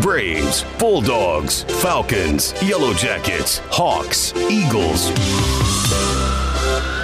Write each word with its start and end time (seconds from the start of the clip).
Braves, 0.00 0.62
Bulldogs, 0.78 1.62
Falcons, 1.80 2.52
Yellow 2.62 2.92
Jackets, 2.92 3.58
Hawks, 3.70 4.34
Eagles. 4.36 5.08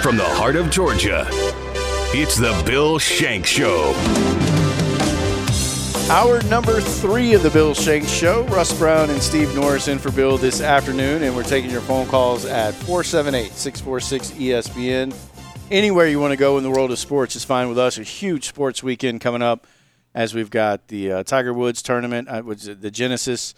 From 0.03 0.15
the 0.15 0.23
heart 0.23 0.55
of 0.55 0.69
Georgia, 0.69 1.25
it's 2.13 2.37
the 2.37 2.61
Bill 2.67 2.99
Shank 2.99 3.47
Show. 3.47 3.93
Hour 6.11 6.43
number 6.43 6.79
three 6.81 7.33
of 7.33 7.41
the 7.41 7.49
Bill 7.49 7.73
Shank 7.73 8.07
Show. 8.07 8.43
Russ 8.47 8.77
Brown 8.77 9.09
and 9.09 9.21
Steve 9.21 9.55
Norris 9.55 9.87
in 9.87 9.97
for 9.97 10.11
Bill 10.11 10.37
this 10.37 10.61
afternoon, 10.61 11.23
and 11.23 11.35
we're 11.35 11.43
taking 11.43 11.71
your 11.71 11.81
phone 11.81 12.05
calls 12.05 12.45
at 12.45 12.75
478 12.75 13.53
646 13.53 14.31
ESPN. 14.39 15.15
Anywhere 15.71 16.07
you 16.07 16.19
want 16.19 16.31
to 16.31 16.37
go 16.37 16.59
in 16.59 16.63
the 16.63 16.69
world 16.69 16.91
of 16.91 16.99
sports 16.99 17.35
is 17.35 17.43
fine 17.43 17.69
with 17.69 17.79
us. 17.79 17.97
A 17.97 18.03
huge 18.03 18.47
sports 18.47 18.83
weekend 18.83 19.21
coming 19.21 19.41
up 19.41 19.65
as 20.15 20.33
we've 20.33 20.49
got 20.49 20.87
the 20.87 21.11
uh, 21.11 21.23
Tiger 21.23 21.53
Woods 21.53 21.81
tournament, 21.81 22.27
uh, 22.29 22.41
which 22.41 22.63
the 22.63 22.91
Genesis, 22.91 23.53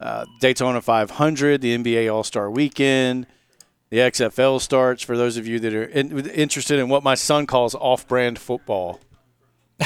uh, 0.00 0.24
Daytona 0.40 0.80
500, 0.80 1.60
the 1.60 1.76
NBA 1.76 2.12
All 2.12 2.24
Star 2.24 2.50
weekend. 2.50 3.26
The 3.90 3.98
XFL 3.98 4.60
starts 4.60 5.02
for 5.02 5.16
those 5.16 5.36
of 5.36 5.46
you 5.46 5.60
that 5.60 5.72
are 5.72 5.84
in, 5.84 6.28
interested 6.30 6.80
in 6.80 6.88
what 6.88 7.04
my 7.04 7.14
son 7.14 7.46
calls 7.46 7.74
off 7.74 8.06
brand 8.08 8.38
football. 8.38 9.00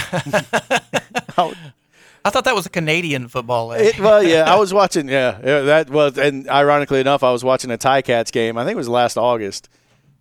I 2.22 2.28
thought 2.28 2.44
that 2.44 2.54
was 2.54 2.66
a 2.66 2.70
Canadian 2.70 3.28
football. 3.28 3.72
It, 3.72 3.98
well, 3.98 4.22
yeah, 4.22 4.50
I 4.50 4.56
was 4.56 4.72
watching. 4.72 5.08
Yeah, 5.08 5.38
yeah, 5.42 5.60
that 5.60 5.90
was, 5.90 6.18
and 6.18 6.48
ironically 6.48 7.00
enough, 7.00 7.22
I 7.22 7.30
was 7.32 7.42
watching 7.44 7.70
a 7.70 7.78
Ticats 7.78 8.32
game. 8.32 8.58
I 8.58 8.64
think 8.64 8.74
it 8.74 8.78
was 8.78 8.88
last 8.88 9.16
August, 9.16 9.68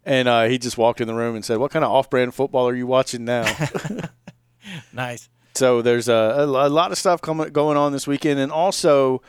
and 0.05 0.27
uh, 0.27 0.45
he 0.45 0.57
just 0.57 0.77
walked 0.77 1.01
in 1.01 1.07
the 1.07 1.13
room 1.13 1.35
and 1.35 1.43
said, 1.43 1.57
"What 1.57 1.71
kind 1.71 1.83
of 1.83 1.91
off-brand 1.91 2.33
football 2.33 2.67
are 2.69 2.75
you 2.75 2.87
watching 2.87 3.25
now?" 3.25 3.53
nice. 4.93 5.29
So 5.55 5.81
there's 5.81 6.07
a, 6.07 6.35
a, 6.37 6.69
lot 6.69 6.91
of 6.91 6.97
stuff 6.97 7.21
coming 7.21 7.49
going 7.49 7.77
on 7.77 7.91
this 7.91 8.07
weekend, 8.07 8.39
and 8.39 8.51
also 8.51 9.21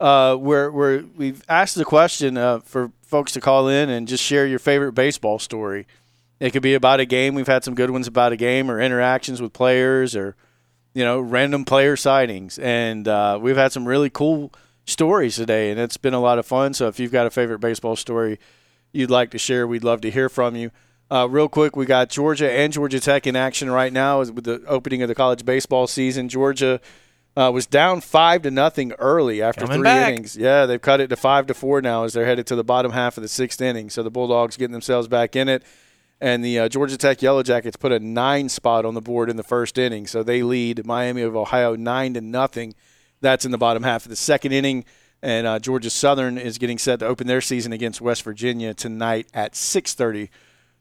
uh, 0.00 0.36
we're 0.38 1.02
we've 1.16 1.42
asked 1.48 1.74
the 1.74 1.84
question 1.84 2.36
uh, 2.36 2.60
for 2.60 2.92
folks 3.02 3.32
to 3.32 3.40
call 3.40 3.68
in 3.68 3.90
and 3.90 4.08
just 4.08 4.22
share 4.22 4.46
your 4.46 4.58
favorite 4.58 4.92
baseball 4.92 5.38
story. 5.38 5.86
It 6.40 6.52
could 6.52 6.62
be 6.62 6.74
about 6.74 7.00
a 7.00 7.04
game. 7.04 7.34
We've 7.34 7.46
had 7.46 7.64
some 7.64 7.74
good 7.74 7.90
ones 7.90 8.06
about 8.06 8.32
a 8.32 8.36
game, 8.36 8.70
or 8.70 8.80
interactions 8.80 9.42
with 9.42 9.52
players, 9.52 10.16
or 10.16 10.36
you 10.94 11.04
know, 11.04 11.20
random 11.20 11.64
player 11.64 11.96
sightings, 11.96 12.58
and 12.58 13.06
uh, 13.08 13.38
we've 13.40 13.56
had 13.56 13.72
some 13.72 13.86
really 13.86 14.10
cool 14.10 14.52
stories 14.86 15.36
today, 15.36 15.70
and 15.70 15.80
it's 15.80 15.96
been 15.96 16.14
a 16.14 16.20
lot 16.20 16.38
of 16.38 16.46
fun. 16.46 16.74
So 16.74 16.88
if 16.88 17.00
you've 17.00 17.12
got 17.12 17.26
a 17.26 17.30
favorite 17.30 17.58
baseball 17.58 17.96
story 17.96 18.38
you'd 18.92 19.10
like 19.10 19.30
to 19.32 19.38
share, 19.38 19.66
we'd 19.66 19.84
love 19.84 20.00
to 20.02 20.10
hear 20.10 20.28
from 20.28 20.54
you. 20.54 20.70
Uh, 21.10 21.28
real 21.28 21.48
quick, 21.48 21.76
we 21.76 21.86
got 21.86 22.08
Georgia 22.08 22.50
and 22.50 22.72
Georgia 22.72 22.98
Tech 22.98 23.26
in 23.26 23.36
action 23.36 23.70
right 23.70 23.92
now 23.92 24.20
with 24.20 24.44
the 24.44 24.62
opening 24.66 25.02
of 25.02 25.08
the 25.08 25.14
college 25.14 25.44
baseball 25.44 25.86
season. 25.86 26.28
Georgia 26.28 26.80
uh, 27.36 27.50
was 27.52 27.66
down 27.66 28.00
five 28.00 28.42
to 28.42 28.50
nothing 28.50 28.92
early 28.92 29.42
after 29.42 29.62
Coming 29.62 29.78
three 29.78 29.84
back. 29.84 30.12
innings. 30.12 30.36
Yeah, 30.36 30.66
they've 30.66 30.80
cut 30.80 31.00
it 31.00 31.08
to 31.08 31.16
five 31.16 31.46
to 31.48 31.54
four 31.54 31.82
now 31.82 32.04
as 32.04 32.14
they're 32.14 32.24
headed 32.24 32.46
to 32.48 32.56
the 32.56 32.64
bottom 32.64 32.92
half 32.92 33.16
of 33.18 33.22
the 33.22 33.28
sixth 33.28 33.60
inning. 33.60 33.90
So 33.90 34.02
the 34.02 34.10
Bulldogs 34.10 34.56
getting 34.56 34.72
themselves 34.72 35.06
back 35.08 35.36
in 35.36 35.48
it. 35.48 35.62
And 36.20 36.44
the 36.44 36.58
uh, 36.60 36.68
Georgia 36.68 36.96
Tech 36.96 37.20
Yellow 37.20 37.42
Jackets 37.42 37.76
put 37.76 37.92
a 37.92 37.98
nine 37.98 38.48
spot 38.48 38.86
on 38.86 38.94
the 38.94 39.00
board 39.02 39.28
in 39.28 39.36
the 39.36 39.42
first 39.42 39.76
inning, 39.76 40.06
so 40.06 40.22
they 40.22 40.42
lead 40.42 40.86
Miami 40.86 41.22
of 41.22 41.36
Ohio 41.36 41.74
nine 41.76 42.14
to 42.14 42.20
nothing. 42.20 42.74
That's 43.20 43.44
in 43.44 43.50
the 43.50 43.58
bottom 43.58 43.82
half 43.82 44.06
of 44.06 44.10
the 44.10 44.16
second 44.16 44.52
inning, 44.52 44.84
and 45.22 45.46
uh, 45.46 45.58
Georgia 45.58 45.90
Southern 45.90 46.38
is 46.38 46.56
getting 46.56 46.78
set 46.78 47.00
to 47.00 47.06
open 47.06 47.26
their 47.26 47.40
season 47.40 47.72
against 47.72 48.00
West 48.00 48.22
Virginia 48.22 48.72
tonight 48.74 49.26
at 49.34 49.52
6:30 49.54 50.28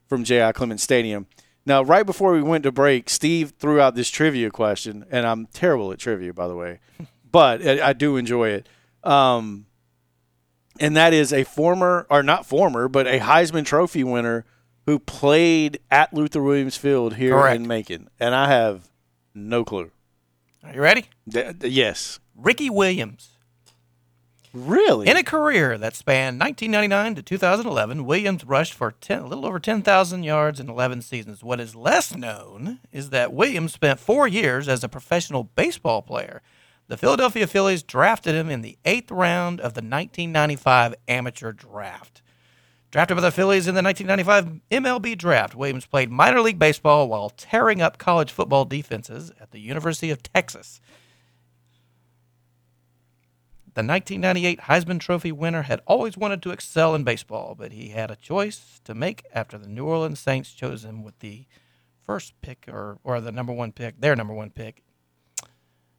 from 0.07 0.23
J.I. 0.23 0.51
Clements 0.51 0.83
Stadium. 0.83 1.27
Now, 1.65 1.81
right 1.81 2.05
before 2.05 2.33
we 2.33 2.41
went 2.41 2.63
to 2.63 2.71
break, 2.71 3.09
Steve 3.09 3.53
threw 3.57 3.79
out 3.79 3.95
this 3.95 4.09
trivia 4.09 4.51
question, 4.51 5.05
and 5.09 5.25
I'm 5.25 5.45
terrible 5.47 5.91
at 5.91 5.99
trivia, 5.99 6.33
by 6.33 6.47
the 6.47 6.55
way, 6.55 6.79
but 7.31 7.65
I, 7.65 7.93
do 7.93 8.17
enjoy 8.17 8.49
it. 8.49 8.69
Um, 9.03 9.67
and 10.79 10.97
that 10.97 11.13
is 11.13 11.31
a 11.31 11.43
former, 11.45 12.05
or 12.09 12.21
not 12.21 12.45
former, 12.45 12.89
but 12.89 13.07
a 13.07 13.19
Heisman 13.19 13.65
Trophy 13.65 14.03
winner 14.03 14.45
who 14.85 14.99
played 14.99 15.79
at 15.89 16.13
Luther 16.13 16.43
Williams 16.43 16.75
Field 16.75 17.15
here 17.15 17.31
Correct. 17.31 17.55
in 17.55 17.67
Macon, 17.67 18.09
and 18.19 18.35
I 18.35 18.49
have 18.49 18.89
no 19.33 19.63
clue. 19.63 19.91
Are 20.63 20.73
you 20.73 20.81
ready? 20.81 21.05
D- 21.27 21.43
yes, 21.61 22.19
Ricky 22.35 22.69
Williams. 22.69 23.32
Really. 24.53 25.07
In 25.07 25.17
a 25.17 25.23
career 25.23 25.77
that 25.77 25.95
spanned 25.95 26.39
1999 26.39 27.15
to 27.15 27.23
2011, 27.23 28.05
Williams 28.05 28.45
rushed 28.45 28.73
for 28.73 28.91
10, 28.91 29.19
a 29.19 29.27
little 29.27 29.45
over 29.45 29.59
10,000 29.59 30.23
yards 30.23 30.59
in 30.59 30.69
11 30.69 31.01
seasons. 31.01 31.43
What 31.43 31.59
is 31.59 31.75
less 31.75 32.15
known 32.15 32.79
is 32.91 33.09
that 33.09 33.33
Williams 33.33 33.73
spent 33.73 33.99
four 33.99 34.27
years 34.27 34.67
as 34.67 34.83
a 34.83 34.89
professional 34.89 35.43
baseball 35.43 36.01
player. 36.01 36.41
The 36.87 36.97
Philadelphia 36.97 37.47
Phillies 37.47 37.81
drafted 37.81 38.35
him 38.35 38.49
in 38.49 38.61
the 38.61 38.77
eighth 38.85 39.09
round 39.09 39.59
of 39.59 39.73
the 39.73 39.79
1995 39.79 40.95
amateur 41.07 41.51
draft. 41.51 42.21
Drafted 42.91 43.17
by 43.17 43.21
the 43.21 43.31
Phillies 43.31 43.67
in 43.67 43.73
the 43.73 43.81
1995 43.81 44.59
MLB 44.69 45.17
draft, 45.17 45.55
Williams 45.55 45.87
played 45.87 46.11
minor 46.11 46.41
league 46.41 46.59
baseball 46.59 47.07
while 47.07 47.31
tearing 47.31 47.81
up 47.81 47.97
college 47.97 48.31
football 48.31 48.65
defenses 48.65 49.31
at 49.41 49.49
the 49.49 49.59
University 49.59 50.11
of 50.11 50.21
Texas. 50.21 50.79
The 53.75 53.81
1998 53.81 54.61
Heisman 54.61 54.99
Trophy 54.99 55.31
winner 55.31 55.63
had 55.63 55.81
always 55.87 56.15
wanted 56.15 56.43
to 56.43 56.51
excel 56.51 56.93
in 56.93 57.03
baseball, 57.03 57.55
but 57.57 57.71
he 57.71 57.89
had 57.89 58.11
a 58.11 58.15
choice 58.15 58.79
to 58.83 58.93
make 58.93 59.23
after 59.33 59.57
the 59.57 59.67
New 59.67 59.85
Orleans 59.85 60.19
Saints 60.19 60.51
chose 60.53 60.85
him 60.85 61.03
with 61.03 61.17
the 61.19 61.45
first 62.05 62.33
pick 62.41 62.65
or, 62.67 62.99
or 63.03 63.19
the 63.19 63.31
number 63.31 63.51
one 63.51 63.71
pick, 63.71 63.99
their 63.99 64.15
number 64.15 64.33
one 64.33 64.51
pick. 64.51 64.83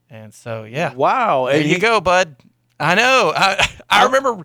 And 0.08 0.32
so, 0.32 0.62
yeah. 0.64 0.94
wow. 0.94 1.46
There 1.46 1.60
you 1.60 1.74
he- 1.74 1.78
go, 1.80 2.00
bud. 2.00 2.36
I 2.78 2.94
know. 2.94 3.32
I, 3.34 3.66
I 3.90 4.02
oh. 4.04 4.06
remember. 4.06 4.44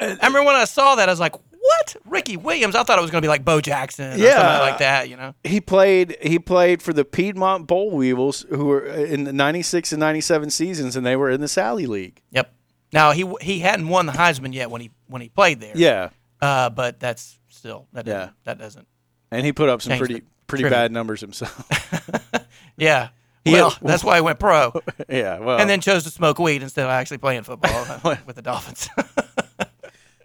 I 0.00 0.06
remember 0.14 0.44
when 0.44 0.56
I 0.56 0.64
saw 0.64 0.94
that, 0.96 1.08
I 1.08 1.12
was 1.12 1.20
like, 1.20 1.34
"What, 1.34 1.96
Ricky 2.06 2.36
Williams?" 2.36 2.74
I 2.74 2.82
thought 2.82 2.98
it 2.98 3.02
was 3.02 3.10
going 3.10 3.22
to 3.22 3.24
be 3.24 3.28
like 3.28 3.44
Bo 3.44 3.60
Jackson, 3.60 4.14
or 4.14 4.16
Yeah. 4.16 4.34
something 4.36 4.60
like 4.60 4.78
that. 4.78 5.08
You 5.08 5.16
know? 5.16 5.34
he 5.44 5.60
played 5.60 6.16
he 6.20 6.38
played 6.38 6.82
for 6.82 6.92
the 6.92 7.04
Piedmont 7.04 7.66
Boll 7.66 7.90
Weevils 7.92 8.44
who 8.48 8.64
were 8.66 8.84
in 8.84 9.24
the 9.24 9.32
96 9.32 9.92
and 9.92 10.00
97 10.00 10.50
seasons 10.50 10.96
and 10.96 11.06
they 11.06 11.14
were 11.14 11.30
in 11.30 11.40
the 11.40 11.48
Sally 11.48 11.86
League. 11.86 12.20
Yep. 12.30 12.52
Now 12.92 13.12
he 13.12 13.30
he 13.40 13.60
hadn't 13.60 13.88
won 13.88 14.06
the 14.06 14.12
Heisman 14.12 14.52
yet 14.52 14.70
when 14.70 14.80
he 14.80 14.90
when 15.06 15.22
he 15.22 15.28
played 15.28 15.60
there. 15.60 15.72
Yeah. 15.74 16.10
Uh, 16.40 16.68
but 16.70 16.98
that's 17.00 17.38
still 17.48 17.86
that 17.92 18.04
doesn't, 18.04 18.20
Yeah. 18.20 18.30
that 18.44 18.58
doesn't. 18.58 18.86
And 19.30 19.46
he 19.46 19.52
put 19.52 19.68
up 19.68 19.80
some 19.82 19.96
pretty 19.98 20.22
pretty 20.46 20.62
trivia. 20.64 20.70
bad 20.78 20.92
numbers 20.92 21.20
himself. 21.20 21.66
Yeah. 22.76 23.08
Well, 23.44 23.70
had- 23.70 23.80
that's 23.82 24.02
why 24.04 24.16
he 24.16 24.20
went 24.22 24.38
pro, 24.38 24.72
yeah, 25.08 25.38
well. 25.40 25.58
and 25.58 25.68
then 25.68 25.80
chose 25.80 26.04
to 26.04 26.10
smoke 26.10 26.38
weed 26.38 26.62
instead 26.62 26.84
of 26.84 26.90
actually 26.90 27.18
playing 27.18 27.42
football 27.42 27.84
with 28.26 28.36
the 28.36 28.42
Dolphins. 28.42 28.88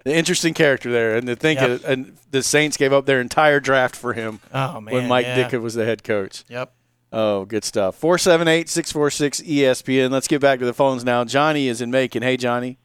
the 0.03 0.15
interesting 0.15 0.53
character 0.53 0.91
there 0.91 1.17
and 1.17 1.25
to 1.27 1.35
think 1.35 1.59
Yep. 1.59 1.69
it, 1.69 1.83
and 1.83 2.17
the 2.31 2.43
Saints 2.43 2.77
gave 2.77 2.93
up 2.93 3.05
their 3.05 3.19
entire 3.19 3.59
draft 3.59 3.95
for 3.95 4.13
him 4.13 4.39
oh 4.53 4.79
man. 4.79 4.93
when 4.93 5.07
Mike 5.07 5.25
yeah. 5.25 5.49
Ditka 5.49 5.59
was 5.61 5.73
the 5.73 5.83
head 5.83 6.03
coach. 6.03 6.43
Yep. 6.47 6.71
Oh, 7.11 7.45
good 7.45 7.63
stuff. 7.63 7.95
478 7.95 8.67
646 8.69 9.41
ESPN. 9.41 10.11
Let's 10.11 10.27
get 10.27 10.41
back 10.41 10.59
to 10.59 10.65
the 10.65 10.73
phones 10.73 11.05
now. 11.05 11.23
Johnny 11.23 11.67
is 11.67 11.81
in 11.81 11.89
Macon. 11.89 12.21
Hey, 12.21 12.37
Johnny. 12.37 12.77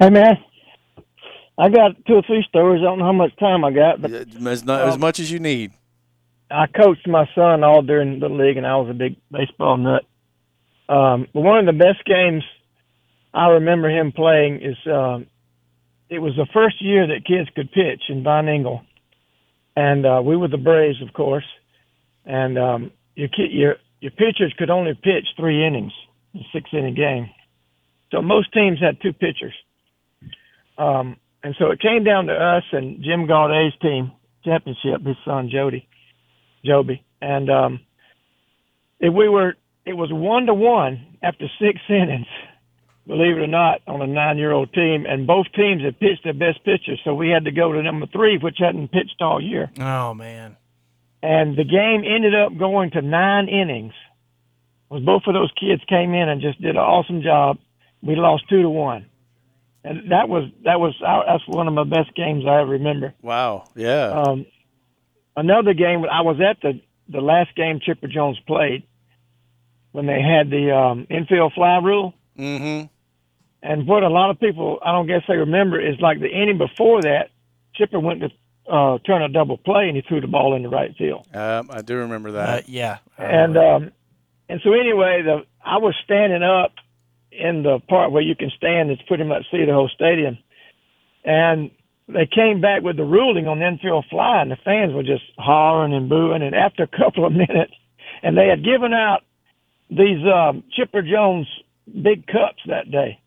Hey 0.00 0.08
man, 0.08 0.38
I 1.58 1.68
got 1.68 2.06
two 2.06 2.14
or 2.14 2.22
three 2.22 2.42
stories. 2.48 2.80
I 2.80 2.84
don't 2.84 3.00
know 3.00 3.04
how 3.04 3.12
much 3.12 3.36
time 3.36 3.66
I 3.66 3.70
got, 3.70 4.00
but 4.00 4.10
As, 4.10 4.64
not, 4.64 4.88
as 4.88 4.96
much 4.96 5.20
as 5.20 5.30
you 5.30 5.38
need. 5.38 5.72
I 6.50 6.66
coached 6.66 7.06
my 7.06 7.28
son 7.34 7.62
all 7.62 7.82
during 7.82 8.18
the 8.18 8.30
league, 8.30 8.56
and 8.56 8.66
I 8.66 8.76
was 8.76 8.88
a 8.88 8.94
big 8.94 9.16
baseball 9.30 9.76
nut. 9.76 10.04
Um, 10.88 11.26
but 11.34 11.42
one 11.42 11.58
of 11.58 11.66
the 11.66 11.78
best 11.78 12.02
games 12.06 12.42
I 13.34 13.48
remember 13.48 13.90
him 13.90 14.10
playing 14.10 14.62
is 14.62 14.76
um, 14.86 15.26
it 16.08 16.18
was 16.18 16.34
the 16.34 16.46
first 16.54 16.82
year 16.82 17.06
that 17.08 17.26
kids 17.26 17.50
could 17.54 17.70
pitch 17.70 18.04
in 18.08 18.22
Von 18.22 18.48
Ingle, 18.48 18.82
and 19.76 20.06
uh, 20.06 20.22
we 20.24 20.34
were 20.34 20.48
the 20.48 20.56
Braves, 20.56 21.02
of 21.02 21.12
course. 21.12 21.44
And 22.24 22.58
um, 22.58 22.90
your 23.20 23.46
your 23.48 23.76
your 24.00 24.12
pitchers 24.12 24.54
could 24.58 24.70
only 24.70 24.94
pitch 24.94 25.26
three 25.36 25.66
innings, 25.66 25.92
a 26.34 26.38
six 26.52 26.70
inning 26.72 26.94
game. 26.94 27.30
So 28.10 28.22
most 28.22 28.52
teams 28.52 28.80
had 28.80 29.00
two 29.00 29.12
pitchers. 29.12 29.54
Um, 30.78 31.16
and 31.42 31.54
so 31.58 31.70
it 31.70 31.80
came 31.80 32.04
down 32.04 32.26
to 32.26 32.32
us 32.32 32.64
and 32.72 33.02
Jim 33.04 33.26
Gaudet's 33.26 33.76
team 33.80 34.12
championship, 34.44 35.06
his 35.06 35.16
son 35.24 35.50
Jody, 35.52 35.86
Joby, 36.64 37.04
and 37.20 37.50
um, 37.50 37.80
if 38.98 39.12
we 39.12 39.28
were, 39.28 39.54
it 39.84 39.94
was 39.94 40.10
one 40.12 40.46
to 40.46 40.54
one 40.54 41.18
after 41.22 41.46
six 41.60 41.78
innings. 41.88 42.26
Believe 43.06 43.38
it 43.38 43.40
or 43.40 43.46
not, 43.46 43.80
on 43.86 44.02
a 44.02 44.06
nine-year-old 44.06 44.72
team, 44.72 45.04
and 45.08 45.26
both 45.26 45.46
teams 45.56 45.82
had 45.82 45.98
pitched 45.98 46.22
their 46.22 46.34
best 46.34 46.62
pitchers, 46.64 47.00
so 47.02 47.12
we 47.14 47.30
had 47.30 47.44
to 47.44 47.50
go 47.50 47.72
to 47.72 47.82
number 47.82 48.06
three, 48.06 48.38
which 48.38 48.56
hadn't 48.58 48.92
pitched 48.92 49.20
all 49.20 49.42
year. 49.42 49.70
Oh 49.80 50.14
man. 50.14 50.56
And 51.22 51.56
the 51.56 51.64
game 51.64 52.02
ended 52.06 52.34
up 52.34 52.56
going 52.56 52.92
to 52.92 53.02
nine 53.02 53.48
innings. 53.48 53.92
Was 54.88 55.02
both 55.02 55.22
of 55.26 55.34
those 55.34 55.52
kids 55.58 55.82
came 55.88 56.14
in 56.14 56.28
and 56.28 56.40
just 56.40 56.60
did 56.60 56.70
an 56.70 56.76
awesome 56.78 57.22
job. 57.22 57.58
We 58.02 58.16
lost 58.16 58.48
two 58.48 58.62
to 58.62 58.70
one, 58.70 59.06
and 59.84 60.10
that 60.10 60.28
was 60.28 60.50
that 60.64 60.80
was 60.80 60.94
that's 61.00 61.46
one 61.46 61.68
of 61.68 61.74
my 61.74 61.84
best 61.84 62.14
games 62.16 62.44
I 62.46 62.62
ever 62.62 62.72
remember. 62.72 63.14
Wow. 63.22 63.64
Yeah. 63.76 64.08
Um, 64.08 64.46
another 65.36 65.74
game 65.74 66.04
I 66.10 66.22
was 66.22 66.40
at 66.40 66.60
the 66.62 66.80
the 67.08 67.20
last 67.20 67.54
game 67.54 67.78
Chipper 67.80 68.08
Jones 68.08 68.38
played 68.46 68.84
when 69.92 70.06
they 70.06 70.20
had 70.20 70.50
the 70.50 70.74
um, 70.74 71.06
infield 71.10 71.52
fly 71.54 71.78
rule, 71.78 72.14
mm-hmm. 72.36 72.86
And 73.62 73.86
what 73.86 74.02
a 74.02 74.08
lot 74.08 74.30
of 74.30 74.40
people, 74.40 74.78
I 74.84 74.92
don't 74.92 75.06
guess 75.06 75.22
they 75.28 75.36
remember, 75.36 75.80
is 75.80 76.00
like 76.00 76.20
the 76.20 76.28
inning 76.28 76.58
before 76.58 77.02
that, 77.02 77.30
Chipper 77.74 78.00
went 78.00 78.20
to 78.20 78.30
uh, 78.70 78.98
turn 78.98 79.22
a 79.22 79.28
double 79.28 79.58
play 79.58 79.88
and 79.88 79.96
he 79.96 80.02
threw 80.02 80.20
the 80.20 80.26
ball 80.26 80.54
in 80.54 80.62
the 80.62 80.68
right 80.68 80.94
field. 80.96 81.26
Um, 81.34 81.68
I 81.72 81.82
do 81.82 81.96
remember 81.96 82.28
Uh, 82.30 82.32
that. 82.32 82.68
yeah. 82.68 82.98
And 83.18 83.54
remember. 83.54 83.86
um, 83.86 83.92
and 84.48 84.60
so 84.64 84.72
anyway, 84.72 85.22
the 85.22 85.44
I 85.64 85.78
was 85.78 85.94
standing 86.04 86.42
up 86.42 86.72
in 87.32 87.62
the 87.62 87.78
part 87.88 88.10
where 88.12 88.22
you 88.22 88.34
can 88.34 88.50
stand. 88.56 88.90
It's 88.90 89.02
pretty 89.02 89.24
much 89.24 89.44
see 89.50 89.64
the 89.64 89.72
whole 89.72 89.88
stadium. 89.94 90.38
And 91.24 91.70
they 92.08 92.26
came 92.26 92.60
back 92.60 92.82
with 92.82 92.96
the 92.96 93.04
ruling 93.04 93.46
on 93.46 93.58
the 93.60 93.66
infield 93.68 94.06
fly, 94.10 94.40
and 94.42 94.50
the 94.50 94.56
fans 94.64 94.92
were 94.94 95.02
just 95.04 95.22
hollering 95.38 95.94
and 95.94 96.08
booing. 96.08 96.42
And 96.42 96.54
after 96.54 96.82
a 96.82 96.86
couple 96.88 97.24
of 97.26 97.32
minutes, 97.44 97.72
and 98.22 98.36
they 98.36 98.48
had 98.48 98.64
given 98.64 98.92
out 98.92 99.20
these 99.90 100.24
um, 100.26 100.64
Chipper 100.76 101.02
Jones 101.02 101.46
big 102.02 102.26
cups 102.26 102.62
that 102.66 102.90
day. 102.90 103.20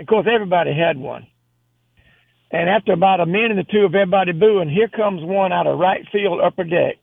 Of 0.00 0.06
course, 0.06 0.26
everybody 0.32 0.72
had 0.74 0.98
one. 0.98 1.26
And 2.54 2.70
after 2.70 2.92
about 2.92 3.18
a 3.20 3.26
minute 3.26 3.58
or 3.58 3.64
two 3.64 3.84
of 3.84 3.94
everybody 3.94 4.30
booing, 4.32 4.68
here 4.70 4.86
comes 4.88 5.22
one 5.24 5.52
out 5.52 5.66
of 5.66 5.76
right 5.78 6.06
field 6.12 6.40
upper 6.40 6.62
deck. 6.62 6.96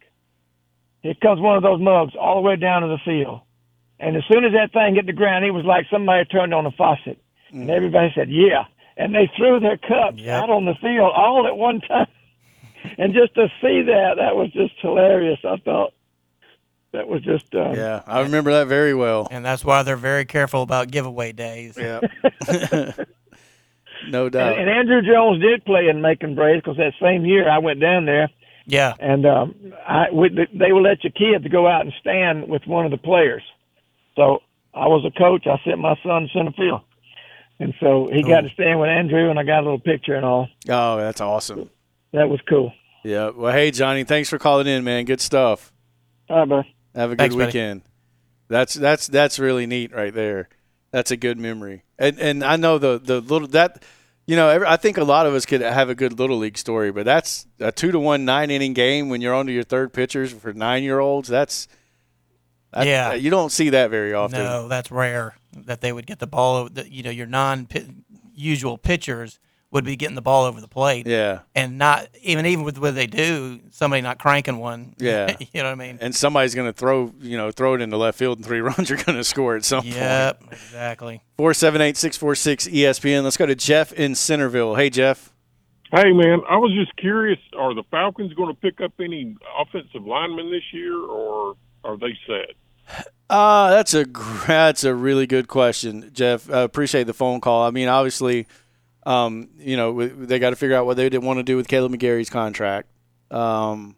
Here 1.01 1.13
comes 1.21 1.41
one 1.41 1.57
of 1.57 1.63
those 1.63 1.81
mugs 1.81 2.13
all 2.19 2.35
the 2.35 2.41
way 2.41 2.55
down 2.55 2.83
to 2.83 2.87
the 2.87 2.99
field. 3.03 3.41
And 3.99 4.15
as 4.15 4.23
soon 4.31 4.45
as 4.45 4.53
that 4.53 4.71
thing 4.71 4.95
hit 4.95 5.07
the 5.07 5.13
ground, 5.13 5.43
it 5.43 5.51
was 5.51 5.65
like 5.65 5.87
somebody 5.91 6.23
turned 6.25 6.53
on 6.53 6.65
a 6.65 6.71
faucet. 6.71 7.19
And 7.51 7.69
everybody 7.69 8.11
said, 8.15 8.29
yeah. 8.31 8.63
And 8.95 9.13
they 9.13 9.29
threw 9.35 9.59
their 9.59 9.77
cups 9.77 10.17
Yep. 10.19 10.43
out 10.43 10.49
on 10.49 10.63
the 10.65 10.75
field 10.75 11.11
all 11.13 11.45
at 11.45 11.57
one 11.57 11.81
time. 11.81 12.07
and 12.97 13.13
just 13.13 13.35
to 13.35 13.47
see 13.61 13.81
that, 13.81 14.13
that 14.17 14.35
was 14.37 14.51
just 14.53 14.73
hilarious. 14.81 15.39
I 15.43 15.57
thought 15.57 15.91
that 16.93 17.07
was 17.09 17.21
just, 17.23 17.53
um, 17.55 17.75
Yeah, 17.75 18.03
I 18.07 18.21
remember 18.21 18.51
that 18.53 18.67
very 18.67 18.93
well. 18.93 19.27
and 19.29 19.43
that's 19.43 19.65
why 19.65 19.83
they're 19.83 19.97
very 19.97 20.23
careful 20.25 20.61
about 20.61 20.91
giveaway 20.91 21.33
days. 21.33 21.77
Yeah. 21.77 21.99
no 24.09 24.29
doubt. 24.29 24.57
and 24.57 24.67
Andruw 24.67 25.05
Jones 25.05 25.41
did 25.41 25.63
play 25.65 25.87
in 25.89 26.01
Macon 26.01 26.35
Braves 26.35 26.61
because 26.63 26.77
that 26.77 26.93
same 27.01 27.25
year 27.25 27.49
I 27.49 27.57
went 27.59 27.79
down 27.79 28.05
there 28.05 28.29
Yeah. 28.65 28.93
and 28.99 29.25
um, 29.25 29.55
I 29.87 30.05
we, 30.13 30.29
they 30.53 30.71
will 30.71 30.81
let 30.83 31.03
your 31.03 31.11
kids 31.11 31.45
go 31.51 31.67
out 31.67 31.81
and 31.81 31.93
stand 31.99 32.47
with 32.49 32.63
one 32.65 32.85
of 32.85 32.91
the 32.91 32.97
players. 32.97 33.43
So 34.15 34.39
I 34.73 34.87
was 34.87 35.05
a 35.05 35.17
coach. 35.17 35.47
I 35.47 35.59
sent 35.63 35.79
my 35.79 35.95
son 36.03 36.23
to 36.23 36.27
center 36.33 36.51
field, 36.51 36.81
and 37.59 37.73
so 37.79 38.09
he 38.11 38.23
got 38.23 38.41
to 38.41 38.49
stand 38.49 38.79
with 38.79 38.89
Andruw, 38.89 39.29
and 39.29 39.37
I 39.39 39.43
got 39.43 39.59
a 39.59 39.63
little 39.63 39.79
picture 39.79 40.15
and 40.15 40.25
all. 40.25 40.47
Oh, 40.69 40.97
that's 40.97 41.21
awesome. 41.21 41.69
That 42.13 42.29
was 42.29 42.39
cool. 42.47 42.73
Yeah. 43.03 43.31
Well, 43.35 43.51
hey, 43.53 43.71
Johnny, 43.71 44.03
thanks 44.03 44.29
for 44.29 44.37
calling 44.37 44.67
in, 44.67 44.83
man. 44.83 45.05
Good 45.05 45.21
stuff. 45.21 45.71
All 46.29 46.39
right, 46.39 46.49
bud. 46.49 46.65
Have 46.95 47.09
a 47.11 47.13
good 47.15 47.19
Thanks, 47.19 47.35
buddy. 47.35 47.45
weekend. 47.47 47.81
That's 48.49 48.73
that's 48.73 49.07
that's 49.07 49.39
really 49.39 49.65
neat 49.65 49.93
right 49.93 50.13
there. 50.13 50.49
That's 50.91 51.11
a 51.11 51.17
good 51.17 51.37
memory. 51.37 51.83
And 51.97 52.19
and 52.19 52.43
I 52.43 52.55
know 52.57 52.77
the 52.77 52.99
the 52.99 53.21
little 53.21 53.47
that 53.49 53.83
you 54.27 54.35
know 54.35 54.49
every, 54.49 54.67
I 54.67 54.75
think 54.77 54.97
a 54.97 55.03
lot 55.03 55.25
of 55.25 55.33
us 55.33 55.45
could 55.45 55.61
have 55.61 55.89
a 55.89 55.95
good 55.95 56.19
little 56.19 56.37
league 56.37 56.57
story, 56.57 56.91
but 56.91 57.05
that's 57.05 57.47
a 57.59 57.71
two 57.71 57.91
to 57.91 57.99
one 57.99 58.25
nine 58.25 58.51
inning 58.51 58.73
game 58.73 59.09
when 59.09 59.21
you're 59.21 59.33
on 59.33 59.45
to 59.47 59.51
your 59.51 59.63
third 59.63 59.93
pitchers 59.93 60.31
for 60.33 60.53
nine 60.53 60.83
year 60.83 60.99
olds. 60.99 61.27
That's 61.29 61.67
that- 62.73 62.85
Yeah. 62.87 63.13
you 63.13 63.29
don't 63.29 63.51
see 63.51 63.69
that 63.71 63.89
very 63.89 64.13
often. 64.13 64.39
No, 64.43 64.67
that's 64.67 64.91
rare 64.91 65.35
that 65.65 65.81
they 65.81 65.91
would 65.91 66.05
get 66.07 66.19
the 66.19 66.27
ball. 66.27 66.69
You 66.85 67.03
know, 67.03 67.09
your 67.09 67.27
non-usual 67.27 68.77
pitchers 68.77 69.39
would 69.71 69.85
be 69.85 69.95
getting 69.95 70.15
the 70.15 70.21
ball 70.21 70.43
over 70.45 70.59
the 70.59 70.67
plate, 70.67 71.07
Yeah. 71.07 71.39
and 71.55 71.77
not 71.77 72.07
even 72.21 72.45
even 72.45 72.65
with 72.65 72.77
what 72.77 72.93
they 72.93 73.07
do, 73.07 73.59
somebody 73.71 74.01
not 74.01 74.19
cranking 74.19 74.57
one. 74.59 74.93
Yeah. 74.99 75.35
you 75.39 75.47
know 75.63 75.69
what 75.69 75.71
I 75.71 75.75
mean. 75.75 75.97
And 76.01 76.13
somebody's 76.13 76.53
going 76.53 76.67
to 76.67 76.73
throw, 76.77 77.13
you 77.21 77.37
know, 77.37 77.51
throw 77.51 77.73
it 77.75 77.81
into 77.81 77.95
left 77.97 78.17
field 78.19 78.37
and 78.37 78.45
three 78.45 78.59
runs 78.61 78.89
you're 78.89 79.01
going 79.01 79.17
to 79.17 79.23
score 79.23 79.55
at 79.55 79.63
some 79.63 79.83
point. 79.83 79.95
Yep, 79.95 80.43
exactly. 80.51 81.23
478 81.37 81.95
646 81.97 82.67
ESPN. 82.67 83.23
Let's 83.23 83.37
go 83.37 83.45
to 83.45 83.55
Jeff 83.55 83.93
in 83.93 84.13
Centerville. 84.15 84.75
Hey, 84.75 84.89
Jeff. 84.89 85.29
Hey 85.93 86.13
man, 86.13 86.39
I 86.49 86.55
was 86.55 86.71
just 86.73 86.95
curious: 86.95 87.37
Are 87.57 87.73
the 87.73 87.83
Falcons 87.91 88.33
going 88.33 88.47
to 88.47 88.61
pick 88.61 88.79
up 88.79 88.93
any 89.01 89.35
offensive 89.59 90.05
linemen 90.07 90.49
this 90.49 90.63
year, 90.71 90.97
or 90.97 91.55
are 91.83 91.97
they 91.97 92.17
set? 92.27 92.55
Uh, 93.29 93.69
that's 93.69 93.93
a 93.93 94.03
that's 94.45 94.83
a 94.83 94.93
really 94.93 95.25
good 95.25 95.47
question, 95.47 96.09
Jeff. 96.11 96.49
I 96.51 96.63
appreciate 96.63 97.05
the 97.05 97.13
phone 97.13 97.39
call. 97.39 97.65
I 97.65 97.71
mean, 97.71 97.87
obviously, 97.87 98.45
um, 99.03 99.49
you 99.57 99.77
know, 99.77 100.07
they 100.07 100.39
got 100.39 100.51
to 100.51 100.55
figure 100.55 100.75
out 100.75 100.85
what 100.85 100.97
they 100.97 101.09
want 101.17 101.39
to 101.39 101.43
do 101.43 101.55
with 101.55 101.67
Kaleb 101.67 101.95
McGary's 101.95 102.29
contract. 102.29 102.89
Um, 103.31 103.95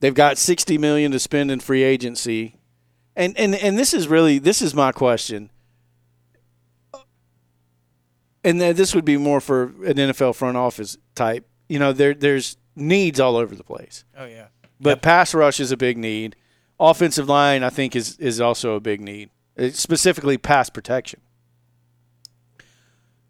they've 0.00 0.14
got 0.14 0.38
sixty 0.38 0.78
million 0.78 1.12
to 1.12 1.18
spend 1.18 1.50
in 1.50 1.60
free 1.60 1.82
agency, 1.82 2.56
and 3.14 3.38
and 3.38 3.54
and 3.54 3.78
this 3.78 3.94
is 3.94 4.08
really 4.08 4.38
this 4.38 4.62
is 4.62 4.74
my 4.74 4.92
question. 4.92 5.50
And 8.42 8.58
this 8.58 8.94
would 8.94 9.04
be 9.04 9.18
more 9.18 9.40
for 9.40 9.64
an 9.84 9.96
NFL 9.96 10.34
front 10.34 10.56
office 10.56 10.96
type. 11.14 11.46
You 11.68 11.78
know, 11.78 11.92
there 11.92 12.14
there's 12.14 12.56
needs 12.74 13.20
all 13.20 13.36
over 13.36 13.54
the 13.54 13.64
place. 13.64 14.04
Oh 14.16 14.24
yeah. 14.24 14.46
But 14.80 15.02
pass 15.02 15.34
rush 15.34 15.60
is 15.60 15.72
a 15.72 15.76
big 15.76 15.98
need. 15.98 16.36
Offensive 16.78 17.28
line, 17.28 17.62
I 17.62 17.68
think, 17.68 17.94
is 17.94 18.16
is 18.16 18.40
also 18.40 18.74
a 18.74 18.80
big 18.80 19.02
need, 19.02 19.28
Uh, 19.58 19.68
specifically 19.68 20.38
pass 20.38 20.70
protection. 20.70 21.20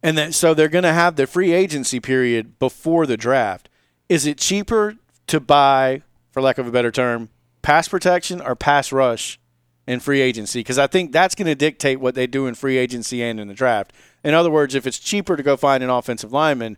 And 0.03 0.17
then, 0.17 0.33
so 0.33 0.55
they're 0.55 0.69
going 0.69 0.85
to 0.85 0.93
have 0.93 1.17
the 1.17 1.27
free 1.27 1.53
agency 1.53 2.01
period 2.01 2.59
before 2.59 3.07
the 3.07 3.17
draft. 3.17 3.69
Is 4.09 4.27
it 4.27 4.39
cheaper 4.39 4.97
to 5.27 5.41
buy, 5.41 6.03
for 6.31 6.41
lack 6.41 6.59
of 6.59 6.67
a 6.67 6.73
better 6.73 6.91
term, 6.91 7.29
pass 7.63 7.89
protection 7.89 8.41
or 8.41 8.57
pass 8.57 8.93
rush 8.93 9.39
in 9.87 10.01
free 10.01 10.21
agency? 10.21 10.61
Because 10.61 10.79
I 10.79 10.87
think 10.87 11.13
that's 11.13 11.35
going 11.35 11.47
to 11.47 11.55
dictate 11.55 12.01
what 12.01 12.15
they 12.15 12.27
do 12.27 12.47
in 12.47 12.55
free 12.55 12.79
agency 12.79 13.23
and 13.23 13.39
in 13.39 13.49
the 13.49 13.55
draft. 13.55 13.93
In 14.25 14.35
other 14.35 14.51
words, 14.51 14.75
if 14.75 14.87
it's 14.87 14.99
cheaper 14.99 15.37
to 15.37 15.43
go 15.43 15.57
find 15.57 15.83
an 15.83 15.91
offensive 15.91 16.33
lineman, 16.33 16.77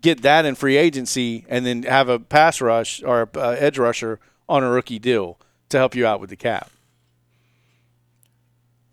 get 0.00 0.22
that 0.22 0.44
in 0.44 0.54
free 0.54 0.76
agency 0.76 1.44
and 1.48 1.64
then 1.64 1.82
have 1.84 2.08
a 2.08 2.18
pass 2.18 2.60
rush 2.60 3.02
or 3.02 3.28
a, 3.34 3.56
edge 3.60 3.78
rusher 3.78 4.18
on 4.48 4.64
a 4.64 4.70
rookie 4.70 4.98
deal 4.98 5.38
to 5.68 5.78
help 5.78 5.94
you 5.94 6.06
out 6.06 6.20
with 6.20 6.30
the 6.30 6.36
cap. 6.36 6.70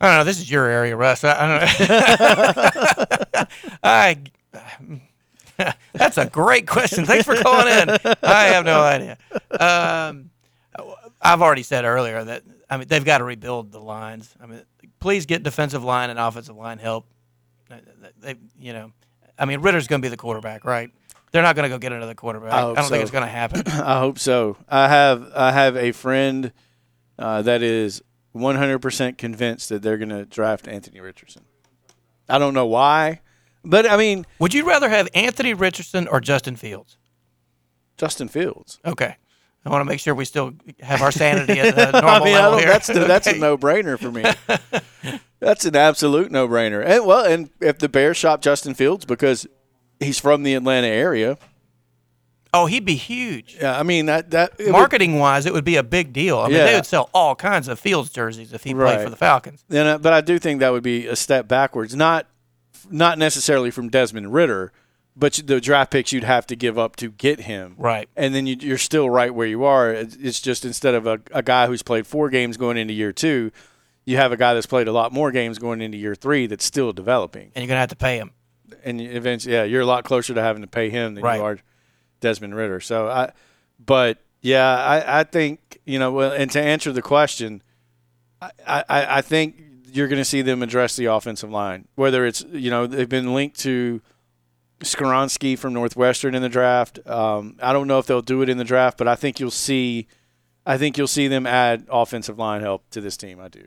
I 0.02 0.08
don't 0.08 0.18
know. 0.18 0.24
This 0.24 0.40
is 0.40 0.50
your 0.50 0.66
area, 0.66 0.96
Russ. 0.96 1.24
I, 1.24 1.36
I 1.38 1.48
don't 1.48 1.90
know. 3.34 3.46
I. 3.84 4.18
That's 5.94 6.18
a 6.18 6.26
great 6.26 6.68
question. 6.68 7.06
Thanks 7.06 7.26
for 7.26 7.36
calling 7.36 7.68
in. 7.68 7.90
I 8.24 8.44
have 8.46 8.64
no 8.64 8.80
idea. 8.82 9.18
Um, 9.60 10.30
I've 11.22 11.42
already 11.42 11.64
said 11.64 11.86
earlier 11.86 12.24
that 12.24 12.44
I 12.70 12.78
mean 12.78 12.88
they've 12.88 13.04
got 13.04 13.18
to 13.18 13.24
rebuild 13.24 13.72
the 13.72 13.80
lines. 13.80 14.34
I 14.42 14.46
mean, 14.46 14.62
please 15.00 15.26
get 15.26 15.44
defensive 15.44 15.84
line 15.84 16.10
and 16.10 16.18
offensive 16.20 16.56
line 16.56 16.78
help. 16.78 17.08
They, 18.20 18.36
you 18.58 18.74
know, 18.74 18.92
I 19.38 19.46
mean 19.46 19.62
Ridder's 19.62 19.88
going 19.88 20.02
to 20.02 20.06
be 20.06 20.10
the 20.10 20.18
quarterback, 20.18 20.66
right? 20.66 20.92
They're 21.32 21.44
not 21.44 21.56
going 21.56 21.70
to 21.70 21.76
go 21.76 21.78
get 21.78 21.92
another 21.92 22.16
quarterback. 22.16 22.54
I 22.54 22.72
I, 22.72 22.74
don't 22.74 22.90
think 22.90 23.04
it's 23.04 23.12
going 23.12 23.24
to 23.24 23.30
happen. 23.30 23.64
I 23.68 24.00
hope 24.00 24.18
so. 24.18 24.58
I 24.68 24.88
have 24.88 25.32
I 25.36 25.52
have 25.52 25.76
a 25.76 25.92
friend 25.92 26.52
uh, 27.18 27.42
that 27.44 27.62
is 27.62 28.02
100% 28.36 29.18
convinced 29.18 29.70
that 29.70 29.82
they're 29.82 29.98
going 29.98 30.10
to 30.10 30.26
draft 30.26 30.68
Anthony 30.68 31.00
Richardson. 31.00 31.44
I 32.28 32.38
don't 32.38 32.54
know 32.54 32.68
why, 32.68 33.22
but 33.64 33.90
I 33.90 33.98
mean 33.98 34.26
Would 34.38 34.54
you 34.54 34.68
rather 34.68 34.90
have 34.90 35.08
Anthony 35.14 35.54
Richardson 35.54 36.08
or 36.08 36.20
Justin 36.20 36.56
Fields? 36.56 36.98
Justin 37.98 38.28
Fields. 38.28 38.80
Okay. 38.86 39.18
I 39.66 39.70
want 39.70 39.82
to 39.82 39.86
make 39.86 40.00
sure 40.00 40.16
we 40.16 40.26
still 40.26 40.54
have 40.80 41.02
our 41.02 41.12
sanity 41.24 41.60
at 41.60 41.76
the 41.76 42.00
normal 42.00 42.10
I 42.10 42.26
mean, 42.26 42.34
level 42.34 42.52
don't, 42.52 42.60
here. 42.60 42.70
that's 42.70 42.88
the, 42.88 43.00
that's 43.02 43.28
a 43.28 43.36
no-brainer 43.36 44.00
for 44.00 44.12
me. 44.12 44.24
that's 45.40 45.66
an 45.66 45.76
absolute 45.76 46.32
no-brainer. 46.32 46.84
And 46.86 47.06
well, 47.06 47.26
and 47.26 47.50
if 47.60 47.78
the 47.80 47.90
Bears 47.90 48.16
shop 48.16 48.42
Justin 48.42 48.74
Fields 48.74 49.06
because 49.06 49.48
he's 50.00 50.20
from 50.20 50.44
the 50.44 50.54
Atlanta 50.54 50.88
area, 50.88 51.38
Oh, 52.54 52.66
he'd 52.66 52.86
be 52.86 52.96
huge. 52.96 53.58
yeah, 53.62 53.78
I 53.80 53.84
mean 53.84 54.08
that 54.08 54.32
that 54.32 54.54
it 54.58 54.66
would- 54.66 54.72
Marketing 54.72 55.20
wise, 55.20 55.46
it 55.46 55.54
would 55.54 55.64
be 55.66 55.76
a 55.76 55.84
big 55.84 56.12
deal. 56.14 56.40
I 56.40 56.48
mean, 56.48 56.58
Yeah. 56.58 56.66
they 56.66 56.76
would 56.76 56.86
sell 56.86 57.10
all 57.14 57.36
kinds 57.36 57.68
of 57.68 57.80
Fields 57.80 58.10
jerseys 58.10 58.54
if 58.54 58.64
he 58.64 58.74
Right. 58.74 58.96
played 58.96 59.04
for 59.04 59.10
the 59.12 59.16
Falcons. 59.16 59.64
Then, 59.70 59.86
uh, 59.86 59.98
but 60.00 60.14
I 60.14 60.22
do 60.22 60.40
think 60.40 60.60
that 60.62 60.72
would 60.72 60.82
be 60.84 61.06
a 61.08 61.16
step 61.16 61.48
backwards. 61.48 61.96
Not, 61.96 62.26
not 62.90 63.18
necessarily 63.20 63.70
from 63.70 63.90
Desmond 63.90 64.34
Ridder, 64.34 64.72
but 65.16 65.34
the 65.46 65.62
draft 65.62 65.92
picks 65.92 66.12
you'd 66.12 66.24
have 66.24 66.48
to 66.48 66.56
give 66.56 66.80
up 66.80 66.96
to 66.96 67.10
get 67.10 67.42
him. 67.42 67.76
Right. 67.78 68.10
And 68.16 68.34
then 68.34 68.48
you, 68.48 68.56
you're 68.60 68.78
still 68.80 69.10
right 69.10 69.34
where 69.34 69.48
you 69.48 69.64
are. 69.66 69.92
It's 69.92 70.40
just 70.40 70.66
instead 70.66 70.96
of 70.96 71.06
a, 71.06 71.20
a 71.32 71.44
guy 71.44 71.68
who's 71.68 71.84
played 71.84 72.08
four 72.08 72.30
games 72.30 72.58
going 72.58 72.78
into 72.78 72.94
year 72.94 73.12
two, 73.12 73.52
you 74.06 74.18
have 74.18 74.32
a 74.32 74.38
guy 74.38 74.54
that's 74.56 74.66
played 74.66 74.88
a 74.88 74.92
lot 74.92 75.12
more 75.12 75.32
games 75.32 75.60
going 75.60 75.82
into 75.82 75.98
year 75.98 76.16
three 76.16 76.48
that's 76.48 76.66
still 76.66 76.94
developing. 76.94 77.52
And 77.54 77.58
you're 77.64 77.68
going 77.68 77.76
to 77.76 77.82
have 77.82 77.90
to 77.90 77.96
pay 77.96 78.18
him. 78.18 78.32
And 78.84 79.00
eventually, 79.02 79.54
yeah, 79.54 79.66
you're 79.66 79.82
a 79.82 79.86
lot 79.86 80.04
closer 80.04 80.34
to 80.34 80.42
having 80.42 80.62
to 80.64 80.68
pay 80.68 80.90
him 80.90 81.14
than 81.16 81.24
Right. 81.24 81.38
you 81.38 81.44
are 81.44 81.60
Desmond 82.20 82.56
Ridder. 82.56 82.80
So 82.80 83.08
I, 83.08 83.32
but 83.84 84.18
yeah, 84.42 84.66
I, 84.66 85.20
I 85.20 85.24
think 85.24 85.80
you 85.86 86.00
know. 86.00 86.12
Well, 86.12 86.32
and 86.32 86.50
to 86.52 86.62
answer 86.62 86.92
the 86.92 87.02
question, 87.02 87.62
I, 88.42 88.52
I, 88.68 88.84
I 89.18 89.22
think 89.22 89.62
you're 89.92 90.08
going 90.08 90.22
to 90.22 90.26
see 90.26 90.42
them 90.42 90.64
address 90.64 90.96
the 90.96 91.06
offensive 91.06 91.50
line. 91.50 91.88
Whether 91.96 92.26
it's 92.26 92.44
you 92.52 92.70
know 92.70 92.88
they've 92.88 93.10
been 93.10 93.34
linked 93.34 93.60
to 93.62 94.02
Skoronski 94.80 95.58
from 95.58 95.74
Northwestern 95.74 96.36
in 96.36 96.42
the 96.42 96.50
draft. 96.50 97.06
Um, 97.08 97.58
I 97.62 97.74
don't 97.74 97.88
know 97.88 98.00
if 98.00 98.06
they'll 98.06 98.22
do 98.22 98.42
it 98.42 98.50
in 98.50 98.58
the 98.58 98.64
draft, 98.64 98.98
but 98.98 99.08
I 99.08 99.16
think 99.16 99.40
you'll 99.40 99.52
see. 99.52 100.08
I 100.66 100.78
think 100.78 100.98
you'll 100.98 101.08
see 101.08 101.28
them 101.28 101.48
add 101.48 101.88
offensive 101.90 102.38
line 102.38 102.62
help 102.62 102.90
to 102.92 103.02
this 103.02 103.18
team. 103.18 103.40
I 103.40 103.48
do. 103.48 103.66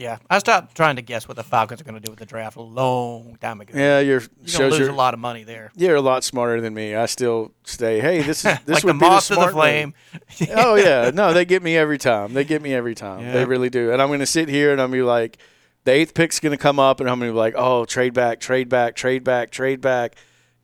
Yeah, 0.00 0.16
I 0.30 0.38
stopped 0.38 0.74
trying 0.74 0.96
to 0.96 1.02
guess 1.02 1.28
what 1.28 1.36
the 1.36 1.42
Falcons 1.42 1.82
are 1.82 1.84
going 1.84 1.94
to 1.94 2.00
do 2.00 2.10
with 2.10 2.18
the 2.18 2.24
draft 2.24 2.56
a 2.56 2.62
long 2.62 3.36
time 3.38 3.60
ago. 3.60 3.74
Yeah, 3.76 4.00
you're 4.00 4.22
You're 4.44 4.58
going 4.58 4.70
to 4.70 4.78
lose 4.78 4.88
a 4.88 4.92
lot 4.92 5.12
of 5.12 5.20
money 5.20 5.44
there. 5.44 5.70
you're 5.76 5.94
a 5.96 6.00
lot 6.00 6.24
smarter 6.24 6.62
than 6.62 6.72
me. 6.72 6.94
I 6.94 7.04
still 7.04 7.52
stay. 7.64 8.00
Hey, 8.00 8.22
this 8.22 8.42
is 8.46 8.58
this 8.64 8.76
like 8.76 8.84
would 8.84 8.94
the 8.94 8.98
be 8.98 9.06
moth 9.06 9.28
the 9.28 9.34
to 9.34 9.40
the 9.42 9.48
flame. 9.48 9.92
oh 10.56 10.76
yeah, 10.76 11.10
no, 11.12 11.34
they 11.34 11.44
get 11.44 11.62
me 11.62 11.76
every 11.76 11.98
time. 11.98 12.32
They 12.32 12.44
get 12.44 12.62
me 12.62 12.72
every 12.72 12.94
time. 12.94 13.20
Yeah. 13.20 13.32
They 13.32 13.44
really 13.44 13.68
do. 13.68 13.92
And 13.92 14.00
I'm 14.00 14.08
going 14.08 14.20
to 14.20 14.26
sit 14.26 14.48
here 14.48 14.72
and 14.72 14.80
I'm 14.80 14.88
gonna 14.88 15.02
be 15.02 15.02
like, 15.02 15.36
the 15.84 15.92
eighth 15.92 16.14
pick's 16.14 16.40
going 16.40 16.52
to 16.52 16.58
come 16.62 16.78
up, 16.78 17.00
and 17.00 17.08
I'm 17.08 17.18
going 17.18 17.30
to 17.30 17.34
be 17.34 17.38
like, 17.38 17.54
oh, 17.56 17.84
trade 17.84 18.14
back, 18.14 18.40
trade 18.40 18.68
back, 18.68 18.96
trade 18.96 19.22
back, 19.24 19.50
trade 19.50 19.80
back. 19.80 20.14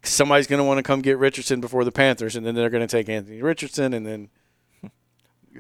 Somebody's 0.03 0.47
going 0.47 0.59
to 0.61 0.65
want 0.65 0.79
to 0.79 0.83
come 0.83 1.01
get 1.03 1.19
Richardson 1.19 1.61
before 1.61 1.85
the 1.85 1.93
Panthers, 1.93 2.37
and 2.37 2.47
then 2.47 2.55
they're 2.55 2.71
going 2.71 2.87
to 2.87 2.91
take 2.91 3.09
Anthony 3.09 3.43
Richardson, 3.43 3.93
and 3.93 4.07
then 4.07 4.29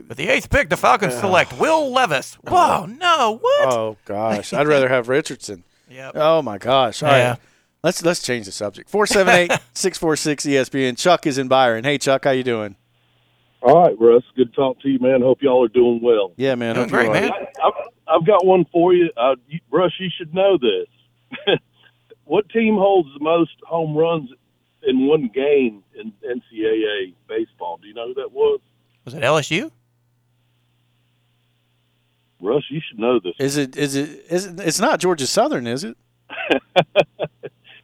With 0.09 0.19
the 0.19 0.29
eighth 0.29 0.50
pick, 0.50 0.69
the 0.69 0.76
Falcons 0.76 1.15
select 1.15 1.59
Will 1.59 1.91
Levis. 1.91 2.35
Whoa, 2.43 2.87
no, 2.87 3.38
what? 3.41 3.73
oh 3.73 3.97
gosh, 4.05 4.53
I'd 4.53 4.67
rather 4.67 4.88
have 4.88 5.09
Richardson. 5.09 5.65
Yep. 5.88 6.12
Oh 6.17 6.43
my 6.43 6.59
gosh. 6.59 7.00
All 7.05 7.11
right. 7.11 7.19
Yeah. 7.19 7.37
Let's 7.85 8.05
let's 8.05 8.21
change 8.21 8.47
the 8.47 8.50
subject. 8.50 8.91
478-646 8.91 9.61
ESPN. 9.76 10.99
Chuck 10.99 11.29
is 11.29 11.38
in 11.38 11.47
Byron. 11.47 11.85
Hey 11.85 11.97
Chuck, 11.97 12.25
how 12.25 12.33
you 12.33 12.43
doing? 12.43 12.75
All 13.62 13.83
right, 13.83 13.97
Russ. 13.99 14.25
Good 14.37 14.50
to 14.50 14.57
talk 14.57 14.81
to 14.81 14.88
you, 14.88 14.99
man. 14.99 15.23
Hope 15.23 15.43
y'all 15.43 15.65
are 15.65 15.69
doing 15.69 16.00
well. 16.03 16.33
Yeah, 16.37 16.57
man. 16.57 16.75
Doing 16.75 16.88
hope 16.88 16.93
great, 16.93 17.09
are. 17.11 17.12
man. 17.12 17.31
I, 17.31 17.67
I've, 17.67 17.73
I've 18.09 18.26
got 18.26 18.45
one 18.45 18.65
for 18.73 18.95
you. 18.95 19.11
Uh, 19.17 19.37
you. 19.47 19.61
Russ, 19.71 19.93
you 20.00 20.09
should 20.17 20.35
know 20.35 20.59
this. 20.59 21.59
what 22.25 22.49
team 22.49 22.75
holds 22.76 23.09
the 23.17 23.23
most 23.23 23.53
home 23.65 23.97
runs 23.97 24.31
in 24.83 25.07
one 25.07 25.31
game 25.33 25.83
in 25.95 26.12
NCAA 26.29 27.15
baseball? 27.29 27.79
Do 27.81 27.87
you 27.88 27.95
know 27.95 28.09
who 28.09 28.15
that 28.15 28.33
was? 28.33 28.61
Was 29.05 29.15
it 29.15 29.23
LSU? 29.23 29.71
Russ, 32.40 32.64
you 32.71 32.81
should 32.87 32.99
know 32.99 33.19
this. 33.19 33.35
Is 33.38 33.57
it 33.57 33.76
is 33.76 33.95
it 33.97 34.26
is 34.31 34.47
it, 34.47 34.61
it's 34.61 34.81
not 34.81 35.00
Georgia 35.00 35.26
Southern, 35.26 35.66
is 35.66 35.85
it? 35.85 35.97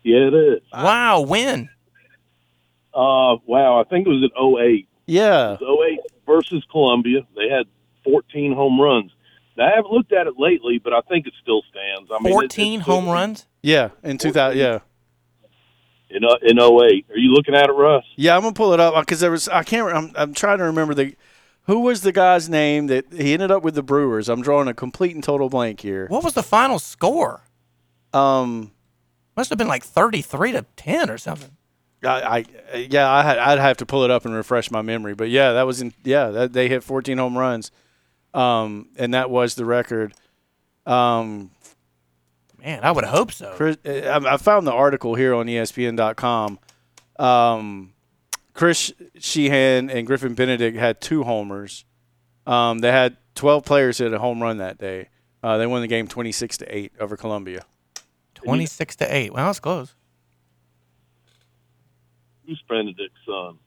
Yeah, 0.02 0.28
it 0.28 0.34
is. 0.34 0.62
Wow, 0.72 1.20
when? 1.20 1.68
Uh, 2.92 3.36
wow, 3.46 3.80
I 3.80 3.84
think 3.88 4.06
it 4.06 4.10
was 4.10 4.24
at 4.24 4.64
08. 4.64 4.88
Yeah. 5.06 5.54
It 5.54 5.60
was 5.60 5.88
08 5.92 6.00
versus 6.26 6.64
Columbia. 6.70 7.20
They 7.36 7.48
had 7.48 7.66
14 8.04 8.52
home 8.52 8.80
runs. 8.80 9.12
Now, 9.56 9.66
I 9.68 9.76
haven't 9.76 9.92
looked 9.92 10.12
at 10.12 10.26
it 10.26 10.34
lately, 10.38 10.80
but 10.82 10.92
I 10.92 11.00
think 11.02 11.26
it 11.26 11.34
still 11.40 11.62
stands. 11.70 12.10
I 12.10 12.22
mean, 12.22 12.32
14 12.32 12.72
it's- 12.80 12.86
home 12.86 13.08
runs? 13.08 13.46
Yeah, 13.62 13.90
in 14.02 14.18
2000 14.18 14.58
yeah. 14.58 14.80
in 16.10 16.24
uh, 16.24 16.34
in 16.42 16.58
08. 16.58 17.06
Are 17.10 17.16
you 17.16 17.32
looking 17.32 17.54
at 17.54 17.68
it, 17.68 17.72
Russ? 17.72 18.04
Yeah, 18.16 18.34
I'm 18.34 18.42
going 18.42 18.54
to 18.54 18.58
pull 18.58 18.72
it 18.72 18.80
up 18.80 18.94
because 19.06 19.20
there 19.20 19.30
was 19.30 19.46
I 19.48 19.62
can't 19.62 19.86
I'm 19.94 20.10
I'm 20.16 20.34
trying 20.34 20.58
to 20.58 20.64
remember 20.64 20.94
the 20.94 21.14
who 21.64 21.80
was 21.80 22.02
the 22.02 22.12
guy's 22.12 22.48
name 22.48 22.88
that 22.88 23.12
he 23.12 23.32
ended 23.32 23.50
up 23.50 23.62
with 23.62 23.74
the 23.74 23.82
Brewers. 23.82 24.28
I'm 24.28 24.42
drawing 24.42 24.68
a 24.68 24.74
complete 24.74 25.14
and 25.14 25.22
total 25.22 25.48
blank 25.48 25.80
here. 25.80 26.06
What 26.08 26.24
was 26.24 26.34
the 26.34 26.42
final 26.42 26.78
score? 26.78 27.42
Um 28.12 28.72
Must 29.36 29.50
have 29.50 29.58
been 29.58 29.68
like 29.68 29.84
33 29.84 30.52
to 30.52 30.66
10 30.76 31.10
or 31.10 31.18
something. 31.18 31.56
I, 32.04 32.44
I 32.72 32.76
yeah, 32.78 33.10
I 33.10 33.22
had, 33.22 33.38
I'd 33.38 33.58
have 33.58 33.76
to 33.78 33.86
pull 33.86 34.02
it 34.04 34.10
up 34.10 34.24
and 34.24 34.34
refresh 34.34 34.70
my 34.70 34.82
memory, 34.82 35.14
but 35.14 35.30
yeah, 35.30 35.52
that 35.52 35.62
was 35.62 35.80
in 35.80 35.94
yeah, 36.04 36.28
that, 36.30 36.52
they 36.52 36.68
hit 36.68 36.82
14 36.82 37.16
home 37.16 37.38
runs, 37.38 37.70
um, 38.34 38.88
and 38.96 39.14
that 39.14 39.30
was 39.30 39.54
the 39.54 39.64
record. 39.64 40.12
Um, 40.84 41.50
Man, 42.64 42.84
I 42.84 42.92
would 42.92 43.04
hope 43.04 43.32
so. 43.32 43.52
Chris, 43.56 43.76
I, 43.84 44.20
I 44.24 44.36
found 44.36 44.66
the 44.66 44.72
article 44.72 45.14
here 45.14 45.34
on 45.34 45.46
ESPN.com. 45.46 46.58
Um, 47.18 47.92
Chris 48.54 48.92
Sheehan 49.18 49.90
and 49.90 50.06
Griffin 50.06 50.34
Benedict 50.34 50.76
had 50.76 51.00
two 51.00 51.24
homers. 51.24 51.84
Um, 52.46 52.80
they 52.80 52.90
had 52.92 53.16
12 53.34 53.64
players 53.64 53.98
hit 53.98 54.12
a 54.12 54.18
home 54.18 54.42
run 54.42 54.58
that 54.58 54.78
day. 54.78 55.08
Uh, 55.42 55.56
they 55.58 55.66
won 55.66 55.80
the 55.80 55.88
game 55.88 56.06
26 56.06 56.58
to 56.58 56.76
eight 56.76 56.92
over 57.00 57.16
Columbia. 57.16 57.64
26 58.34 58.96
to 58.96 59.14
8. 59.14 59.32
Well, 59.32 59.46
that's 59.46 59.60
close. 59.60 59.94
Who's 62.46 62.62
Benedict's 62.68 63.14
son? 63.24 63.58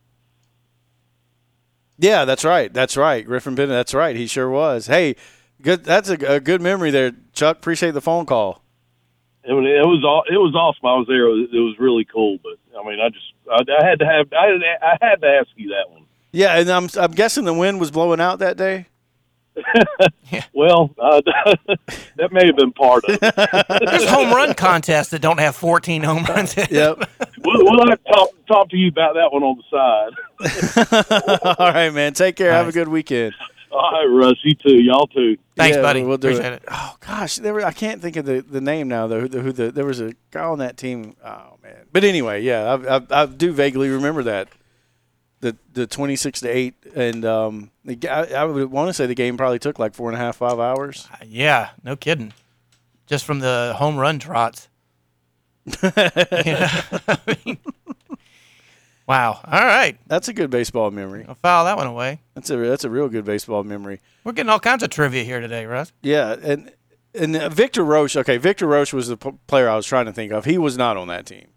Yeah, 1.97 2.25
that's 2.25 2.43
right. 2.43 2.73
That's 2.73 2.97
right. 2.97 3.25
Griffin 3.25 3.55
Bennett. 3.55 3.69
That's 3.69 3.93
right. 3.93 4.15
He 4.15 4.27
sure 4.27 4.49
was. 4.49 4.87
Hey, 4.87 5.15
good. 5.61 5.85
That's 5.85 6.09
a, 6.09 6.17
a 6.35 6.39
good 6.41 6.61
memory 6.61 6.91
there, 6.91 7.13
Chuck. 7.31 7.57
Appreciate 7.57 7.91
the 7.91 8.01
phone 8.01 8.25
call. 8.25 8.64
I 9.47 9.53
mean, 9.53 9.65
it 9.65 9.85
was 9.85 10.03
all 10.03 10.23
it 10.29 10.37
was 10.37 10.55
awesome. 10.55 10.85
I 10.85 10.95
was 10.95 11.07
there. 11.07 11.27
It 11.27 11.31
was, 11.31 11.49
it 11.53 11.59
was 11.59 11.75
really 11.79 12.05
cool. 12.05 12.37
But 12.41 12.57
I 12.77 12.87
mean, 12.87 12.99
I 12.99 13.09
just 13.09 13.25
I, 13.49 13.61
I 13.79 13.85
had 13.87 13.99
to 13.99 14.05
have 14.05 14.27
I, 14.33 14.47
I 14.81 14.97
had 15.01 15.21
to 15.21 15.27
ask 15.27 15.49
you 15.55 15.69
that 15.69 15.89
one. 15.91 16.05
Yeah, 16.31 16.57
and 16.57 16.69
I'm 16.69 16.89
I'm 16.99 17.11
guessing 17.11 17.45
the 17.45 17.53
wind 17.53 17.79
was 17.79 17.91
blowing 17.91 18.19
out 18.19 18.39
that 18.39 18.57
day. 18.57 18.87
Well, 20.53 20.89
uh, 20.97 21.21
that 22.17 22.31
may 22.31 22.47
have 22.47 22.55
been 22.55 22.71
part 22.71 23.05
of 23.05 23.19
it. 23.21 23.79
There's 23.85 24.09
home 24.09 24.33
run 24.33 24.53
contests 24.53 25.09
that 25.09 25.21
don't 25.21 25.39
have 25.39 25.55
14 25.55 26.01
home 26.01 26.23
runs. 26.23 26.55
Yep. 26.57 27.09
We'll, 27.43 27.63
we'll 27.63 27.87
have 27.87 28.03
to 28.03 28.11
talk, 28.11 28.29
talk 28.47 28.69
to 28.69 28.77
you 28.77 28.87
about 28.87 29.13
that 29.13 29.31
one 29.31 29.43
on 29.43 29.61
the 29.61 29.63
side. 31.45 31.55
All 31.59 31.71
right, 31.71 31.93
man. 31.93 32.13
Take 32.13 32.37
care. 32.37 32.51
Have 32.51 32.67
a 32.67 32.71
good 32.71 32.87
weekend. 32.87 33.33
All 33.75 33.91
right, 33.91 34.05
Russ. 34.05 34.37
You 34.43 34.55
too. 34.55 34.81
Y'all 34.81 35.07
too. 35.07 35.37
Thanks, 35.55 35.75
Yeah, 35.77 35.81
buddy. 35.81 36.03
We'll 36.03 36.17
do 36.17 36.29
Appreciate 36.29 36.53
it. 36.53 36.63
it. 36.63 36.69
Oh 36.71 36.95
gosh, 36.99 37.37
there 37.37 37.53
were, 37.53 37.65
I 37.65 37.71
can't 37.71 38.01
think 38.01 38.15
of 38.15 38.25
the, 38.25 38.41
the 38.41 38.61
name 38.61 38.87
now 38.87 39.07
though. 39.07 39.21
Who 39.21 39.27
the, 39.27 39.41
who 39.41 39.51
the 39.51 39.71
there 39.71 39.85
was 39.85 39.99
a 40.01 40.13
guy 40.31 40.43
on 40.43 40.59
that 40.59 40.77
team. 40.77 41.15
Oh 41.23 41.57
man. 41.63 41.85
But 41.91 42.03
anyway, 42.03 42.41
yeah, 42.43 42.77
I, 42.87 42.97
I, 42.97 43.01
I 43.23 43.25
do 43.25 43.51
vaguely 43.51 43.89
remember 43.89 44.23
that. 44.23 44.47
The 45.41 45.55
the 45.73 45.85
twenty 45.85 46.15
six 46.15 46.39
to 46.41 46.47
eight, 46.49 46.73
and 46.95 47.23
um, 47.25 47.71
the, 47.83 47.97
I, 48.09 48.41
I 48.41 48.45
would 48.45 48.71
want 48.71 48.89
to 48.89 48.93
say 48.93 49.05
the 49.05 49.13
game 49.15 49.37
probably 49.37 49.59
took 49.59 49.77
like 49.77 49.93
four 49.93 50.09
and 50.09 50.15
a 50.15 50.19
half 50.19 50.37
five 50.37 50.59
hours. 50.59 51.07
Yeah, 51.25 51.69
no 51.83 51.95
kidding. 51.95 52.33
Just 53.05 53.25
from 53.25 53.39
the 53.39 53.75
home 53.77 53.97
run 53.97 54.17
trots. 54.19 54.69
Yeah. 55.83 56.81
I 57.07 57.37
mean, 57.45 57.57
wow. 59.07 59.39
All 59.43 59.65
right. 59.65 59.97
That's 60.07 60.27
a 60.27 60.33
good 60.33 60.49
baseball 60.49 60.91
memory. 60.91 61.25
I'll 61.27 61.35
file 61.35 61.65
that 61.65 61.77
one 61.77 61.87
away. 61.87 62.21
That's 62.33 62.49
a 62.49 62.57
that's 62.57 62.83
a 62.83 62.89
real 62.89 63.09
good 63.09 63.25
baseball 63.25 63.63
memory. 63.63 64.01
We're 64.23 64.33
getting 64.33 64.49
all 64.49 64.59
kinds 64.59 64.83
of 64.83 64.89
trivia 64.89 65.23
here 65.23 65.39
today, 65.39 65.65
Russ. 65.65 65.91
Yeah, 66.01 66.35
and 66.41 66.71
and 67.13 67.35
uh, 67.35 67.49
Victor 67.49 67.83
Roache. 67.83 68.15
Okay, 68.17 68.37
Victor 68.37 68.67
Roache 68.67 68.93
was 68.93 69.07
the 69.07 69.17
p- 69.17 69.31
player 69.47 69.69
I 69.69 69.75
was 69.75 69.85
trying 69.85 70.05
to 70.05 70.13
think 70.13 70.31
of. 70.31 70.45
He 70.45 70.57
was 70.57 70.77
not 70.77 70.97
on 70.97 71.07
that 71.07 71.25
team, 71.25 71.47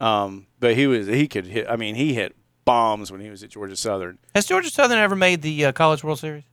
um, 0.00 0.46
but 0.60 0.74
he 0.76 0.86
was. 0.86 1.06
He 1.06 1.26
could 1.28 1.46
hit. 1.46 1.66
I 1.68 1.76
mean, 1.76 1.94
he 1.94 2.14
hit 2.14 2.36
bombs 2.64 3.10
when 3.10 3.20
he 3.20 3.30
was 3.30 3.42
at 3.42 3.50
Georgia 3.50 3.76
Southern. 3.76 4.18
Has 4.34 4.46
Georgia 4.46 4.70
Southern 4.70 4.98
ever 4.98 5.16
made 5.16 5.42
the 5.42 5.66
uh, 5.66 5.72
College 5.72 6.04
World 6.04 6.18
Series? 6.20 6.44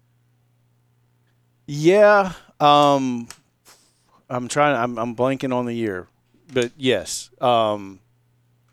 Yeah, 1.67 2.33
um, 2.59 3.27
I'm 4.29 4.47
trying. 4.47 4.75
I'm 4.75 4.97
I'm 4.97 5.15
blanking 5.15 5.53
on 5.53 5.65
the 5.65 5.73
year, 5.75 6.07
but 6.51 6.71
yes. 6.77 7.29
Um, 7.39 7.99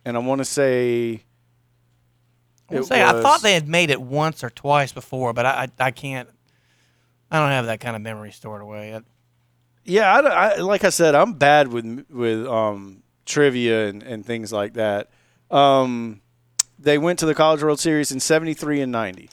and 0.04 0.16
I 0.16 0.20
want 0.20 0.38
to 0.40 0.44
say. 0.44 1.22
I, 2.70 2.80
say, 2.80 3.02
I 3.02 3.20
thought 3.22 3.42
they 3.42 3.54
had 3.54 3.68
made 3.68 3.90
it 3.90 4.00
once 4.00 4.42
or 4.42 4.50
twice 4.50 4.92
before, 4.92 5.32
but 5.32 5.46
I, 5.46 5.68
I, 5.78 5.86
I 5.86 5.90
can't. 5.92 6.28
I 7.30 7.38
don't 7.40 7.50
have 7.50 7.66
that 7.66 7.80
kind 7.80 7.96
of 7.96 8.02
memory 8.02 8.32
stored 8.32 8.62
away. 8.62 8.94
I, 8.94 9.00
Yeah, 9.84 10.12
I, 10.12 10.20
I- 10.20 10.56
like 10.56 10.84
I 10.84 10.90
said, 10.90 11.14
I'm 11.14 11.34
bad 11.34 11.68
with 11.68 12.06
with 12.10 12.46
um, 12.46 13.02
trivia 13.24 13.88
and, 13.88 14.02
and 14.02 14.24
things 14.26 14.52
like 14.52 14.74
that. 14.74 15.10
Um, 15.50 16.20
they 16.78 16.98
went 16.98 17.18
to 17.20 17.26
the 17.26 17.34
College 17.34 17.62
World 17.62 17.80
Series 17.80 18.10
in 18.12 18.20
'73 18.20 18.80
and 18.80 18.92
'90. 18.92 19.30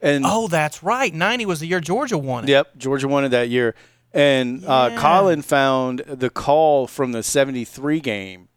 And 0.00 0.24
oh, 0.26 0.48
that's 0.48 0.82
right. 0.82 1.14
90 1.14 1.46
was 1.46 1.60
the 1.60 1.66
year 1.66 1.78
Georgia 1.80 2.18
won 2.18 2.44
it. 2.44 2.50
yep, 2.50 2.76
Georgia 2.76 3.06
won 3.06 3.24
it 3.24 3.28
that 3.28 3.48
year. 3.50 3.74
And 4.12 4.64
uh, 4.66 4.98
Colin 4.98 5.42
found 5.42 6.00
the 6.00 6.28
call 6.28 6.86
from 6.86 7.12
the 7.12 7.22
'73 7.22 8.00
game, 8.00 8.48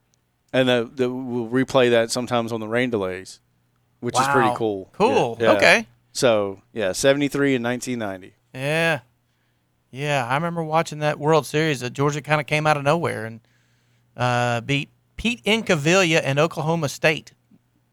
and 0.60 0.70
the, 0.70 0.90
the, 0.94 1.10
we'll 1.12 1.48
replay 1.48 1.90
that 1.92 2.12
sometimes 2.12 2.52
on 2.52 2.60
the 2.60 2.68
rain 2.68 2.90
delays, 2.90 3.40
which 4.00 4.20
is 4.20 4.28
pretty 4.28 4.52
cool. 4.56 4.90
Cool. 4.94 5.38
Yeah, 5.40 5.52
yeah. 5.52 5.58
Okay. 5.58 5.88
So 6.14 6.62
yeah, 6.74 6.92
'73 6.94 7.56
and 7.56 7.64
1990. 7.66 8.36
Yeah. 8.54 9.00
Yeah, 9.92 10.26
I 10.28 10.36
remember 10.36 10.62
watching 10.64 11.00
that 11.00 11.20
World 11.20 11.46
Series 11.46 11.80
that 11.80 11.92
Georgia 11.94 12.22
kind 12.22 12.42
of 12.42 12.48
came 12.48 12.68
out 12.68 12.76
of 12.76 12.84
nowhere 12.84 13.26
and 13.26 13.40
uh, 14.18 14.60
beat 14.62 14.90
Pete 15.16 15.42
Incaviglia 15.46 16.22
and 16.24 16.38
Oklahoma 16.38 16.90
State 16.90 17.32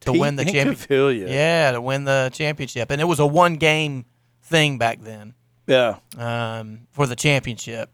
to 0.01 0.11
Pete 0.13 0.21
win 0.21 0.35
the 0.37 0.45
championship. 0.45 1.29
Yeah, 1.31 1.71
to 1.73 1.81
win 1.81 2.03
the 2.05 2.31
championship. 2.33 2.91
And 2.91 3.01
it 3.01 3.05
was 3.05 3.21
a 3.21 3.27
one 3.27 3.55
game 3.55 4.05
thing 4.43 4.79
back 4.79 5.01
then 5.01 5.35
Yeah. 5.69 5.97
um, 6.19 6.89
for 6.91 7.07
the 7.07 7.15
championship. 7.15 7.89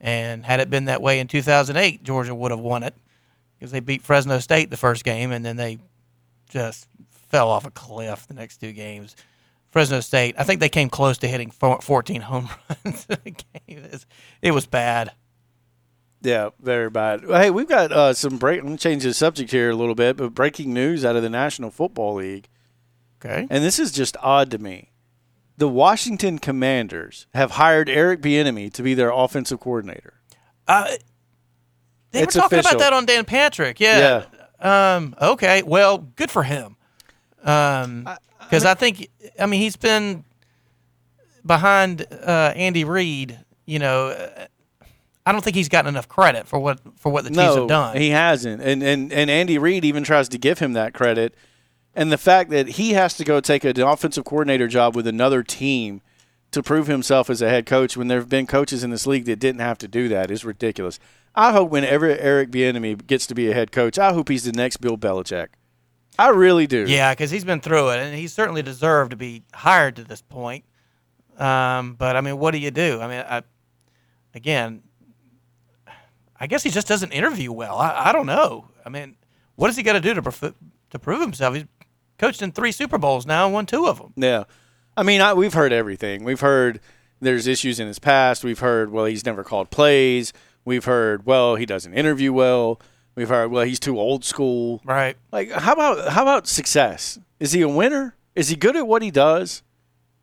And 0.00 0.44
had 0.44 0.58
it 0.58 0.68
been 0.68 0.86
that 0.86 1.00
way 1.00 1.20
in 1.20 1.28
2008, 1.28 2.02
Georgia 2.02 2.34
would 2.34 2.50
have 2.50 2.60
won 2.60 2.82
it 2.82 2.94
because 3.58 3.70
they 3.72 3.80
beat 3.80 4.02
Fresno 4.02 4.38
State 4.38 4.70
the 4.70 4.76
first 4.76 5.04
game 5.04 5.32
and 5.32 5.44
then 5.44 5.56
they 5.56 5.78
just 6.48 6.86
fell 7.10 7.48
off 7.48 7.66
a 7.66 7.70
cliff 7.70 8.26
the 8.26 8.34
next 8.34 8.58
two 8.58 8.72
games. 8.72 9.16
Fresno 9.70 10.00
State, 10.00 10.34
I 10.38 10.44
think 10.44 10.60
they 10.60 10.68
came 10.70 10.88
close 10.88 11.18
to 11.18 11.28
hitting 11.28 11.50
14 11.50 12.22
home 12.22 12.48
runs 12.84 13.06
in 13.08 13.16
the 13.24 13.30
game. 13.30 13.84
It 14.40 14.52
was, 14.52 14.66
bad. 14.66 15.12
Yeah, 16.22 16.50
very 16.60 16.88
bad. 16.90 17.22
Hey, 17.28 17.50
we've 17.50 17.68
got 17.68 17.92
uh, 17.92 18.14
some 18.14 18.38
break. 18.38 18.62
Let 18.62 18.70
me 18.70 18.76
change 18.78 19.02
the 19.04 19.12
subject 19.14 19.50
here 19.50 19.70
a 19.70 19.76
little 19.76 19.94
bit, 19.94 20.16
but 20.16 20.34
breaking 20.34 20.72
news 20.72 21.04
out 21.04 21.16
of 21.16 21.22
the 21.22 21.28
National 21.30 21.70
Football 21.70 22.14
League, 22.14 22.48
Okay. 23.24 23.46
and 23.50 23.62
this 23.62 23.78
is 23.78 23.92
just 23.92 24.16
odd 24.22 24.50
to 24.52 24.58
me. 24.58 24.90
the 25.58 25.68
Washington 25.68 26.38
Commanders 26.38 27.26
have 27.34 27.52
hired 27.52 27.88
Eric 27.88 28.20
Bieniemy 28.22 28.72
to 28.72 28.82
be 28.82 28.94
their 28.94 29.10
offensive 29.10 29.58
coordinator. 29.60 30.14
Uh, 30.68 30.86
they 32.10 32.22
It's 32.22 32.34
were 32.34 32.42
talking 32.42 32.58
official. 32.58 32.76
about 32.76 32.84
that 32.84 32.92
on 32.92 33.06
Dan 33.06 33.24
Patrick. 33.24 33.80
Yeah. 33.80 34.24
Um, 34.60 35.14
okay. 35.20 35.62
Well, 35.62 35.98
good 35.98 36.30
for 36.30 36.42
him. 36.42 36.76
Um, 37.44 38.08
because 38.40 38.64
I, 38.64 38.74
think 38.74 39.08
I 39.38 39.46
mean 39.46 39.60
he's 39.60 39.76
been 39.76 40.24
behind 41.44 42.06
uh, 42.10 42.52
Andy 42.56 42.84
Reid. 42.84 43.38
You 43.66 43.78
know, 43.78 44.08
uh, 44.08 44.46
I 45.26 45.32
don't 45.32 45.44
think 45.44 45.56
he's 45.56 45.68
gotten 45.68 45.88
enough 45.88 46.08
credit 46.08 46.46
for 46.46 46.58
what 46.58 46.80
for 46.96 47.12
what 47.12 47.24
the 47.24 47.30
teams 47.30 47.36
no, 47.36 47.54
have 47.56 47.68
done. 47.68 47.96
he 47.96 48.10
hasn't. 48.10 48.62
And, 48.62 48.82
and 48.82 49.12
and 49.12 49.30
Andy 49.30 49.58
Reid 49.58 49.84
even 49.84 50.02
tries 50.02 50.28
to 50.30 50.38
give 50.38 50.58
him 50.58 50.72
that 50.72 50.94
credit. 50.94 51.34
And 51.94 52.12
the 52.12 52.18
fact 52.18 52.50
that 52.50 52.68
he 52.68 52.92
has 52.92 53.16
to 53.16 53.24
go 53.24 53.40
take 53.40 53.64
an 53.64 53.80
offensive 53.80 54.24
coordinator 54.24 54.68
job 54.68 54.94
with 54.96 55.06
another 55.06 55.42
team 55.42 56.00
to 56.50 56.62
prove 56.62 56.86
himself 56.86 57.28
as 57.28 57.42
a 57.42 57.48
head 57.48 57.66
coach 57.66 57.96
when 57.96 58.08
there 58.08 58.18
have 58.18 58.28
been 58.28 58.46
coaches 58.46 58.82
in 58.82 58.90
this 58.90 59.06
league 59.06 59.26
that 59.26 59.38
didn't 59.38 59.60
have 59.60 59.78
to 59.78 59.88
do 59.88 60.08
that 60.08 60.30
is 60.30 60.44
ridiculous. 60.44 60.98
I 61.34 61.52
hope 61.52 61.70
whenever 61.70 62.06
Eric 62.06 62.50
Bieniemy 62.50 63.06
gets 63.06 63.26
to 63.26 63.34
be 63.34 63.50
a 63.50 63.54
head 63.54 63.70
coach, 63.70 63.98
I 63.98 64.12
hope 64.12 64.28
he's 64.28 64.44
the 64.44 64.52
next 64.52 64.78
Bill 64.78 64.96
Belichick. 64.96 65.48
I 66.18 66.30
really 66.30 66.66
do. 66.66 66.84
Yeah, 66.88 67.12
because 67.12 67.30
he's 67.30 67.44
been 67.44 67.60
through 67.60 67.90
it, 67.90 67.98
and 68.00 68.16
he 68.16 68.26
certainly 68.26 68.62
deserved 68.62 69.10
to 69.10 69.16
be 69.16 69.44
hired 69.54 69.96
to 69.96 70.04
this 70.04 70.20
point. 70.20 70.64
Um, 71.36 71.94
but 71.94 72.16
I 72.16 72.20
mean, 72.22 72.38
what 72.38 72.50
do 72.50 72.58
you 72.58 72.72
do? 72.72 73.00
I 73.00 73.06
mean, 73.06 73.24
I, 73.28 73.42
again, 74.34 74.82
I 76.40 76.46
guess 76.48 76.64
he 76.64 76.70
just 76.70 76.88
doesn't 76.88 77.12
interview 77.12 77.52
well. 77.52 77.78
I, 77.78 78.08
I 78.08 78.12
don't 78.12 78.26
know. 78.26 78.68
I 78.84 78.88
mean, 78.88 79.16
what 79.54 79.68
has 79.68 79.76
he 79.76 79.82
got 79.84 79.92
to 79.92 80.00
do 80.00 80.14
to 80.14 80.22
prof- 80.22 80.54
to 80.90 80.98
prove 80.98 81.20
himself? 81.20 81.54
He's 81.54 81.64
coached 82.18 82.42
in 82.42 82.50
three 82.50 82.72
Super 82.72 82.98
Bowls 82.98 83.26
now 83.26 83.44
and 83.44 83.54
won 83.54 83.66
two 83.66 83.86
of 83.86 83.98
them. 83.98 84.12
Yeah. 84.16 84.44
I 84.98 85.04
mean, 85.04 85.20
I, 85.20 85.32
we've 85.32 85.54
heard 85.54 85.72
everything. 85.72 86.24
We've 86.24 86.40
heard 86.40 86.80
there's 87.20 87.46
issues 87.46 87.78
in 87.78 87.86
his 87.86 88.00
past. 88.00 88.42
We've 88.42 88.58
heard, 88.58 88.90
well, 88.90 89.04
he's 89.04 89.24
never 89.24 89.44
called 89.44 89.70
plays. 89.70 90.32
We've 90.64 90.84
heard, 90.84 91.24
well, 91.24 91.54
he 91.54 91.66
doesn't 91.66 91.94
interview 91.94 92.32
well. 92.32 92.80
We've 93.14 93.28
heard, 93.28 93.52
well, 93.52 93.64
he's 93.64 93.78
too 93.78 93.98
old 93.98 94.24
school. 94.24 94.80
Right. 94.84 95.16
Like, 95.30 95.52
how 95.52 95.72
about 95.72 96.08
how 96.12 96.22
about 96.22 96.46
success? 96.48 97.18
Is 97.38 97.52
he 97.52 97.62
a 97.62 97.68
winner? 97.68 98.16
Is 98.34 98.48
he 98.48 98.56
good 98.56 98.76
at 98.76 98.86
what 98.88 99.02
he 99.02 99.10
does? 99.12 99.62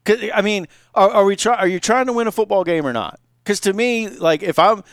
'Cause, 0.03 0.17
I 0.34 0.41
mean, 0.41 0.67
are, 0.94 1.10
are 1.10 1.25
we 1.25 1.36
try, 1.36 1.55
Are 1.55 1.67
you 1.67 1.79
trying 1.79 2.05
to 2.08 2.13
win 2.13 2.27
a 2.27 2.32
football 2.32 2.63
game 2.63 2.86
or 2.86 2.94
not? 2.94 3.20
Because 3.44 3.60
to 3.62 3.74
me, 3.74 4.10
like, 4.10 4.44
if 4.44 4.60
I'm 4.60 4.84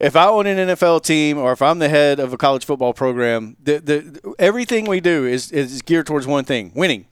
if 0.00 0.16
I 0.16 0.26
own 0.26 0.46
an 0.46 0.68
NFL 0.68 1.02
team 1.04 1.38
or 1.38 1.52
if 1.52 1.62
I'm 1.62 1.78
the 1.78 1.88
head 1.88 2.18
of 2.20 2.32
a 2.32 2.36
college 2.36 2.64
football 2.64 2.92
program, 2.92 3.56
the, 3.62 3.78
the 3.78 4.34
everything 4.38 4.86
we 4.86 5.00
do 5.00 5.26
is 5.26 5.52
is 5.52 5.80
geared 5.82 6.06
towards 6.06 6.26
one 6.26 6.44
thing: 6.44 6.72
winning. 6.74 7.06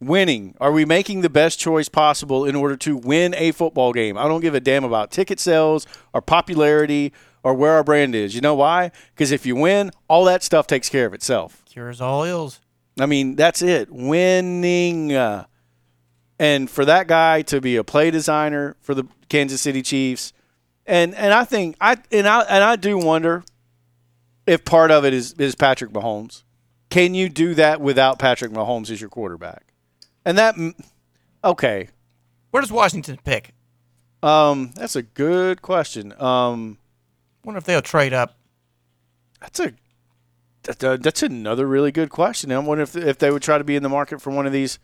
Winning. 0.00 0.54
Are 0.60 0.72
we 0.72 0.84
making 0.84 1.20
the 1.20 1.28
best 1.28 1.58
choice 1.58 1.88
possible 1.88 2.46
in 2.46 2.56
order 2.56 2.76
to 2.78 2.96
win 2.96 3.34
a 3.34 3.52
football 3.52 3.92
game? 3.92 4.16
I 4.16 4.26
don't 4.26 4.40
give 4.40 4.54
a 4.54 4.60
damn 4.60 4.84
about 4.84 5.10
ticket 5.10 5.38
sales 5.38 5.86
or 6.14 6.22
popularity 6.22 7.12
or 7.42 7.54
where 7.54 7.72
our 7.72 7.84
brand 7.84 8.14
is. 8.14 8.34
You 8.34 8.40
know 8.40 8.54
why? 8.54 8.92
Because 9.14 9.30
if 9.30 9.44
you 9.44 9.56
win, 9.56 9.90
all 10.08 10.24
that 10.24 10.42
stuff 10.42 10.66
takes 10.66 10.88
care 10.88 11.06
of 11.06 11.14
itself. 11.14 11.62
Cures 11.66 12.00
all 12.00 12.24
ills. 12.24 12.60
I 12.98 13.06
mean, 13.06 13.36
that's 13.36 13.62
it. 13.62 13.90
Winning. 13.90 15.12
Uh, 15.12 15.44
and 16.38 16.70
for 16.70 16.86
that 16.86 17.06
guy 17.06 17.42
to 17.42 17.60
be 17.60 17.76
a 17.76 17.84
play 17.84 18.10
designer 18.10 18.76
for 18.80 18.94
the 18.94 19.04
Kansas 19.28 19.60
City 19.60 19.82
Chiefs, 19.82 20.32
and 20.86 21.14
and 21.14 21.32
I 21.34 21.44
think 21.44 21.76
I 21.80 21.98
and 22.10 22.26
I 22.26 22.40
and 22.40 22.64
I 22.64 22.76
do 22.76 22.96
wonder 22.96 23.44
if 24.46 24.64
part 24.64 24.90
of 24.90 25.04
it 25.04 25.12
is 25.12 25.34
is 25.34 25.54
Patrick 25.54 25.90
Mahomes. 25.90 26.42
Can 26.88 27.14
you 27.14 27.28
do 27.28 27.54
that 27.54 27.80
without 27.80 28.18
Patrick 28.18 28.50
Mahomes 28.50 28.90
as 28.90 29.00
your 29.00 29.10
quarterback? 29.10 29.69
And 30.24 30.36
that 30.38 30.54
okay, 31.44 31.88
Where 32.50 32.60
does 32.60 32.72
Washington 32.72 33.18
pick? 33.24 33.54
um, 34.22 34.72
that's 34.74 34.96
a 34.96 35.02
good 35.02 35.62
question. 35.62 36.12
Um, 36.20 36.78
Wonder 37.44 37.58
if 37.58 37.64
they'll 37.64 37.80
trade 37.80 38.12
up. 38.12 38.36
that's 39.40 39.60
a 39.60 39.72
that's, 40.62 40.84
a, 40.84 40.98
that's 40.98 41.22
another 41.22 41.66
really 41.66 41.90
good 41.90 42.10
question. 42.10 42.52
I 42.52 42.58
wonder 42.58 42.82
if 42.82 42.94
if 42.94 43.18
they 43.18 43.30
would 43.30 43.42
try 43.42 43.56
to 43.56 43.64
be 43.64 43.76
in 43.76 43.82
the 43.82 43.88
market 43.88 44.20
for 44.20 44.30
one 44.30 44.46
of 44.46 44.52
these 44.52 44.78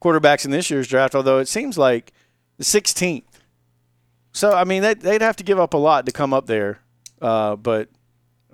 quarterbacks 0.00 0.44
in 0.44 0.52
this 0.52 0.70
year's 0.70 0.86
draft. 0.86 1.14
Although 1.16 1.38
it 1.38 1.48
seems 1.48 1.76
like 1.76 2.12
the 2.58 2.64
16th. 2.64 3.24
So 4.32 4.52
I 4.52 4.62
mean, 4.62 4.82
they'd, 4.82 5.00
they'd 5.00 5.20
have 5.22 5.34
to 5.36 5.44
give 5.44 5.58
up 5.58 5.74
a 5.74 5.78
lot 5.78 6.06
to 6.06 6.12
come 6.12 6.32
up 6.32 6.46
there. 6.46 6.78
Uh, 7.20 7.56
but 7.56 7.88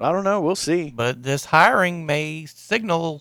I 0.00 0.10
don't 0.12 0.24
know. 0.24 0.40
We'll 0.40 0.56
see. 0.56 0.90
But 0.94 1.22
this 1.22 1.44
hiring 1.46 2.06
may 2.06 2.46
signal, 2.46 3.20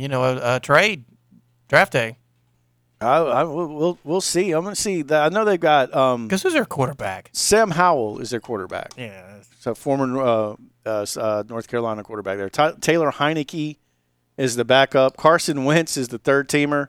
you 0.00 0.08
know, 0.08 0.24
a, 0.24 0.56
a 0.56 0.60
trade 0.60 1.04
draft 1.68 1.92
day. 1.92 2.16
I, 3.02 3.16
I 3.16 3.44
we'll, 3.44 3.98
we'll 4.04 4.20
see. 4.20 4.52
I'm 4.52 4.62
gonna 4.64 4.76
see. 4.76 5.02
That. 5.02 5.22
I 5.24 5.28
know 5.34 5.44
they've 5.44 5.58
got 5.60 5.94
um, 5.94 6.26
Because 6.28 6.42
who's 6.42 6.52
their 6.52 6.64
quarterback? 6.66 7.30
Sam 7.32 7.70
Howell 7.70 8.18
is 8.20 8.30
their 8.30 8.40
quarterback. 8.40 8.92
Yeah. 8.96 9.36
So 9.58 9.74
former 9.74 10.20
uh, 10.22 10.56
uh, 10.86 11.06
uh, 11.16 11.44
North 11.48 11.68
Carolina 11.68 12.02
quarterback 12.02 12.36
there. 12.38 12.50
Ty 12.50 12.72
Taylor 12.80 13.10
Heinicke 13.10 13.78
is 14.36 14.56
the 14.56 14.64
backup. 14.64 15.16
Carson 15.16 15.64
Wentz 15.64 15.96
is 15.96 16.08
the 16.08 16.18
third 16.18 16.48
teamer, 16.48 16.88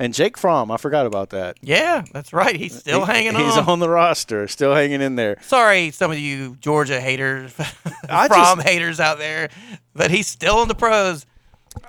and 0.00 0.12
Jake 0.14 0.36
Fromm. 0.36 0.70
I 0.72 0.76
forgot 0.78 1.06
about 1.06 1.30
that. 1.30 1.58
Yeah, 1.62 2.04
that's 2.12 2.32
right. 2.32 2.56
He's 2.56 2.76
still 2.76 3.04
He- 3.06 3.12
hanging 3.12 3.34
He's 3.36 3.56
on. 3.56 3.68
on 3.68 3.78
the 3.78 3.88
roster, 3.88 4.48
still 4.48 4.74
hanging 4.74 5.00
in 5.00 5.14
there. 5.16 5.38
Sorry, 5.42 5.90
some 5.92 6.10
of 6.10 6.18
you 6.18 6.56
Georgia 6.60 7.00
haters, 7.00 7.52
Fromm 8.06 8.28
just- 8.58 8.62
haters 8.68 8.98
out 9.00 9.18
there, 9.18 9.48
but 9.94 10.10
he's 10.10 10.26
still 10.26 10.60
in 10.62 10.68
the 10.68 10.74
pros. 10.74 11.24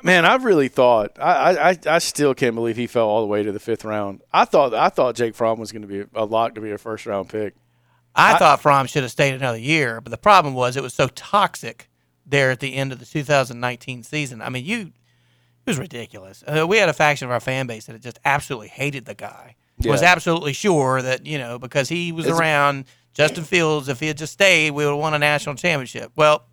Man, 0.02 0.26
I've 0.26 0.44
really 0.46 0.68
thought 0.70 1.18
I, 1.20 1.72
I 1.72 1.78
I 1.86 2.00
still 2.00 2.34
can't 2.34 2.56
believe 2.56 2.78
he 2.78 2.88
fell 2.88 3.08
all 3.08 3.22
the 3.22 3.28
way 3.28 3.44
to 3.44 3.52
the 3.52 3.60
fifth 3.60 3.84
round. 3.86 4.22
I 4.32 4.46
thought 4.46 4.74
I 4.74 4.90
thought 4.90 5.16
Jake 5.16 5.36
Fromm 5.36 5.60
was 5.60 5.72
going 5.72 5.82
to 5.82 5.88
be 5.88 6.06
a 6.14 6.26
lock 6.26 6.56
to 6.56 6.62
be 6.62 6.72
a 6.72 6.78
first 6.78 7.06
round 7.06 7.30
pick. 7.30 7.56
I, 8.16 8.38
thought 8.38 8.62
Fromm 8.62 8.86
should 8.86 9.02
have 9.02 9.12
stayed 9.12 9.34
another 9.34 9.58
year, 9.58 10.00
but 10.00 10.12
the 10.12 10.18
problem 10.20 10.54
was 10.54 10.78
it 10.78 10.84
was 10.84 10.94
so 10.94 11.08
toxic 11.08 11.90
there 12.26 12.52
at 12.52 12.60
the 12.60 12.76
end 12.76 12.92
of 12.92 13.00
the 13.00 13.06
2019 13.06 14.04
season. 14.04 14.42
I 14.42 14.50
mean, 14.50 14.66
you 14.66 14.80
it 15.66 15.70
was 15.70 15.80
ridiculous. 15.80 16.44
Uh, 16.46 16.68
we 16.68 16.78
had 16.78 16.90
a 16.90 16.94
faction 16.94 17.26
of 17.26 17.32
our 17.32 17.40
fan 17.40 17.68
base 17.68 17.86
that 17.86 18.00
just 18.02 18.20
absolutely 18.24 18.68
hated 18.68 19.06
the 19.06 19.16
guy. 19.16 19.56
Was 19.84 20.04
absolutely 20.04 20.54
sure 20.54 21.02
that 21.02 21.26
you 21.26 21.38
know 21.38 21.60
because 21.60 21.90
he 21.90 22.12
was 22.12 22.26
It's- 22.26 22.40
around 22.40 22.86
Justin 23.14 23.44
Fields. 23.44 23.90
If 23.90 24.00
he 24.00 24.08
had 24.08 24.18
just 24.18 24.34
stayed, 24.34 24.72
we 24.72 24.86
would 24.86 24.92
have 24.92 25.00
won 25.00 25.14
a 25.14 25.20
national 25.20 25.56
championship. 25.56 26.12
Well, 26.16 26.46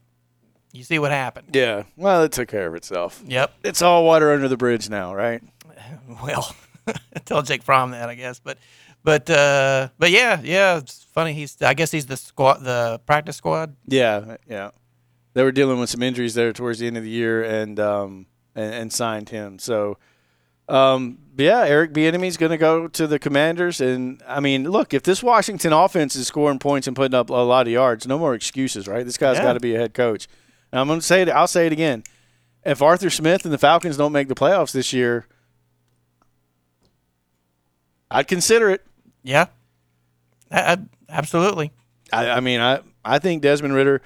you 0.73 0.83
see 0.85 0.99
what 0.99 1.11
happened. 1.11 1.49
Yeah, 1.55 1.85
well, 1.97 2.23
it 2.23 2.33
took 2.33 2.49
care 2.49 2.67
of 2.67 2.75
itself. 2.75 3.23
Yep. 3.27 3.53
It's 3.65 3.83
all 3.83 4.05
water 4.05 4.33
under 4.33 4.49
the 4.49 4.57
bridge 4.57 4.89
now, 4.89 5.15
right? 5.15 5.43
Well, 6.25 6.55
tell 7.25 7.43
Jake 7.43 7.63
Fromm 7.63 7.93
that, 7.93 8.09
I 8.09 8.15
guess. 8.15 8.39
But, 8.41 8.59
but, 9.05 9.29
uh, 9.31 9.89
but 9.99 10.11
yeah, 10.11 10.41
yeah. 10.43 10.79
It's 10.79 11.05
funny. 11.05 11.33
He's, 11.33 11.61
I 11.63 11.75
guess 11.75 11.91
he's 11.91 12.07
the 12.07 12.17
squad, 12.17 12.59
the 12.65 13.01
practice 13.07 13.37
squad. 13.37 13.75
Yeah, 13.87 14.37
yeah. 14.49 14.71
They 15.35 15.43
were 15.45 15.53
dealing 15.53 15.79
with 15.81 15.89
some 15.91 16.03
injuries 16.03 16.35
there 16.35 16.53
towards 16.53 16.81
the 16.81 16.87
end 16.89 16.97
of 16.97 17.05
the 17.05 17.11
year, 17.11 17.43
and 17.45 17.79
um, 17.79 18.27
and, 18.57 18.75
and 18.75 18.93
signed 18.93 19.29
him. 19.31 19.59
So, 19.61 19.99
um, 20.69 21.19
yeah, 21.37 21.65
Eric 21.65 21.93
Bieniemy's 21.93 22.37
going 22.37 22.51
to 22.51 22.59
go 22.59 22.89
to 22.89 23.07
the 23.07 23.19
Commanders, 23.19 23.81
and 23.81 24.21
I 24.27 24.41
mean, 24.41 24.65
look, 24.71 24.93
if 24.93 25.03
this 25.05 25.23
Washington 25.23 25.73
offense 25.73 26.17
is 26.17 26.27
scoring 26.27 26.59
points 26.59 26.87
and 26.87 26.97
putting 26.97 27.15
up 27.15 27.31
a 27.31 27.35
lot 27.35 27.67
of 27.67 27.73
yards, 27.73 28.07
no 28.07 28.19
more 28.19 28.35
excuses, 28.35 28.87
right? 28.89 29.05
This 29.05 29.17
guy's 29.17 29.37
Yeah. 29.37 29.45
got 29.45 29.53
to 29.55 29.61
be 29.61 29.75
a 29.75 29.79
head 29.79 29.95
coach. 29.95 30.27
And 30.73 30.81
I'm 30.81 30.87
going 30.87 31.01
to 31.01 31.07
say 31.07 31.23
it. 31.23 31.29
I'll 31.29 31.47
say 31.47 31.67
it 31.67 31.73
again. 31.73 32.05
If 32.65 32.83
Arthur 32.83 33.11
Smith 33.11 33.45
and 33.45 33.53
the 33.55 33.59
Falcons 33.59 33.97
don't 33.97 34.13
make 34.13 34.29
the 34.29 34.35
playoffs 34.35 34.73
this 34.73 34.93
year, 34.93 35.27
I'd 38.11 38.29
consider 38.29 38.71
it. 38.71 38.85
Yeah. 39.23 39.47
I, 40.51 40.73
I- 40.73 40.79
absolutely. 41.09 41.73
I, 42.13 42.31
I 42.31 42.41
mean, 42.41 42.61
I 42.61 42.81
I 43.05 43.19
think 43.19 43.43
Desmond 43.43 43.75
Ridder 43.75 44.03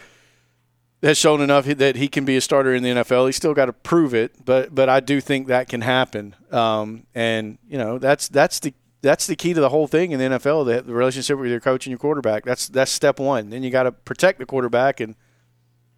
has 1.03 1.19
shown 1.19 1.41
enough 1.41 1.65
that 1.67 1.97
he 1.97 2.09
can 2.09 2.25
be 2.25 2.37
a 2.37 2.41
starter 2.41 2.75
in 2.75 2.83
the 2.83 2.91
NFL. 2.91 3.27
He's 3.27 3.37
still 3.37 3.55
got 3.55 3.67
to 3.67 3.73
prove 3.73 4.15
it, 4.15 4.45
but 4.45 4.75
but 4.75 4.89
I 4.89 5.01
do 5.01 5.21
think 5.21 5.47
that 5.49 5.69
can 5.69 5.81
happen. 5.81 6.35
Um, 6.51 7.07
and 7.15 7.59
you 7.69 7.79
know, 7.79 7.99
that's 7.99 8.29
that's 8.29 8.61
the 8.61 8.75
that's 9.01 9.27
the 9.27 9.37
key 9.37 9.55
to 9.55 9.61
the 9.61 9.71
whole 9.71 9.87
thing 9.87 10.13
in 10.13 10.19
the 10.19 10.39
NFL. 10.39 10.67
The, 10.67 10.83
the 10.83 10.93
relationship 10.95 11.39
with 11.39 11.51
your 11.51 11.61
coach 11.61 11.87
and 11.87 11.91
your 11.93 11.99
quarterback. 11.99 12.45
That's 12.45 12.69
that's 12.69 12.91
step 12.91 13.19
one. 13.19 13.51
Then 13.51 13.63
you 13.63 13.71
got 13.71 13.85
to 13.85 13.93
protect 13.93 14.39
the 14.39 14.47
quarterback 14.47 15.01
and 15.01 15.15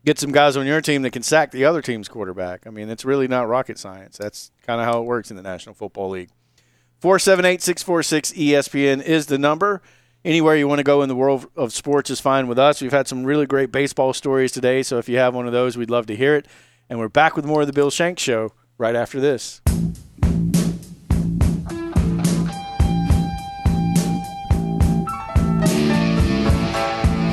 get 0.07 0.21
some 0.21 0.31
guys 0.31 0.57
on 0.57 0.67
your 0.67 0.81
team 0.81 1.03
that 1.03 1.11
can 1.11 1.23
sack 1.23 1.51
the 1.51 1.65
other 1.65 1.83
team's 1.83 2.09
quarterback. 2.09 2.67
I 2.67 2.71
mean, 2.71 2.89
it's 2.89 3.05
really 3.05 3.27
not 3.27 3.49
rocket 3.49 3.77
science. 3.77 4.17
That's 4.17 4.53
kind 4.65 4.81
of 4.81 4.87
how 4.87 5.01
it 5.01 5.05
works 5.05 5.31
in 5.31 5.37
the 5.37 5.43
National 5.43 5.75
Football 5.75 6.11
League. 6.11 6.31
478 7.01 7.61
646 7.61 8.33
ESPN 8.33 9.03
is 9.03 9.27
the 9.27 9.37
number. 9.37 9.83
Anywhere 10.25 10.57
you 10.57 10.67
want 10.67 10.79
to 10.79 10.85
go 10.85 11.03
in 11.03 11.09
the 11.09 11.17
world 11.17 11.47
of 11.57 11.73
sports 11.73 12.09
is 12.09 12.21
fine 12.21 12.47
with 12.47 12.59
us. 12.59 12.81
We've 12.81 12.93
had 12.93 13.07
some 13.07 13.25
really 13.25 13.47
great 13.47 13.71
baseball 13.71 14.13
stories 14.13 14.53
today, 14.53 14.83
so 14.83 14.99
if 14.99 15.09
you 15.09 15.19
have 15.19 15.35
one 15.35 15.47
of 15.47 15.53
those, 15.53 15.77
we'd 15.77 15.91
love 15.91 16.07
to 16.07 16.17
hear 16.17 16.37
it. 16.37 16.47
And 16.89 16.99
we're 16.99 17.09
back 17.09 17.37
with 17.37 17.45
more 17.45 17.61
of 17.61 17.67
the 17.67 17.73
Bill 17.73 17.91
Shank 17.91 18.19
Show 18.19 18.53
right 18.79 18.95
after 18.95 19.21
this. 19.21 19.61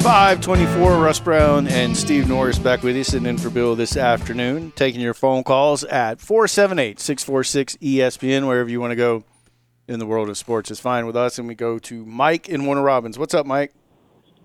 524, 0.03 0.97
Russ 0.97 1.19
Brown 1.21 1.65
and 1.65 1.95
Steve 1.95 2.27
Norris 2.27 2.59
back 2.59 2.83
with 2.83 2.93
you, 2.97 3.05
sitting 3.05 3.25
in 3.25 3.37
for 3.37 3.49
Bill 3.49 3.73
this 3.73 3.95
afternoon, 3.95 4.73
taking 4.75 4.99
your 4.99 5.13
phone 5.13 5.45
calls 5.45 5.85
at 5.85 6.19
478 6.19 6.99
646 6.99 7.77
ESPN, 7.77 8.45
wherever 8.45 8.69
you 8.69 8.81
want 8.81 8.91
to 8.91 8.97
go 8.97 9.23
in 9.87 9.99
the 9.99 10.05
world 10.05 10.27
of 10.27 10.37
sports 10.37 10.69
is 10.69 10.77
fine 10.77 11.05
with 11.05 11.15
us. 11.15 11.39
And 11.39 11.47
we 11.47 11.55
go 11.55 11.79
to 11.79 12.05
Mike 12.05 12.49
in 12.49 12.65
Warner 12.65 12.81
Robins. 12.81 13.17
What's 13.17 13.33
up, 13.33 13.45
Mike? 13.45 13.73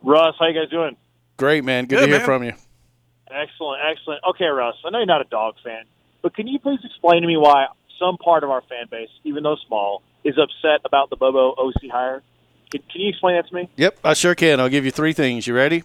Russ, 0.04 0.36
how 0.38 0.46
you 0.46 0.54
guys 0.54 0.70
doing? 0.70 0.96
Great, 1.36 1.64
man. 1.64 1.86
Good, 1.86 1.96
Good, 1.96 2.00
to 2.02 2.06
hear 2.06 2.18
man. 2.18 2.24
from 2.24 2.44
you. 2.44 2.52
Excellent, 3.28 3.80
excellent. 3.90 4.22
Okay, 4.30 4.46
Russ, 4.46 4.76
I 4.84 4.90
know 4.90 4.98
you're 4.98 5.06
not 5.06 5.22
a 5.22 5.28
dog 5.28 5.56
fan, 5.64 5.82
but 6.22 6.36
can 6.36 6.46
you 6.46 6.60
please 6.60 6.78
explain 6.84 7.22
to 7.22 7.26
me 7.26 7.36
why 7.36 7.66
some 7.98 8.16
part 8.18 8.44
of 8.44 8.50
our 8.50 8.62
fan 8.62 8.86
base, 8.92 9.10
even 9.24 9.42
though 9.42 9.56
small, 9.66 10.04
is 10.22 10.38
upset 10.38 10.82
about 10.84 11.10
the 11.10 11.16
Bobo 11.16 11.56
OC 11.58 11.90
hire? 11.90 12.22
Can, 12.70 12.82
can 12.90 13.00
you 13.00 13.08
explain 13.08 13.36
that 13.36 13.48
to 13.48 13.54
me? 13.54 13.68
Yep, 13.76 13.98
I 14.04 14.14
sure 14.14 14.34
can. 14.34 14.60
I'll 14.60 14.68
give 14.68 14.84
you 14.84 14.90
three 14.90 15.12
things. 15.12 15.46
You 15.46 15.54
ready? 15.54 15.84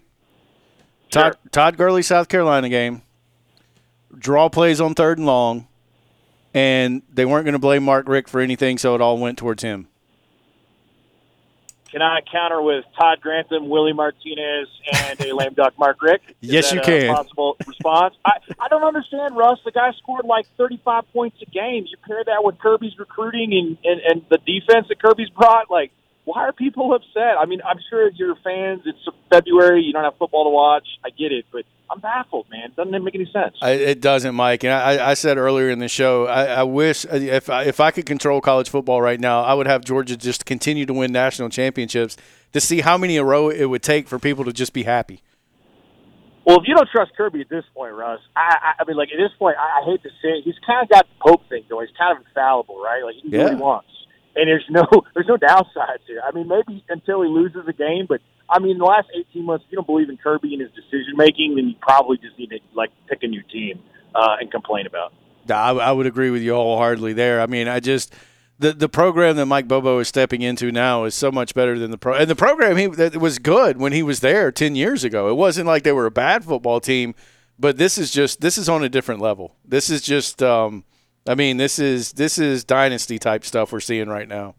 Todd, 1.09 1.37
Todd 1.51 1.77
Gurley, 1.77 2.01
South 2.01 2.27
Carolina 2.27 2.69
game. 2.69 3.03
Draw 4.17 4.49
plays 4.49 4.81
on 4.81 4.95
third 4.95 5.17
and 5.17 5.27
long, 5.27 5.67
and 6.53 7.01
they 7.11 7.25
weren't 7.25 7.45
going 7.45 7.53
to 7.53 7.59
blame 7.59 7.83
Mark 7.83 8.07
Richt 8.07 8.29
for 8.29 8.41
anything, 8.41 8.77
so 8.77 8.95
it 8.95 9.01
all 9.01 9.17
went 9.17 9.37
towards 9.37 9.63
him. 9.63 9.87
Can 11.91 12.01
I 12.01 12.21
counter 12.31 12.59
with 12.59 12.85
Todd 12.99 13.21
Grantham, 13.21 13.69
Willie 13.69 13.93
Martinez, 13.93 14.67
and 14.91 15.21
a 15.21 15.31
lame 15.35 15.53
duck 15.53 15.77
Mark 15.77 16.01
Richt? 16.01 16.27
Is 16.41 16.51
Yes, 16.51 16.73
you 16.73 16.79
a 16.79 16.83
can. 16.83 17.15
Possible 17.15 17.55
response? 17.67 18.15
I, 18.25 18.37
I 18.59 18.67
don't 18.67 18.83
understand, 18.83 19.37
Russ. 19.37 19.59
The 19.63 19.71
guy 19.71 19.91
scored 19.99 20.25
like 20.25 20.47
35 20.57 21.03
points 21.13 21.37
a 21.43 21.45
game. 21.45 21.85
You 21.87 21.97
pair 22.03 22.23
that 22.25 22.43
with 22.43 22.57
Kirby's 22.57 22.97
recruiting 22.97 23.53
and, 23.53 23.77
and, 23.83 24.01
and 24.01 24.25
the 24.29 24.39
defense 24.39 24.87
that 24.89 24.99
Kirby's 25.03 25.29
brought. 25.29 25.69
Like, 25.69 25.91
why 26.25 26.47
are 26.47 26.53
people 26.53 26.93
upset? 26.93 27.37
I 27.39 27.45
mean, 27.45 27.61
I'm 27.65 27.79
sure 27.89 28.09
you're 28.11 28.35
fans. 28.43 28.81
It's 28.85 28.97
February. 29.29 29.81
You 29.81 29.93
don't 29.93 30.03
have 30.03 30.17
football 30.17 30.45
to 30.45 30.49
watch. 30.49 30.87
I 31.03 31.09
get 31.09 31.31
it, 31.31 31.45
but 31.51 31.65
I'm 31.91 31.99
baffled, 31.99 32.47
man. 32.49 32.71
Doesn't 32.75 32.93
it 32.93 32.99
make 32.99 33.15
any 33.15 33.29
sense. 33.31 33.55
I, 33.61 33.71
it 33.71 34.01
doesn't, 34.01 34.33
Mike. 34.33 34.63
And 34.63 34.71
I, 34.71 35.11
I 35.11 35.13
said 35.15 35.37
earlier 35.37 35.69
in 35.69 35.79
the 35.79 35.89
show, 35.89 36.25
I, 36.25 36.45
I 36.45 36.63
wish 36.63 37.05
if 37.05 37.49
I, 37.49 37.63
if 37.63 37.79
I 37.79 37.91
could 37.91 38.05
control 38.05 38.39
college 38.41 38.69
football 38.69 39.01
right 39.01 39.19
now, 39.19 39.41
I 39.41 39.53
would 39.53 39.67
have 39.67 39.83
Georgia 39.83 40.15
just 40.15 40.45
continue 40.45 40.85
to 40.85 40.93
win 40.93 41.11
national 41.11 41.49
championships 41.49 42.15
to 42.53 42.61
see 42.61 42.81
how 42.81 42.97
many 42.97 43.17
a 43.17 43.23
row 43.23 43.49
it 43.49 43.65
would 43.65 43.83
take 43.83 44.07
for 44.07 44.17
people 44.17 44.45
to 44.45 44.53
just 44.53 44.71
be 44.73 44.83
happy. 44.83 45.21
Well, 46.45 46.57
if 46.57 46.67
you 46.67 46.75
don't 46.75 46.89
trust 46.89 47.15
Kirby 47.15 47.41
at 47.41 47.49
this 47.49 47.63
point, 47.73 47.93
Russ, 47.93 48.19
I, 48.35 48.57
I, 48.61 48.81
I 48.81 48.85
mean, 48.85 48.97
like 48.97 49.09
at 49.13 49.17
this 49.17 49.31
point, 49.39 49.55
I, 49.57 49.81
I 49.81 49.85
hate 49.85 50.03
to 50.03 50.09
say 50.21 50.39
it, 50.39 50.43
he's 50.43 50.59
kind 50.65 50.83
of 50.83 50.89
got 50.89 51.05
the 51.07 51.29
Pope 51.29 51.47
thing 51.47 51.63
going. 51.69 51.87
He's 51.87 51.95
kind 51.97 52.17
of 52.17 52.25
infallible, 52.25 52.81
right? 52.81 53.01
Like 53.03 53.15
he 53.15 53.21
can 53.21 53.31
do 53.31 53.37
what 53.39 53.53
he 53.53 53.61
wants, 53.61 53.89
and 54.35 54.47
there's 54.47 54.65
no 54.69 54.85
there's 55.13 55.27
no 55.27 55.37
downsides 55.37 56.05
here. 56.07 56.21
I 56.25 56.31
mean, 56.31 56.47
maybe 56.47 56.83
until 56.89 57.21
he 57.21 57.29
loses 57.29 57.67
a 57.67 57.73
game, 57.73 58.05
but 58.07 58.21
I 58.49 58.59
mean, 58.59 58.77
the 58.77 58.85
last 58.85 59.07
18 59.15 59.45
months, 59.45 59.65
if 59.65 59.71
you 59.71 59.77
don't 59.77 59.87
believe 59.87 60.09
in 60.09 60.17
Kirby 60.17 60.53
and 60.53 60.61
his 60.61 60.71
decision 60.71 61.15
making, 61.15 61.55
then 61.55 61.69
you 61.69 61.75
probably 61.81 62.17
just 62.17 62.37
need 62.37 62.49
to 62.49 62.59
like 62.73 62.91
pick 63.09 63.23
a 63.23 63.27
new 63.27 63.41
team 63.43 63.79
uh, 64.13 64.37
and 64.39 64.51
complain 64.51 64.85
about. 64.85 65.13
I, 65.49 65.71
I 65.71 65.91
would 65.91 66.05
agree 66.05 66.29
with 66.29 66.41
you 66.41 66.53
wholeheartedly 66.53 67.13
there. 67.13 67.41
I 67.41 67.47
mean, 67.47 67.67
I 67.67 67.79
just 67.79 68.13
the 68.59 68.73
the 68.73 68.89
program 68.89 69.35
that 69.37 69.45
Mike 69.45 69.67
Bobo 69.67 69.99
is 69.99 70.07
stepping 70.07 70.41
into 70.41 70.71
now 70.71 71.03
is 71.03 71.15
so 71.15 71.31
much 71.31 71.53
better 71.53 71.77
than 71.77 71.91
the 71.91 71.97
pro. 71.97 72.15
And 72.15 72.29
the 72.29 72.35
program 72.35 72.77
he 72.77 72.87
that 72.87 73.17
was 73.17 73.39
good 73.39 73.77
when 73.77 73.91
he 73.91 74.03
was 74.03 74.19
there 74.19 74.51
ten 74.51 74.75
years 74.75 75.03
ago. 75.03 75.29
It 75.29 75.35
wasn't 75.35 75.67
like 75.67 75.83
they 75.83 75.91
were 75.91 76.05
a 76.05 76.11
bad 76.11 76.45
football 76.45 76.79
team, 76.79 77.15
but 77.59 77.77
this 77.77 77.97
is 77.97 78.11
just 78.11 78.41
this 78.41 78.57
is 78.57 78.69
on 78.69 78.83
a 78.83 78.89
different 78.89 79.21
level. 79.21 79.55
This 79.65 79.89
is 79.89 80.01
just, 80.01 80.41
um, 80.41 80.85
I 81.27 81.35
mean, 81.35 81.57
this 81.57 81.79
is 81.79 82.13
this 82.13 82.37
is 82.37 82.63
dynasty 82.63 83.17
type 83.19 83.45
stuff 83.45 83.71
we're 83.71 83.79
seeing 83.79 84.09
right 84.09 84.27
now. 84.27 84.55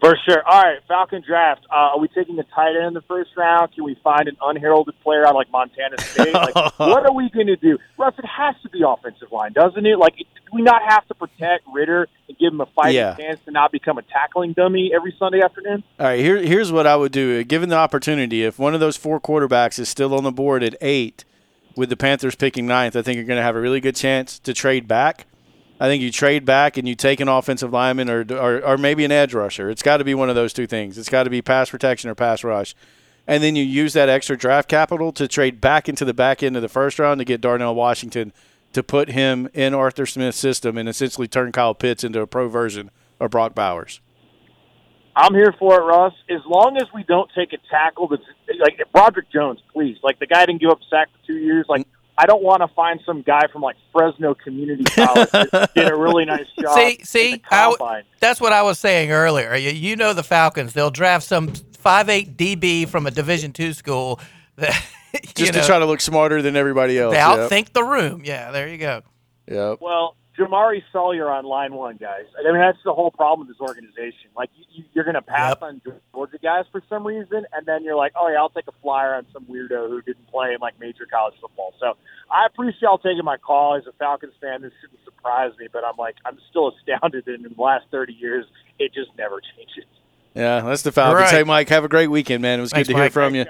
For 0.00 0.16
sure. 0.28 0.42
All 0.46 0.60
right, 0.62 0.78
Falcon 0.86 1.22
draft. 1.26 1.62
Uh, 1.72 1.76
are 1.94 1.98
we 1.98 2.08
taking 2.08 2.38
a 2.38 2.42
tight 2.54 2.76
end 2.76 2.88
in 2.88 2.94
the 2.94 3.00
first 3.02 3.30
round? 3.38 3.72
Can 3.74 3.84
we 3.84 3.96
find 4.04 4.28
an 4.28 4.36
unheralded 4.44 4.94
player 5.02 5.26
out 5.26 5.34
like 5.34 5.50
Montana 5.50 5.98
State? 5.98 6.34
Like, 6.34 6.54
what 6.78 7.06
are 7.06 7.12
we 7.14 7.30
going 7.30 7.46
to 7.46 7.56
do? 7.56 7.78
Russ, 7.98 8.12
it 8.18 8.26
has 8.26 8.54
to 8.64 8.68
be 8.68 8.82
offensive 8.86 9.32
line, 9.32 9.54
doesn't 9.54 9.86
it? 9.86 9.98
Like, 9.98 10.16
do 10.16 10.24
we 10.52 10.60
not 10.60 10.82
have 10.86 11.06
to 11.08 11.14
protect 11.14 11.64
Ridder 11.72 12.06
and 12.28 12.36
give 12.38 12.52
him 12.52 12.60
a 12.60 12.66
fighting 12.66 12.96
Yeah. 12.96 13.14
chance 13.14 13.40
to 13.46 13.50
not 13.50 13.72
become 13.72 13.96
a 13.96 14.02
tackling 14.02 14.52
dummy 14.52 14.90
every 14.94 15.14
Sunday 15.18 15.40
afternoon? 15.42 15.82
All 15.98 16.06
right, 16.06 16.20
here, 16.20 16.36
here's 16.36 16.70
what 16.70 16.86
I 16.86 16.96
would 16.96 17.12
do. 17.12 17.42
Given 17.44 17.70
the 17.70 17.76
opportunity, 17.76 18.44
if 18.44 18.58
one 18.58 18.74
of 18.74 18.80
those 18.80 18.98
four 18.98 19.18
quarterbacks 19.20 19.78
is 19.78 19.88
still 19.88 20.14
on 20.14 20.22
the 20.24 20.32
board 20.32 20.62
at 20.62 20.74
eight, 20.82 21.24
with 21.76 21.88
the 21.88 21.96
Panthers 21.96 22.34
picking 22.34 22.66
ninth, 22.66 22.94
I 22.94 23.00
think 23.00 23.16
you're 23.16 23.24
going 23.24 23.38
to 23.38 23.42
have 23.42 23.56
a 23.56 23.60
really 23.60 23.80
good 23.80 23.96
chance 23.96 24.38
to 24.40 24.52
trade 24.52 24.86
back. 24.86 25.26
I 25.80 25.88
think 25.88 26.02
you 26.02 26.12
trade 26.12 26.44
back 26.44 26.76
and 26.76 26.86
you 26.86 26.94
take 26.94 27.20
an 27.20 27.28
offensive 27.28 27.72
lineman 27.72 28.08
or, 28.08 28.24
or, 28.30 28.64
or 28.64 28.78
maybe 28.78 29.04
an 29.04 29.10
edge 29.12 29.34
rusher. 29.34 29.70
It's 29.70 29.82
got 29.82 29.96
to 29.96 30.04
be 30.04 30.14
one 30.14 30.28
of 30.28 30.34
those 30.34 30.52
two 30.52 30.66
things. 30.66 30.96
It's 30.96 31.08
got 31.08 31.24
to 31.24 31.30
be 31.30 31.42
pass 31.42 31.70
protection 31.70 32.08
or 32.08 32.14
pass 32.14 32.44
rush. 32.44 32.74
And 33.26 33.42
then 33.42 33.56
you 33.56 33.64
use 33.64 33.92
that 33.94 34.08
extra 34.08 34.36
draft 34.36 34.68
capital 34.68 35.10
to 35.12 35.26
trade 35.26 35.60
back 35.60 35.88
into 35.88 36.04
the 36.04 36.14
back 36.14 36.42
end 36.42 36.56
of 36.56 36.62
the 36.62 36.68
first 36.68 36.98
round 36.98 37.18
to 37.18 37.24
get 37.24 37.40
Darnell 37.40 37.74
Washington 37.74 38.32
to 38.72 38.82
put 38.82 39.10
him 39.10 39.48
in 39.54 39.74
Arthur 39.74 40.06
Smith's 40.06 40.38
system 40.38 40.76
and 40.76 40.88
essentially 40.88 41.26
turn 41.26 41.50
Kyle 41.52 41.74
Pitts 41.74 42.04
into 42.04 42.20
a 42.20 42.26
pro 42.26 42.48
version 42.48 42.90
of 43.18 43.30
Brock 43.30 43.54
Bowers. 43.54 44.00
I'm 45.16 45.32
here 45.32 45.54
for 45.58 45.80
it, 45.80 45.84
Russ. 45.84 46.12
As 46.28 46.40
long 46.44 46.76
as 46.76 46.88
we 46.92 47.04
don't 47.04 47.30
take 47.34 47.52
a 47.52 47.58
tackle 47.70 48.08
that's 48.08 48.22
like 48.58 48.80
Broderick 48.92 49.30
Jones, 49.30 49.60
please. 49.72 49.96
Like 50.02 50.18
the 50.18 50.26
guy 50.26 50.44
didn't 50.44 50.60
give 50.60 50.70
up 50.70 50.80
a 50.80 50.84
sack 50.90 51.08
for 51.12 51.26
two 51.26 51.38
years. 51.38 51.66
Like 51.68 51.86
I 52.16 52.26
don't 52.26 52.42
want 52.42 52.62
to 52.62 52.68
find 52.68 53.00
some 53.04 53.22
guy 53.22 53.48
from 53.52 53.62
like 53.62 53.76
Fresno 53.92 54.34
Community 54.34 54.84
College 54.84 55.30
that 55.30 55.70
did 55.74 55.88
a 55.90 55.96
really 55.96 56.24
nice 56.24 56.46
job. 56.60 56.74
See, 56.78 56.98
see, 57.02 57.32
the 57.36 57.42
I 57.50 57.70
w- 57.70 58.02
that's 58.20 58.40
what 58.40 58.52
I 58.52 58.62
was 58.62 58.78
saying 58.78 59.10
earlier. 59.10 59.54
You, 59.56 59.70
you 59.70 59.96
know 59.96 60.12
the 60.12 60.22
Falcons; 60.22 60.72
they'll 60.74 60.90
draft 60.92 61.26
some 61.26 61.48
five 61.78 62.08
eight 62.08 62.36
DB 62.36 62.88
from 62.88 63.06
a 63.06 63.10
Division 63.10 63.52
two 63.52 63.72
school 63.72 64.20
that 64.56 64.80
Just 65.34 65.38
you 65.40 65.46
to 65.60 65.66
try 65.66 65.78
to 65.80 65.86
look 65.86 66.00
smarter 66.00 66.40
than 66.40 66.54
everybody 66.56 66.98
else. 66.98 67.12
they 67.12 67.18
Yep. 67.18 67.50
outthink 67.50 67.72
the 67.72 67.82
room. 67.84 68.22
Yeah, 68.24 68.50
there 68.52 68.68
you 68.68 68.78
go. 68.78 69.02
Yep. 69.50 69.78
Well, 69.80 70.16
Jamaree 70.38 70.82
Salyer 70.92 71.30
on 71.30 71.44
line 71.44 71.74
one, 71.74 71.96
guys. 71.96 72.24
I 72.38 72.50
mean, 72.50 72.60
that's 72.60 72.78
the 72.84 72.92
whole 72.92 73.10
problem 73.12 73.46
with 73.46 73.56
this 73.56 73.60
organization. 73.60 74.30
Like, 74.36 74.50
you, 74.56 74.64
you, 74.72 74.84
you're 74.92 75.04
going 75.04 75.14
to 75.14 75.22
pass 75.22 75.50
Yep. 75.60 75.62
on 75.62 75.82
Georgia 76.12 76.38
guys 76.42 76.64
for 76.72 76.82
some 76.88 77.06
reason, 77.06 77.46
and 77.52 77.64
then 77.66 77.84
you're 77.84 77.94
like, 77.96 78.12
oh, 78.18 78.28
yeah, 78.28 78.38
I'll 78.38 78.48
take 78.50 78.66
a 78.66 78.72
flyer 78.82 79.14
on 79.14 79.26
some 79.32 79.44
weirdo 79.44 79.88
who 79.88 80.02
didn't 80.02 80.26
play 80.28 80.52
in, 80.52 80.58
like, 80.60 80.78
major 80.80 81.06
college 81.06 81.34
football. 81.40 81.72
So 81.78 81.94
I 82.30 82.46
appreciate 82.46 82.82
y'all 82.82 82.98
taking 82.98 83.24
my 83.24 83.36
call. 83.36 83.76
As 83.76 83.86
a 83.86 83.92
Falcons 83.92 84.34
fan, 84.40 84.62
this 84.62 84.72
shouldn't 84.80 85.04
surprise 85.04 85.52
me, 85.58 85.68
but 85.72 85.84
I'm 85.84 85.96
like, 85.96 86.16
I'm 86.24 86.38
still 86.50 86.68
astounded 86.76 87.24
that 87.26 87.34
in 87.34 87.42
the 87.42 87.54
last 87.62 87.84
30 87.92 88.12
years, 88.14 88.44
it 88.80 88.92
just 88.92 89.10
never 89.16 89.40
changes. 89.56 89.84
Yeah, 90.34 90.62
that's 90.62 90.82
the 90.82 90.90
Falcons. 90.90 91.20
Right. 91.26 91.30
Hey, 91.30 91.44
Mike, 91.44 91.68
have 91.68 91.84
a 91.84 91.88
great 91.88 92.08
weekend, 92.08 92.42
man. 92.42 92.58
It 92.58 92.62
was 92.62 92.72
Thanks, 92.72 92.88
good 92.88 92.94
to 92.94 92.96
hear 92.98 93.04
Mike. 93.04 93.12
from 93.12 93.34
you. 93.36 93.44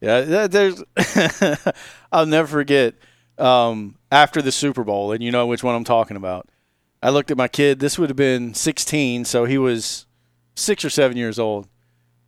Yeah, 0.00 0.46
there's. 0.48 0.82
I'll 2.12 2.26
never 2.26 2.48
forget 2.48 2.94
um, 3.38 3.94
after 4.10 4.42
the 4.42 4.52
Super 4.52 4.84
Bowl, 4.84 5.12
and 5.12 5.22
you 5.22 5.30
know 5.30 5.46
which 5.46 5.62
one 5.62 5.74
I'm 5.74 5.84
talking 5.84 6.16
about. 6.16 6.48
I 7.02 7.10
looked 7.10 7.30
at 7.30 7.36
my 7.36 7.48
kid. 7.48 7.80
This 7.80 7.98
would 7.98 8.10
have 8.10 8.16
been 8.16 8.52
16, 8.54 9.24
so 9.24 9.44
he 9.46 9.56
was 9.58 10.06
six 10.54 10.84
or 10.84 10.90
seven 10.90 11.16
years 11.16 11.38
old, 11.38 11.68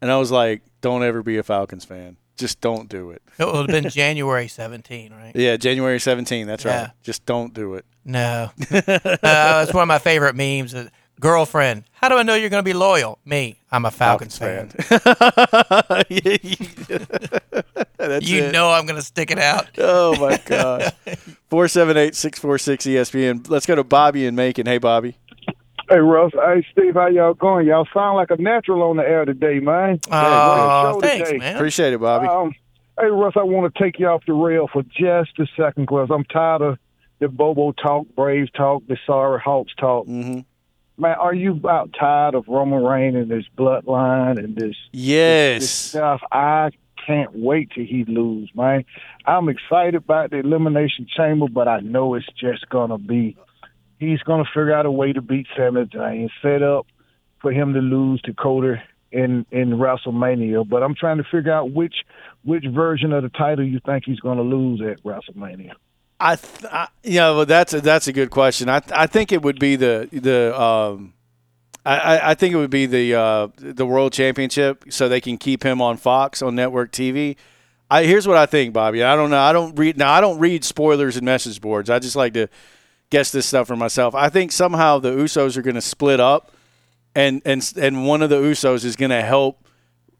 and 0.00 0.10
I 0.10 0.16
was 0.18 0.30
like, 0.30 0.62
"Don't 0.80 1.02
ever 1.02 1.22
be 1.22 1.36
a 1.38 1.42
Falcons 1.42 1.84
fan. 1.84 2.16
Just 2.36 2.60
don't 2.60 2.88
do 2.88 3.10
it." 3.10 3.22
It 3.38 3.44
would 3.46 3.70
have 3.70 3.82
been 3.82 3.90
January 3.90 4.48
17, 4.48 5.12
right? 5.12 5.32
Yeah, 5.34 5.56
January 5.56 6.00
17. 6.00 6.46
That's 6.46 6.64
Yeah. 6.64 6.80
right. 6.82 6.90
Just 7.02 7.26
don't 7.26 7.52
do 7.52 7.74
it. 7.74 7.84
No, 8.04 8.50
uh, 8.70 8.80
that's 8.82 9.74
one 9.74 9.82
of 9.82 9.88
my 9.88 9.98
favorite 9.98 10.34
memes. 10.34 10.74
Girlfriend, 11.22 11.84
how 11.92 12.08
do 12.08 12.16
I 12.16 12.24
know 12.24 12.34
you're 12.34 12.48
going 12.50 12.64
to 12.64 12.68
be 12.68 12.72
loyal? 12.72 13.16
Me, 13.24 13.56
I'm 13.70 13.84
a 13.84 13.92
Falcons, 13.92 14.36
fan. 14.36 14.72
That's 17.96 18.28
You 18.28 18.42
it. 18.42 18.52
know 18.52 18.70
I'm 18.72 18.86
going 18.86 18.96
to 18.96 19.02
stick 19.06 19.30
it 19.30 19.38
out. 19.38 19.68
Oh 19.78 20.16
my 20.18 20.36
gosh. 20.44 20.90
Four 21.48 21.68
seven 21.68 21.96
eight 21.96 22.16
six 22.16 22.40
four 22.40 22.58
six 22.58 22.86
E 22.88 22.94
ESPN. 22.94 23.48
Let's 23.48 23.66
go 23.66 23.76
to 23.76 23.84
Bobby 23.84 24.26
and 24.26 24.36
Macon. 24.36 24.66
Hey 24.66 24.78
Bobby. 24.78 25.16
Hey 25.88 25.98
Russ, 25.98 26.32
hey 26.34 26.66
Steve, 26.72 26.94
how 26.94 27.06
y'all 27.06 27.34
going? 27.34 27.66
Y'all 27.68 27.86
sound 27.94 28.16
like 28.16 28.30
a 28.32 28.36
natural 28.42 28.82
on 28.82 28.96
the 28.96 29.02
air 29.04 29.24
today, 29.24 29.60
man. 29.60 30.00
Oh, 30.10 30.92
show 30.94 31.00
thanks, 31.00 31.28
today. 31.28 31.38
man. 31.38 31.54
Appreciate 31.56 31.92
it, 31.92 32.00
Bobby. 32.00 32.26
Um, 32.26 32.52
hey 32.98 33.06
Russ, 33.06 33.34
I 33.36 33.42
want 33.44 33.72
to 33.72 33.82
take 33.82 34.00
you 34.00 34.08
off 34.08 34.22
the 34.26 34.32
rail 34.32 34.68
for 34.72 34.82
just 34.82 35.38
a 35.38 35.46
second, 35.56 35.86
cause 35.86 36.08
I'm 36.10 36.24
tired 36.24 36.62
of 36.62 36.78
the 37.20 37.28
Bobo 37.28 37.70
talk, 37.72 38.06
Braves 38.16 38.50
talk, 38.52 38.82
the 38.88 38.96
sorry 39.06 39.40
Hawks 39.40 39.72
talk. 39.78 40.06
hmm 40.06 40.40
Man, 41.02 41.16
are 41.18 41.34
you 41.34 41.50
about 41.50 41.90
tired 41.98 42.36
of 42.36 42.46
Roman 42.46 42.80
Reigns 42.84 43.16
and 43.16 43.28
this 43.28 43.44
bloodline 43.58 44.38
and 44.38 44.54
this, 44.54 44.68
this 44.68 44.76
Yes. 44.92 45.68
stuff? 45.68 46.20
I 46.30 46.70
can't 47.04 47.34
wait 47.34 47.72
till 47.74 47.84
he 47.84 48.04
lose, 48.04 48.48
man. 48.54 48.84
I'm 49.26 49.48
excited 49.48 49.96
about 49.96 50.30
the 50.30 50.36
elimination 50.38 51.08
chamber, 51.16 51.48
but 51.52 51.66
I 51.66 51.80
know 51.80 52.14
it's 52.14 52.28
just 52.38 52.68
gonna 52.68 52.98
be. 52.98 53.36
He's 53.98 54.20
gonna 54.20 54.44
figure 54.44 54.72
out 54.72 54.86
a 54.86 54.92
way 54.92 55.12
to 55.12 55.20
beat 55.20 55.48
Sami 55.56 55.86
Zayn, 55.86 56.30
set 56.40 56.62
up 56.62 56.86
for 57.40 57.50
him 57.50 57.74
to 57.74 57.80
lose 57.80 58.22
to 58.22 58.32
Coder 58.32 58.80
in 59.10 59.44
in 59.50 59.70
WrestleMania. 59.78 60.68
But 60.68 60.84
I'm 60.84 60.94
trying 60.94 61.16
to 61.16 61.24
figure 61.24 61.52
out 61.52 61.72
which 61.72 62.04
which 62.44 62.64
version 62.64 63.12
of 63.12 63.24
the 63.24 63.28
title 63.30 63.64
you 63.64 63.80
think 63.84 64.04
he's 64.06 64.20
gonna 64.20 64.42
lose 64.42 64.80
at 64.80 65.02
WrestleMania. 65.02 65.72
I, 66.22 66.36
th- 66.36 66.72
I 66.72 66.88
yeah, 67.02 67.30
well, 67.30 67.46
that's 67.46 67.74
a, 67.74 67.80
that's 67.80 68.08
a 68.08 68.12
good 68.12 68.30
question. 68.30 68.68
I 68.68 68.80
I 68.92 69.06
think 69.06 69.32
it 69.32 69.42
would 69.42 69.58
be 69.58 69.76
the 69.76 70.08
the 70.12 70.58
um, 70.60 71.14
I, 71.84 72.30
I 72.30 72.34
think 72.34 72.54
it 72.54 72.58
would 72.58 72.70
be 72.70 72.86
the 72.86 73.14
uh, 73.14 73.48
the 73.56 73.84
World 73.84 74.12
Championship, 74.12 74.84
so 74.90 75.08
they 75.08 75.20
can 75.20 75.36
keep 75.36 75.64
him 75.64 75.82
on 75.82 75.96
Fox 75.96 76.40
on 76.40 76.54
network 76.54 76.92
TV. 76.92 77.36
I 77.90 78.04
here's 78.04 78.26
what 78.26 78.36
I 78.36 78.46
think, 78.46 78.72
Bobby. 78.72 79.02
I 79.02 79.16
don't 79.16 79.30
know. 79.30 79.40
I 79.40 79.52
don't 79.52 79.74
read 79.76 79.98
now. 79.98 80.12
I 80.12 80.20
don't 80.20 80.38
read 80.38 80.64
spoilers 80.64 81.16
and 81.16 81.24
message 81.24 81.60
boards. 81.60 81.90
I 81.90 81.98
just 81.98 82.14
like 82.14 82.34
to 82.34 82.46
guess 83.10 83.32
this 83.32 83.46
stuff 83.46 83.66
for 83.66 83.76
myself. 83.76 84.14
I 84.14 84.28
think 84.28 84.52
somehow 84.52 84.98
the 85.00 85.10
Usos 85.10 85.56
are 85.56 85.62
going 85.62 85.74
to 85.74 85.82
split 85.82 86.20
up, 86.20 86.52
and 87.16 87.42
and 87.44 87.72
and 87.76 88.06
one 88.06 88.22
of 88.22 88.30
the 88.30 88.40
Usos 88.40 88.84
is 88.84 88.94
going 88.94 89.10
to 89.10 89.22
help 89.22 89.66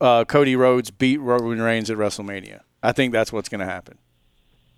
uh, 0.01 0.25
Cody 0.25 0.57
Rhodes 0.57 0.91
beat 0.91 1.19
Roman 1.19 1.63
Reigns 1.63 1.91
at 1.91 1.97
WrestleMania. 1.97 2.61
I 2.83 2.91
think 2.91 3.13
that's 3.13 3.33
what's 3.33 3.49
going 3.49 3.61
to 3.61 3.67
happen. 3.67 3.99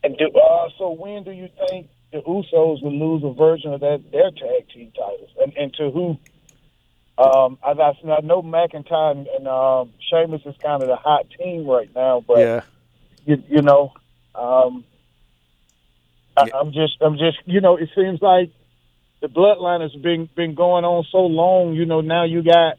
And 0.04 0.16
do, 0.18 0.26
uh, 0.38 0.68
so 0.78 0.90
when 0.90 1.24
do 1.24 1.30
you 1.32 1.48
think 1.68 1.88
the 2.12 2.18
Usos 2.18 2.82
will 2.82 2.92
lose 2.92 3.22
a 3.24 3.32
version 3.32 3.72
of 3.72 3.80
that 3.80 4.04
their 4.12 4.30
tag 4.30 4.68
team 4.72 4.92
titles, 4.94 5.30
and, 5.42 5.52
and 5.56 5.74
to 5.74 5.90
who? 5.90 6.18
Um, 7.16 7.58
I, 7.64 7.70
I 7.70 7.92
I 8.12 8.20
know 8.22 8.42
McIntyre 8.42 9.12
and, 9.12 9.26
and 9.28 9.48
um, 9.48 9.92
Sheamus 10.10 10.42
is 10.44 10.54
kind 10.62 10.82
of 10.82 10.88
the 10.88 10.96
hot 10.96 11.26
team 11.38 11.66
right 11.66 11.88
now, 11.94 12.22
but 12.26 12.38
Yeah. 12.38 12.60
you, 13.24 13.42
you 13.48 13.62
know, 13.62 13.92
um, 14.34 14.84
I, 16.36 16.50
I'm 16.52 16.72
just, 16.72 16.96
I'm 17.00 17.16
just, 17.16 17.38
you 17.46 17.60
know, 17.60 17.76
it 17.76 17.88
seems 17.94 18.20
like 18.20 18.50
the 19.22 19.28
bloodline 19.28 19.80
has 19.80 19.92
been 19.92 20.28
been 20.36 20.54
going 20.54 20.84
on 20.84 21.04
so 21.10 21.18
long. 21.18 21.74
You 21.74 21.86
know, 21.86 22.00
now 22.00 22.24
you 22.24 22.42
got 22.42 22.74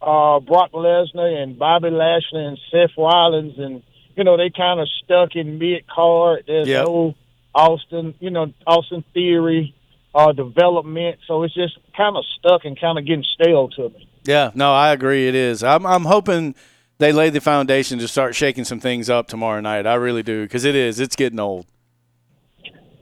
uh, 0.00 0.40
Brock 0.40 0.70
Lesnar 0.72 1.42
and 1.42 1.58
Bobby 1.58 1.90
Lashley 1.90 2.44
and 2.46 2.58
Seth 2.70 2.96
Rollins, 2.96 3.58
and 3.58 3.82
you 4.20 4.24
know 4.24 4.36
they 4.36 4.50
kind 4.50 4.78
of 4.80 4.86
stuck 5.02 5.34
in 5.34 5.58
mid 5.58 5.86
card. 5.86 6.44
There's 6.46 6.68
Yep. 6.68 6.84
no 6.86 7.14
Austin, 7.54 8.14
you 8.20 8.28
know, 8.28 8.52
Austin 8.66 9.02
Theory 9.14 9.74
uh, 10.14 10.32
development, 10.32 11.18
so 11.26 11.42
it's 11.42 11.54
just 11.54 11.78
kind 11.96 12.18
of 12.18 12.24
stuck 12.38 12.66
and 12.66 12.78
kind 12.78 12.98
of 12.98 13.06
getting 13.06 13.24
stale 13.24 13.68
to 13.70 13.88
me. 13.88 14.06
Yeah, 14.24 14.50
no, 14.54 14.74
I 14.74 14.92
agree. 14.92 15.26
It 15.26 15.34
is. 15.34 15.64
I'm, 15.64 15.86
I'm 15.86 16.04
hoping 16.04 16.54
they 16.98 17.12
lay 17.12 17.30
the 17.30 17.40
foundation 17.40 17.98
to 18.00 18.08
start 18.08 18.34
shaking 18.34 18.64
some 18.64 18.78
things 18.78 19.08
up 19.08 19.26
tomorrow 19.26 19.60
night. 19.62 19.86
I 19.86 19.94
really 19.94 20.22
do 20.22 20.42
because 20.42 20.66
it 20.66 20.74
is. 20.74 21.00
It's 21.00 21.16
getting 21.16 21.40
old. 21.40 21.64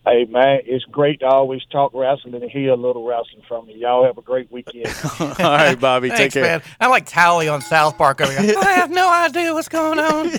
Hey 0.09 0.25
man, 0.25 0.61
it's 0.65 0.87
great 0.87 1.21
to 1.21 1.27
always 1.27 1.63
talk 1.67 1.93
wrestling 1.93 2.35
and 2.35 2.51
hear 2.51 2.73
a 2.73 2.77
little 2.77 3.05
wrestling 3.05 3.43
from 3.47 3.69
you. 3.69 3.77
Y'all 3.77 4.05
have 4.07 4.17
a 4.17 4.23
great 4.23 4.51
weekend. 4.51 4.87
All 5.21 5.35
right, 5.39 5.79
Bobby, 5.79 6.09
Thanks, 6.09 6.33
take 6.33 6.33
care. 6.33 6.45
man. 6.45 6.63
I'm 6.81 6.89
like 6.89 7.05
Tally 7.05 7.47
on 7.47 7.61
South 7.61 7.99
Park 7.99 8.23
over 8.23 8.33
here. 8.33 8.55
I 8.59 8.73
have 8.73 8.91
no 8.91 9.07
idea 9.11 9.53
what's 9.53 9.69
going 9.69 9.99
on. 9.99 10.31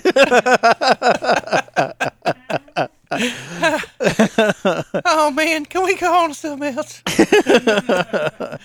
oh 5.05 5.31
man, 5.31 5.65
can 5.65 5.83
we 5.83 5.95
go 5.97 6.13
on 6.13 6.29
to 6.29 6.35
something 6.35 6.75
else? 6.75 7.03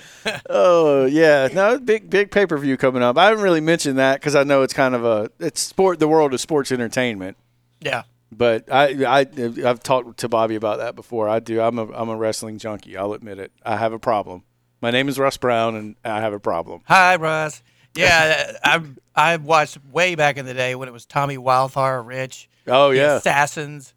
Oh 0.48 1.04
yeah, 1.04 1.48
no, 1.52 1.78
big 1.78 2.08
big 2.08 2.30
pay 2.30 2.46
per 2.46 2.56
view 2.56 2.78
coming 2.78 3.02
up. 3.02 3.18
I 3.18 3.26
haven't 3.26 3.44
really 3.44 3.60
mentioned 3.60 3.98
that 3.98 4.20
because 4.20 4.34
I 4.34 4.42
know 4.42 4.62
it's 4.62 4.72
kind 4.72 4.94
of 4.94 5.04
a 5.04 5.30
it's 5.38 5.60
sport. 5.60 5.98
The 5.98 6.08
world 6.08 6.32
of 6.32 6.40
sports 6.40 6.72
entertainment. 6.72 7.36
Yeah. 7.80 8.04
But 8.36 8.70
I, 8.72 9.04
I, 9.04 9.20
I've 9.64 9.82
talked 9.82 10.18
to 10.18 10.28
Bobby 10.28 10.54
about 10.54 10.78
that 10.78 10.96
before. 10.96 11.28
I 11.28 11.40
do. 11.40 11.60
I'm 11.60 11.78
a, 11.78 11.92
I'm 11.92 12.08
a 12.08 12.16
wrestling 12.16 12.58
junkie. 12.58 12.96
I'll 12.96 13.12
admit 13.12 13.38
it. 13.38 13.52
I 13.64 13.76
have 13.76 13.92
a 13.92 13.98
problem. 13.98 14.42
My 14.80 14.90
name 14.90 15.08
is 15.08 15.18
Russ 15.18 15.36
Brown, 15.36 15.76
and 15.76 15.96
I 16.04 16.20
have 16.20 16.32
a 16.32 16.40
problem. 16.40 16.82
Hi, 16.86 17.16
Russ. 17.16 17.62
Yeah, 17.94 18.52
I 18.64 18.82
I 19.14 19.36
watched 19.36 19.78
way 19.90 20.14
back 20.14 20.36
in 20.36 20.46
the 20.46 20.54
day 20.54 20.74
when 20.74 20.88
it 20.88 20.92
was 20.92 21.06
Tommy 21.06 21.38
Wildfire 21.38 22.02
Rich. 22.02 22.48
Oh 22.66 22.90
yeah, 22.90 23.16
Assassins. 23.16 23.94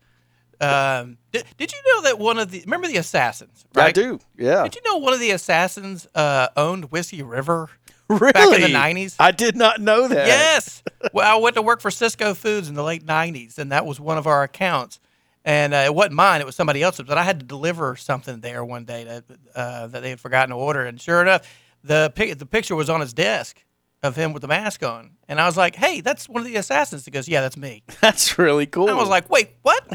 Um, 0.59 1.17
did, 1.31 1.45
did 1.57 1.71
you 1.71 1.77
know 1.85 2.01
that 2.03 2.17
one 2.17 2.39
of 2.39 2.49
the 2.51 2.61
remember 2.61 2.87
the 2.87 2.97
Assassins? 2.97 3.65
I 3.75 3.91
do. 3.91 4.19
Yeah, 4.37 4.63
Did 4.63 4.75
you 4.75 4.81
know 4.85 4.97
one 4.97 5.13
of 5.13 5.19
the 5.19 5.31
Assassins 5.31 6.07
uh, 6.15 6.47
owned 6.55 6.91
Whiskey 6.91 7.21
River? 7.21 7.69
really. 8.19 8.31
back 8.31 8.53
in 8.53 8.61
the 8.61 8.77
90s? 8.77 9.15
I 9.19 9.31
did 9.31 9.55
not 9.55 9.81
know 9.81 10.07
that. 10.07 10.27
Yes. 10.27 10.83
well, 11.13 11.37
I 11.37 11.39
went 11.41 11.55
to 11.55 11.61
work 11.61 11.81
for 11.81 11.89
Sysco 11.89 12.35
Foods 12.35 12.69
in 12.69 12.75
the 12.75 12.83
late 12.83 13.05
'90s, 13.05 13.57
and 13.57 13.71
that 13.71 13.85
was 13.85 13.99
one 13.99 14.17
of 14.17 14.27
our 14.27 14.43
accounts. 14.43 14.99
And 15.43 15.73
uh, 15.73 15.83
it 15.85 15.95
wasn't 15.95 16.15
mine; 16.15 16.41
it 16.41 16.45
was 16.45 16.55
somebody 16.55 16.83
else's. 16.83 17.05
But 17.05 17.17
I 17.17 17.23
had 17.23 17.39
to 17.39 17.45
deliver 17.45 17.95
something 17.95 18.41
there 18.41 18.63
one 18.65 18.85
day 18.85 19.03
that 19.05 19.23
uh, 19.55 19.87
that 19.87 20.01
they 20.01 20.09
had 20.09 20.19
forgotten 20.19 20.49
to 20.49 20.55
order, 20.55 20.85
and 20.85 20.99
sure 20.99 21.21
enough, 21.21 21.47
the 21.83 22.11
pic- 22.15 22.37
the 22.37 22.45
picture 22.45 22.75
was 22.75 22.89
on 22.89 22.99
his 23.01 23.13
desk 23.13 23.63
of 24.03 24.15
him 24.15 24.33
with 24.33 24.41
the 24.41 24.47
mask 24.47 24.83
on, 24.83 25.11
and 25.27 25.39
I 25.39 25.45
was 25.45 25.57
like, 25.57 25.75
"Hey, 25.75 26.01
that's 26.01 26.27
one 26.27 26.41
of 26.41 26.47
the 26.47 26.57
assassins." 26.57 27.05
He 27.05 27.11
goes, 27.11 27.27
"Yeah, 27.27 27.41
that's 27.41 27.57
me." 27.57 27.83
that's 28.01 28.37
really 28.37 28.65
cool. 28.65 28.89
I 28.89 28.93
was 28.93 29.09
like, 29.09 29.29
"Wait, 29.29 29.51
what?" 29.61 29.85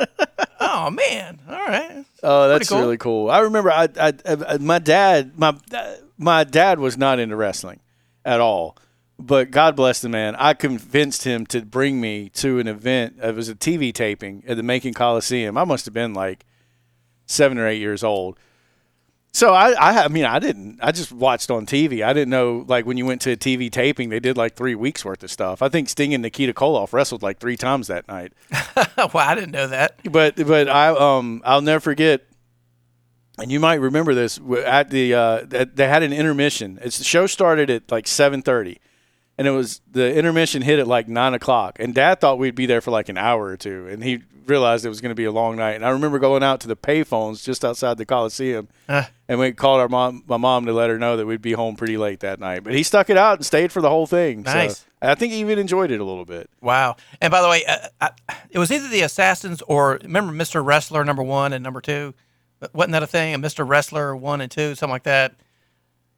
oh 0.60 0.90
man! 0.90 1.40
All 1.48 1.54
right. 1.54 2.04
Oh, 2.22 2.48
that's 2.48 2.68
cool. 2.68 2.80
really 2.80 2.98
cool. 2.98 3.30
I 3.30 3.40
remember 3.40 3.70
I, 3.70 3.88
I, 3.98 4.12
I 4.26 4.58
my 4.58 4.78
dad 4.78 5.38
my 5.38 5.56
my 6.18 6.44
dad 6.44 6.78
was 6.78 6.96
not 6.96 7.18
into 7.18 7.36
wrestling 7.36 7.80
at 8.24 8.40
all. 8.40 8.76
But 9.18 9.50
God 9.50 9.76
bless 9.76 10.00
the 10.00 10.10
man. 10.10 10.36
I 10.36 10.52
convinced 10.52 11.24
him 11.24 11.46
to 11.46 11.62
bring 11.62 12.00
me 12.02 12.28
to 12.34 12.58
an 12.58 12.68
event. 12.68 13.16
It 13.22 13.34
was 13.34 13.48
a 13.48 13.54
TV 13.54 13.92
taping 13.92 14.44
at 14.46 14.58
the 14.58 14.62
Macon 14.62 14.92
Coliseum. 14.92 15.56
I 15.56 15.64
must 15.64 15.86
have 15.86 15.94
been 15.94 16.12
like 16.12 16.44
seven 17.24 17.56
or 17.56 17.66
eight 17.66 17.80
years 17.80 18.04
old. 18.04 18.38
So 19.32 19.52
I, 19.52 19.72
I, 19.72 20.04
I 20.04 20.08
mean, 20.08 20.24
I 20.24 20.38
didn't. 20.38 20.78
I 20.82 20.92
just 20.92 21.12
watched 21.12 21.50
on 21.50 21.66
TV. 21.66 22.02
I 22.02 22.12
didn't 22.12 22.30
know 22.30 22.64
like 22.68 22.86
when 22.86 22.96
you 22.96 23.04
went 23.04 23.20
to 23.22 23.32
a 23.32 23.36
TV 23.36 23.70
taping, 23.70 24.08
they 24.08 24.20
did 24.20 24.36
like 24.36 24.54
three 24.54 24.74
weeks 24.74 25.04
worth 25.04 25.22
of 25.22 25.30
stuff. 25.30 25.60
I 25.60 25.68
think 25.68 25.90
Sting 25.90 26.14
and 26.14 26.22
Nikita 26.22 26.54
Koloff 26.54 26.92
wrestled 26.94 27.22
like 27.22 27.38
three 27.38 27.56
times 27.56 27.86
that 27.88 28.08
night 28.08 28.32
well, 28.96 29.10
I 29.14 29.34
didn't 29.34 29.50
know 29.50 29.66
that. 29.66 30.00
but 30.10 30.36
but 30.36 30.68
I 30.68 30.88
um 30.88 31.42
I'll 31.44 31.60
never 31.60 31.80
forget, 31.80 32.22
and 33.38 33.50
you 33.52 33.60
might 33.60 33.80
remember 33.80 34.14
this 34.14 34.38
at 34.64 34.90
the 34.90 35.14
uh 35.14 35.40
they 35.48 35.88
had 35.88 36.02
an 36.02 36.12
intermission. 36.12 36.78
It's 36.82 36.98
the 36.98 37.04
show 37.04 37.26
started 37.26 37.70
at 37.70 37.90
like 37.90 38.06
seven 38.06 38.42
thirty, 38.42 38.78
and 39.38 39.46
it 39.46 39.52
was 39.52 39.80
the 39.90 40.14
intermission 40.14 40.62
hit 40.62 40.78
at 40.78 40.86
like 40.86 41.08
nine 41.08 41.34
o'clock. 41.34 41.76
And 41.78 41.94
Dad 41.94 42.20
thought 42.20 42.38
we'd 42.38 42.54
be 42.54 42.66
there 42.66 42.80
for 42.80 42.90
like 42.90 43.08
an 43.08 43.18
hour 43.18 43.44
or 43.46 43.56
two, 43.56 43.86
and 43.88 44.02
he 44.02 44.20
realized 44.46 44.86
it 44.86 44.88
was 44.88 45.00
going 45.00 45.10
to 45.10 45.14
be 45.16 45.24
a 45.24 45.32
long 45.32 45.56
night. 45.56 45.72
And 45.72 45.84
I 45.84 45.88
remember 45.90 46.20
going 46.20 46.44
out 46.44 46.60
to 46.60 46.68
the 46.68 46.76
payphones 46.76 47.42
just 47.42 47.64
outside 47.64 47.98
the 47.98 48.06
Coliseum, 48.06 48.68
Uh. 48.88 49.02
and 49.28 49.40
we 49.40 49.50
called 49.52 49.80
our 49.80 49.88
mom 49.88 50.22
my 50.28 50.36
mom 50.36 50.66
to 50.66 50.72
let 50.72 50.88
her 50.88 50.98
know 50.98 51.16
that 51.16 51.26
we'd 51.26 51.42
be 51.42 51.52
home 51.52 51.74
pretty 51.76 51.96
late 51.96 52.20
that 52.20 52.38
night. 52.38 52.62
But 52.62 52.72
he 52.74 52.82
stuck 52.84 53.10
it 53.10 53.18
out 53.18 53.38
and 53.38 53.44
stayed 53.46 53.72
for 53.72 53.82
the 53.82 53.90
whole 53.90 54.06
thing. 54.06 54.44
So 54.46 54.52
Nice. 54.52 54.86
I 55.02 55.14
think 55.14 55.32
he 55.32 55.40
even 55.40 55.58
enjoyed 55.58 55.90
it 55.90 56.00
a 56.00 56.04
little 56.04 56.24
bit. 56.24 56.48
Wow. 56.62 56.96
And 57.20 57.30
by 57.30 57.42
the 57.42 57.48
way, 57.48 57.64
uh, 57.66 57.88
I, 58.00 58.10
it 58.50 58.58
was 58.58 58.70
either 58.72 58.88
the 58.88 59.02
Assassins 59.02 59.62
or 59.62 59.98
remember 60.02 60.32
Mr. 60.32 60.64
Wrestler 60.64 61.04
number 61.04 61.22
one 61.24 61.52
and 61.52 61.62
number 61.62 61.80
two. 61.80 62.14
Wasn't 62.72 62.92
that 62.92 63.02
a 63.02 63.06
thing? 63.06 63.34
A 63.34 63.38
Mr. 63.38 63.68
Wrestler 63.68 64.16
one 64.16 64.40
and 64.40 64.50
two, 64.50 64.74
something 64.74 64.92
like 64.92 65.04
that. 65.04 65.34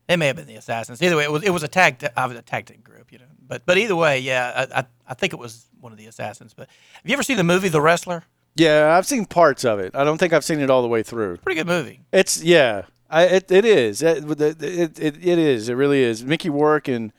It 0.08 0.16
may 0.16 0.28
have 0.28 0.36
been 0.36 0.46
the 0.46 0.54
Assassins. 0.54 1.02
Either 1.02 1.16
way, 1.16 1.24
it 1.24 1.32
was 1.32 1.42
it 1.42 1.50
was 1.50 1.62
a 1.62 1.68
tag. 1.68 2.08
I 2.16 2.26
was 2.26 2.36
a 2.36 2.42
tag 2.42 2.66
team 2.66 2.80
group, 2.82 3.12
you 3.12 3.18
know. 3.18 3.26
But 3.46 3.66
but 3.66 3.76
either 3.76 3.96
way, 3.96 4.20
yeah, 4.20 4.66
I, 4.72 4.80
I 4.80 4.86
I 5.08 5.14
think 5.14 5.32
it 5.32 5.38
was 5.38 5.66
one 5.80 5.92
of 5.92 5.98
the 5.98 6.06
Assassins. 6.06 6.54
But 6.54 6.68
have 6.94 7.02
you 7.04 7.12
ever 7.12 7.22
seen 7.22 7.36
the 7.36 7.44
movie 7.44 7.68
The 7.68 7.80
Wrestler? 7.80 8.24
Yeah, 8.54 8.96
I've 8.96 9.06
seen 9.06 9.24
parts 9.26 9.64
of 9.64 9.78
it. 9.78 9.94
I 9.94 10.04
don't 10.04 10.18
think 10.18 10.32
I've 10.32 10.44
seen 10.44 10.60
it 10.60 10.70
all 10.70 10.82
the 10.82 10.88
way 10.88 11.02
through. 11.02 11.36
Pretty 11.38 11.58
good 11.60 11.66
movie. 11.66 12.00
It's 12.12 12.42
yeah, 12.42 12.82
I, 13.10 13.24
it 13.24 13.50
it 13.50 13.64
is. 13.64 14.02
It, 14.02 14.24
it, 14.40 14.62
it, 14.62 14.98
it, 14.98 15.38
is. 15.38 15.68
It 15.68 15.74
really 15.74 16.02
is. 16.02 16.24
Mickey 16.24 16.50
Rourke 16.50 16.88
and 16.88 17.12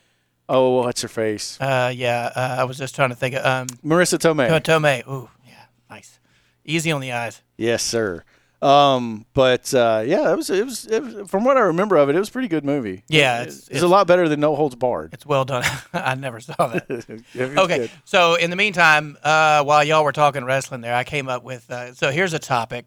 oh, 0.49 0.81
what's 0.81 1.01
her 1.01 1.07
face? 1.07 1.59
Uh, 1.61 1.91
yeah. 1.95 2.31
Uh, 2.35 2.57
I 2.59 2.63
was 2.65 2.77
just 2.77 2.95
trying 2.95 3.09
to 3.09 3.15
think. 3.15 3.35
Of, 3.35 3.45
um, 3.45 3.67
Marisa 3.85 4.17
Tomei. 4.17 4.49
Tomei. 4.61 5.07
Ooh, 5.07 5.29
yeah, 5.45 5.65
nice. 5.89 6.19
Easy 6.65 6.91
on 6.91 7.01
the 7.01 7.11
eyes. 7.11 7.41
Yes, 7.55 7.83
sir. 7.83 8.23
Um, 8.61 9.25
but 9.33 9.73
uh, 9.73 10.03
yeah, 10.05 10.31
it 10.33 10.35
was, 10.35 10.49
it 10.49 10.65
was. 10.65 10.85
It 10.85 11.01
was. 11.01 11.29
From 11.29 11.45
what 11.45 11.55
I 11.55 11.61
remember 11.61 11.95
of 11.95 12.09
it, 12.09 12.15
it 12.15 12.19
was 12.19 12.27
a 12.27 12.31
pretty 12.31 12.49
good 12.49 12.65
movie. 12.65 13.03
Yeah, 13.07 13.41
it's- 13.43 13.57
it's, 13.59 13.67
it's- 13.69 13.83
a 13.83 13.87
lot 13.87 14.05
better 14.05 14.27
than 14.27 14.41
No 14.41 14.53
Holds 14.55 14.75
Barred. 14.75 15.13
It's 15.13 15.25
well 15.25 15.45
done. 15.45 15.63
I 15.93 16.15
never 16.15 16.39
saw 16.41 16.55
that. 16.67 16.85
It 17.33 17.57
Okay, 17.57 17.77
good. 17.77 17.91
so 18.03 18.35
in 18.35 18.49
the 18.49 18.57
meantime, 18.57 19.17
uh, 19.23 19.63
while 19.63 19.83
y'all 19.83 20.03
were 20.03 20.11
talking 20.11 20.43
wrestling 20.43 20.81
there, 20.81 20.93
I 20.93 21.05
came 21.05 21.29
up 21.29 21.41
with. 21.43 21.71
Uh, 21.71 21.93
so 21.93 22.11
here's 22.11 22.33
a 22.33 22.39
topic 22.39 22.85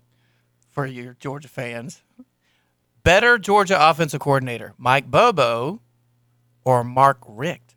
for 0.71 0.85
your 0.85 1.17
Georgia 1.19 1.49
fans: 1.49 2.03
better 3.03 3.39
Georgia 3.39 3.77
offensive 3.89 4.21
coordinator, 4.21 4.75
Mike 4.77 5.11
Bobo 5.11 5.81
or 6.65 6.85
Mark 6.85 7.19
Richt? 7.27 7.75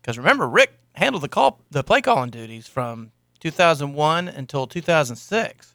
Because 0.00 0.16
remember, 0.16 0.48
Richt 0.48 0.72
handled 0.94 1.22
the 1.22 1.28
call, 1.28 1.60
the 1.70 1.84
play 1.84 2.00
calling 2.00 2.30
duties 2.30 2.66
from 2.66 3.12
2001 3.40 4.26
until 4.28 4.66
2006, 4.66 5.71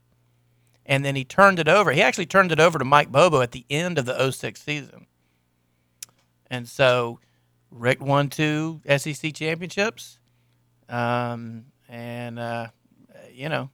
and 0.87 1.05
then 1.05 1.15
he 1.15 1.23
turned 1.23 1.59
it 1.59 1.67
over. 1.67 1.91
He 1.91 2.01
actually 2.01 2.25
turned 2.25 2.51
it 2.51 2.59
over 2.59 2.79
to 2.79 2.85
Mike 2.85 3.11
Bobo 3.11 3.41
at 3.41 3.51
the 3.51 3.65
end 3.69 3.99
of 3.99 4.05
the 4.07 4.31
06 4.31 4.59
season, 4.61 5.05
and 6.49 6.67
so. 6.67 7.19
Richt 7.69 8.01
won 8.01 8.29
two 8.29 8.79
SEC 8.97 9.33
championships, 9.33 10.19
um, 10.87 11.65
and 11.89 12.39
uh, 12.39 12.67
you 13.33 13.49
know 13.49 13.69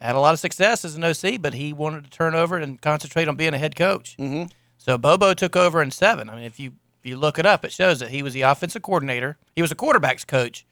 had 0.00 0.14
a 0.14 0.20
lot 0.20 0.34
of 0.34 0.38
success 0.38 0.84
as 0.84 0.94
an 0.94 1.02
OC. 1.02 1.40
But 1.42 1.54
he 1.54 1.72
wanted 1.72 2.04
to 2.04 2.10
turn 2.10 2.36
over 2.36 2.56
and 2.56 2.80
concentrate 2.80 3.26
on 3.26 3.34
being 3.34 3.54
a 3.54 3.58
head 3.58 3.74
coach. 3.74 4.16
Mhm. 4.18 4.52
So 4.78 4.98
Bobo 4.98 5.34
took 5.34 5.56
over 5.56 5.82
in 5.82 5.90
seven. 5.90 6.30
I 6.30 6.36
mean, 6.36 6.44
if 6.44 6.60
you 6.60 6.74
if 7.00 7.04
you 7.10 7.16
look 7.16 7.40
it 7.40 7.44
up, 7.44 7.64
it 7.64 7.72
shows 7.72 7.98
that 7.98 8.10
he 8.10 8.22
was 8.22 8.34
the 8.34 8.42
offensive 8.42 8.82
coordinator. 8.82 9.36
He 9.56 9.62
was 9.62 9.72
a 9.72 9.76
quarterbacks 9.76 10.24
coach 10.24 10.64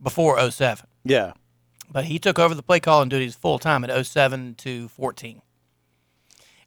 before 0.00 0.38
07. 0.38 0.86
Yeah. 1.04 1.32
But 1.92 2.06
he 2.06 2.18
took 2.18 2.38
over 2.38 2.54
the 2.54 2.62
play 2.62 2.80
calling 2.80 3.08
duties 3.10 3.34
full 3.34 3.58
time 3.58 3.84
at 3.84 4.06
07 4.06 4.54
to 4.56 4.88
14. 4.88 5.42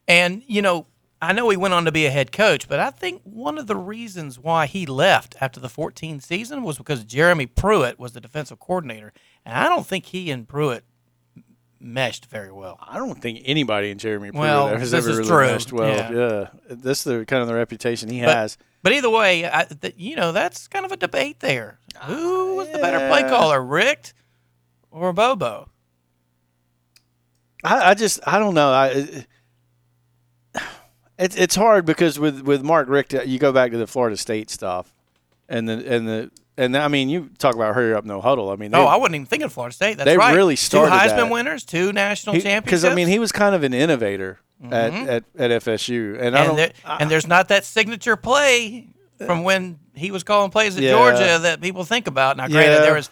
And 0.08 0.44
you 0.48 0.62
know, 0.62 0.86
I 1.22 1.34
know 1.34 1.50
he 1.50 1.58
went 1.58 1.74
on 1.74 1.86
to 1.86 1.92
be 1.92 2.06
a 2.06 2.12
head 2.12 2.32
coach, 2.32 2.68
but 2.68 2.80
I 2.80 2.92
think 2.92 3.22
one 3.24 3.58
of 3.58 3.68
the 3.68 3.76
reasons 3.76 4.38
why 4.38 4.68
he 4.68 4.86
left 4.86 5.36
after 5.42 5.60
the 5.60 5.70
14 5.70 6.20
season 6.20 6.62
was 6.64 6.78
because 6.78 7.04
Jeremy 7.04 7.48
Pruitt 7.48 7.98
was 7.98 8.12
the 8.14 8.22
defensive 8.22 8.60
coordinator, 8.60 9.12
and 9.46 9.58
I 9.58 9.64
don't 9.68 9.86
think 9.88 10.06
he 10.08 10.30
and 10.30 10.48
Pruitt 10.48 10.84
meshed 11.80 12.26
very 12.28 12.52
well. 12.52 12.78
I 12.82 12.98
don't 12.98 13.20
think 13.22 13.42
anybody 13.46 13.90
in 13.92 13.98
Jeremy 13.98 14.30
Pruitt 14.32 14.42
Well, 14.42 14.68
has 14.78 14.94
ever 14.94 15.08
really 15.10 15.28
true. 15.28 15.46
meshed 15.48 15.74
well. 15.74 15.88
Yeah. 15.90 16.12
Yeah. 16.12 16.48
this 16.70 17.00
is 17.00 17.04
the 17.06 17.26
kind 17.26 17.42
of 17.42 17.48
the 17.48 17.54
reputation 17.56 18.10
he 18.10 18.22
But- 18.22 18.30
has. 18.36 18.58
But 18.84 18.94
either 18.94 19.10
way, 19.10 19.50
I, 19.50 19.64
th- 19.64 19.96
you 19.98 20.16
know 20.16 20.32
that's 20.32 20.68
kind 20.68 20.86
of 20.86 20.92
a 20.92 20.98
debate 20.98 21.40
there. 21.40 21.80
Uh, 22.00 22.06
Who 22.06 22.56
was 22.58 22.70
the 22.70 22.78
better 22.78 23.08
play 23.10 23.24
caller, 23.24 23.60
Richt 23.64 24.14
or 24.96 25.14
Bobo? 25.14 25.70
I, 27.64 27.92
I 27.92 27.94
just 27.94 28.20
I 28.28 28.40
don't 28.40 28.54
know. 28.54 28.72
I 28.72 28.88
it, 28.88 29.28
it's 31.18 31.36
it's 31.36 31.56
hard 31.56 31.86
because 31.86 32.20
with 32.20 32.42
with 32.42 32.64
Mark 32.64 32.88
Richt, 32.90 33.14
you 33.14 33.40
go 33.40 33.52
back 33.52 33.72
to 33.72 33.78
the 33.78 33.88
Florida 33.88 34.18
State 34.18 34.50
stuff, 34.50 34.94
and 35.50 35.68
the 35.68 35.74
and 35.94 36.08
the 36.08 36.32
and 36.58 36.78
I 36.78 36.88
mean 36.88 37.10
you 37.10 37.30
talk 37.38 37.56
about 37.56 37.74
hurry 37.76 37.94
up 37.94 38.06
no 38.06 38.22
huddle. 38.22 38.50
I 38.50 38.56
mean 38.56 38.72
they, 38.72 38.78
oh, 38.78 38.86
I 38.86 38.98
wasn't 38.98 39.16
even 39.16 39.26
thinking 39.26 39.46
of 39.46 39.54
Florida 39.54 39.74
State. 39.74 39.98
That's 39.98 40.06
they 40.06 40.18
right. 40.18 40.36
really 40.36 40.56
started 40.56 40.92
two 40.92 40.98
Heisman 40.98 41.16
that. 41.18 41.32
winners, 41.32 41.64
two 41.64 41.92
national 41.94 42.36
championships. 42.36 42.66
because 42.66 42.86
I 42.86 42.94
mean 42.94 43.08
he 43.08 43.20
was 43.20 43.32
kind 43.32 43.56
of 43.56 43.64
an 43.64 43.74
innovator 43.74 44.40
at, 44.72 44.92
Mhm. 44.94 45.08
at 45.08 45.24
at 45.38 45.64
FSU, 45.64 46.18
and, 46.20 46.36
I 46.36 46.40
and, 46.42 46.48
don't. 46.48 46.56
there, 46.58 46.72
and 46.86 47.10
there's 47.10 47.28
not 47.28 47.48
that 47.50 47.66
signature 47.66 48.16
play 48.16 48.88
from 49.26 49.44
when 49.44 49.80
he 49.94 50.12
was 50.12 50.24
calling 50.24 50.52
plays 50.52 50.76
at 50.78 50.84
Yeah. 50.84 50.92
Georgia 50.92 51.40
that 51.44 51.62
people 51.62 51.84
think 51.86 52.08
about. 52.08 52.36
Now, 52.38 52.48
granted, 52.48 52.76
Yeah. 52.76 52.82
there 52.82 52.94
was 52.96 53.10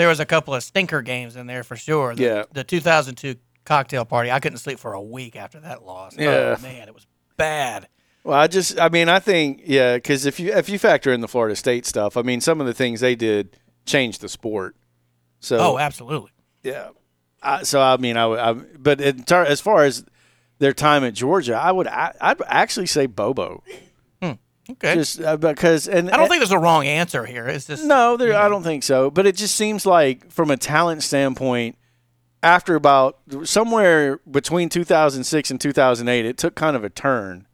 there 0.00 0.08
was 0.08 0.18
a 0.20 0.24
couple 0.26 0.54
of 0.54 0.62
stinker 0.62 1.02
games 1.02 1.36
in 1.36 1.46
there 1.46 1.62
for 1.62 1.76
sure. 1.76 2.14
The, 2.14 2.22
Yeah. 2.22 2.44
the 2.52 2.64
2002 2.64 3.36
cocktail 3.64 4.04
party. 4.04 4.30
I 4.32 4.40
couldn't 4.40 4.58
sleep 4.58 4.78
for 4.78 4.94
a 4.94 5.02
week 5.02 5.36
after 5.36 5.60
that 5.60 5.84
loss. 5.84 6.16
Oh, 6.18 6.22
yeah. 6.22 6.56
Oh 6.58 6.62
man, 6.62 6.88
it 6.88 6.94
was 6.94 7.06
bad. 7.36 7.88
Well, 8.24 8.38
I 8.38 8.46
just, 8.48 8.78
I 8.80 8.88
mean, 8.88 9.08
I 9.08 9.18
think, 9.18 9.62
yeah, 9.64 9.96
because 9.96 10.26
if 10.26 10.40
you 10.40 10.52
if 10.52 10.68
you 10.68 10.78
factor 10.78 11.12
in 11.12 11.20
the 11.20 11.28
Florida 11.28 11.54
State 11.56 11.86
stuff, 11.86 12.16
I 12.16 12.22
mean, 12.22 12.40
some 12.40 12.60
of 12.60 12.66
the 12.66 12.74
things 12.74 13.00
they 13.00 13.14
did 13.14 13.56
changed 13.86 14.20
the 14.20 14.28
sport. 14.28 14.76
So, 15.40 15.56
Oh, 15.58 15.78
absolutely. 15.78 16.30
yeah. 16.62 16.88
I, 17.42 17.62
so 17.62 17.80
I 17.80 17.96
mean, 17.96 18.16
I 18.18 18.26
would, 18.26 18.38
I, 18.38 18.52
but 18.52 19.00
in 19.00 19.22
ter- 19.24 19.44
as 19.46 19.60
far 19.62 19.84
as 19.84 20.04
their 20.58 20.74
time 20.74 21.02
at 21.04 21.14
Georgia, 21.14 21.54
I 21.54 21.72
would, 21.72 21.86
I, 21.86 22.12
I'd 22.20 22.42
actually 22.46 22.84
say 22.86 23.06
Bobo, 23.06 23.62
Okay. 24.72 24.94
just 24.94 25.20
uh, 25.20 25.36
because, 25.36 25.88
and 25.88 26.10
I 26.10 26.16
don't 26.16 26.28
think 26.28 26.40
there's 26.40 26.52
a 26.52 26.58
wrong 26.58 26.86
answer 26.86 27.24
here. 27.26 27.46
It's 27.46 27.66
just 27.66 27.84
no, 27.84 28.16
there, 28.16 28.36
I 28.36 28.48
don't 28.48 28.62
think 28.62 28.82
so. 28.82 29.10
But 29.10 29.26
it 29.26 29.36
just 29.36 29.56
seems 29.56 29.86
like, 29.86 30.30
from 30.30 30.50
a 30.50 30.56
talent 30.56 31.02
standpoint, 31.02 31.76
after 32.42 32.74
about 32.74 33.18
somewhere 33.44 34.18
between 34.30 34.68
2006 34.68 35.50
and 35.50 35.60
2008, 35.60 36.24
it 36.26 36.38
took 36.38 36.54
kind 36.54 36.76
of 36.76 36.84
a 36.84 36.90
turn. 36.90 37.46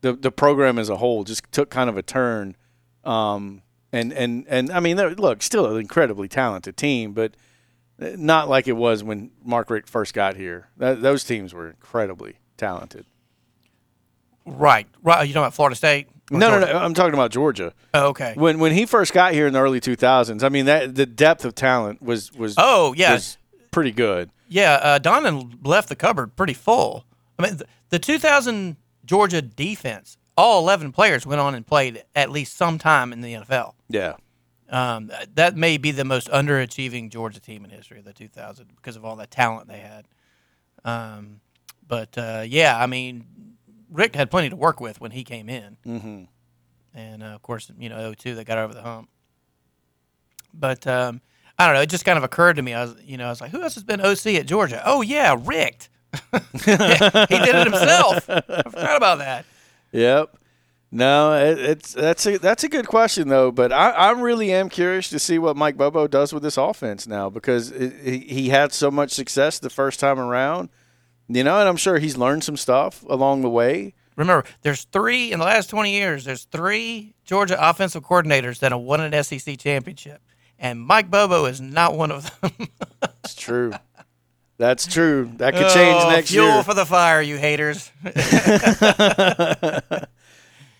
The 0.00 0.12
the 0.12 0.30
program 0.30 0.78
as 0.78 0.88
a 0.88 0.96
whole 0.96 1.24
just 1.24 1.50
took 1.52 1.70
kind 1.70 1.88
of 1.88 1.96
a 1.96 2.02
turn. 2.02 2.56
Um, 3.04 3.62
and 3.92 4.12
and 4.12 4.44
and 4.48 4.70
I 4.70 4.80
mean, 4.80 4.96
look, 4.96 5.42
still 5.42 5.66
an 5.66 5.80
incredibly 5.80 6.28
talented 6.28 6.76
team, 6.76 7.12
but 7.12 7.34
not 7.98 8.48
like 8.48 8.68
it 8.68 8.72
was 8.72 9.02
when 9.02 9.30
Mark 9.42 9.70
Richt 9.70 9.88
first 9.88 10.12
got 10.12 10.36
here. 10.36 10.68
That, 10.76 11.00
those 11.00 11.24
teams 11.24 11.54
were 11.54 11.68
incredibly 11.68 12.38
talented. 12.56 13.06
right. 14.44 14.86
Right. 15.02 15.22
You 15.26 15.32
talking 15.32 15.44
about 15.44 15.54
Florida 15.54 15.76
State? 15.76 16.08
No, 16.30 16.38
no, 16.38 16.58
Georgia? 16.58 16.72
no. 16.72 16.78
I'm 16.80 16.94
talking 16.94 17.14
about 17.14 17.30
Georgia. 17.30 17.72
Oh, 17.94 18.08
okay. 18.08 18.34
When 18.36 18.58
when 18.58 18.72
he 18.72 18.86
first 18.86 19.12
got 19.12 19.32
here 19.32 19.46
in 19.46 19.52
the 19.52 19.60
early 19.60 19.80
2000s, 19.80 20.42
I 20.42 20.48
mean 20.48 20.66
that 20.66 20.94
the 20.94 21.06
depth 21.06 21.44
of 21.44 21.54
talent 21.54 22.02
was 22.02 22.32
was 22.32 22.54
Oh, 22.58 22.92
yeah. 22.94 23.14
was 23.14 23.38
pretty 23.70 23.92
good. 23.92 24.30
Yeah, 24.48 24.74
uh, 24.74 24.98
Donnan 24.98 25.58
left 25.64 25.88
the 25.88 25.96
cupboard 25.96 26.36
pretty 26.36 26.54
full. 26.54 27.04
I 27.38 27.42
mean, 27.42 27.56
the, 27.58 27.66
the 27.90 27.98
2000 27.98 28.76
Georgia 29.04 29.42
defense, 29.42 30.16
all 30.36 30.60
11 30.62 30.92
players 30.92 31.26
went 31.26 31.40
on 31.40 31.54
and 31.54 31.66
played 31.66 32.04
at 32.14 32.30
least 32.30 32.56
some 32.56 32.78
time 32.78 33.12
in 33.12 33.20
the 33.20 33.34
NFL. 33.34 33.74
Yeah. 33.88 34.14
Um, 34.68 35.10
that 35.34 35.56
may 35.56 35.78
be 35.78 35.90
the 35.92 36.04
most 36.04 36.28
underachieving 36.28 37.10
Georgia 37.10 37.40
team 37.40 37.64
in 37.64 37.70
history 37.70 37.98
of 37.98 38.04
the 38.04 38.12
2000 38.12 38.66
because 38.76 38.96
of 38.96 39.04
all 39.04 39.16
that 39.16 39.30
talent 39.30 39.68
they 39.68 39.78
had. 39.78 40.06
Um, 40.84 41.40
but 41.86 42.16
uh, 42.18 42.42
yeah, 42.46 42.76
I 42.80 42.86
mean, 42.86 43.26
Richt 43.90 44.14
had 44.16 44.30
plenty 44.30 44.50
to 44.50 44.56
work 44.56 44.80
with 44.80 45.00
when 45.00 45.10
he 45.12 45.24
came 45.24 45.48
in, 45.48 45.76
Mm-hmm. 45.86 46.22
and 46.94 47.22
uh, 47.22 47.26
of 47.26 47.42
course, 47.42 47.70
you 47.78 47.88
know, 47.88 48.12
02 48.14 48.34
they 48.34 48.44
got 48.44 48.58
over 48.58 48.74
the 48.74 48.82
hump. 48.82 49.08
But 50.54 50.86
um, 50.86 51.20
I 51.58 51.66
don't 51.66 51.74
know. 51.74 51.82
It 51.82 51.90
just 51.90 52.04
kind 52.04 52.18
of 52.18 52.24
occurred 52.24 52.56
to 52.56 52.62
me. 52.62 52.74
I 52.74 52.84
was, 52.84 52.96
you 53.04 53.16
know, 53.16 53.26
I 53.26 53.30
was 53.30 53.40
like, 53.40 53.50
who 53.50 53.62
else 53.62 53.74
has 53.74 53.84
been 53.84 54.00
OC 54.00 54.26
at 54.36 54.46
Georgia? 54.46 54.82
Oh 54.84 55.02
yeah, 55.02 55.36
Richt. 55.44 55.88
he 56.32 56.70
did 56.72 57.54
it 57.54 57.66
himself. 57.66 58.28
I 58.30 58.40
forgot 58.64 58.96
about 58.96 59.18
that. 59.18 59.44
Yep. 59.92 60.36
No, 60.92 61.34
it, 61.34 61.58
it's 61.58 61.92
that's 61.92 62.24
a 62.26 62.38
that's 62.38 62.64
a 62.64 62.68
good 62.68 62.86
question 62.86 63.28
though. 63.28 63.50
But 63.50 63.72
I, 63.72 63.90
I 63.90 64.10
really 64.12 64.52
am 64.52 64.68
curious 64.70 65.10
to 65.10 65.18
see 65.18 65.38
what 65.38 65.56
Mike 65.56 65.76
Bobo 65.76 66.06
does 66.06 66.32
with 66.32 66.42
this 66.42 66.56
offense 66.56 67.06
now 67.06 67.28
because 67.28 67.70
it, 67.72 67.92
he, 68.02 68.18
he 68.20 68.48
had 68.48 68.72
so 68.72 68.90
much 68.90 69.10
success 69.10 69.58
the 69.58 69.68
first 69.68 70.00
time 70.00 70.18
around, 70.18 70.70
you 71.28 71.44
know, 71.44 71.58
and 71.60 71.68
I'm 71.68 71.76
sure 71.76 71.98
he's 71.98 72.16
learned 72.16 72.44
some 72.44 72.56
stuff 72.56 73.04
along 73.08 73.42
the 73.42 73.50
way. 73.50 73.94
Remember, 74.16 74.44
there's 74.62 74.84
three 74.84 75.30
in 75.32 75.38
the 75.38 75.44
last 75.44 75.68
20 75.68 75.92
years. 75.92 76.24
There's 76.24 76.44
three 76.44 77.14
Georgia 77.24 77.56
offensive 77.60 78.02
coordinators 78.02 78.60
that 78.60 78.72
have 78.72 78.80
won 78.80 79.00
an 79.00 79.22
SEC 79.22 79.58
championship, 79.58 80.22
and 80.58 80.80
Mike 80.80 81.10
Bobo 81.10 81.44
is 81.44 81.60
not 81.60 81.96
one 81.96 82.10
of 82.10 82.30
them. 82.40 82.52
It's 83.24 83.34
true. 83.34 83.72
That's 84.56 84.86
true. 84.86 85.32
That 85.38 85.54
could 85.54 85.72
change 85.72 86.00
Oh, 86.00 86.10
next 86.10 86.30
fuel 86.30 86.44
year. 86.44 86.52
Fuel 86.54 86.62
for 86.62 86.74
the 86.74 86.86
fire, 86.86 87.20
you 87.20 87.36
haters. 87.36 87.90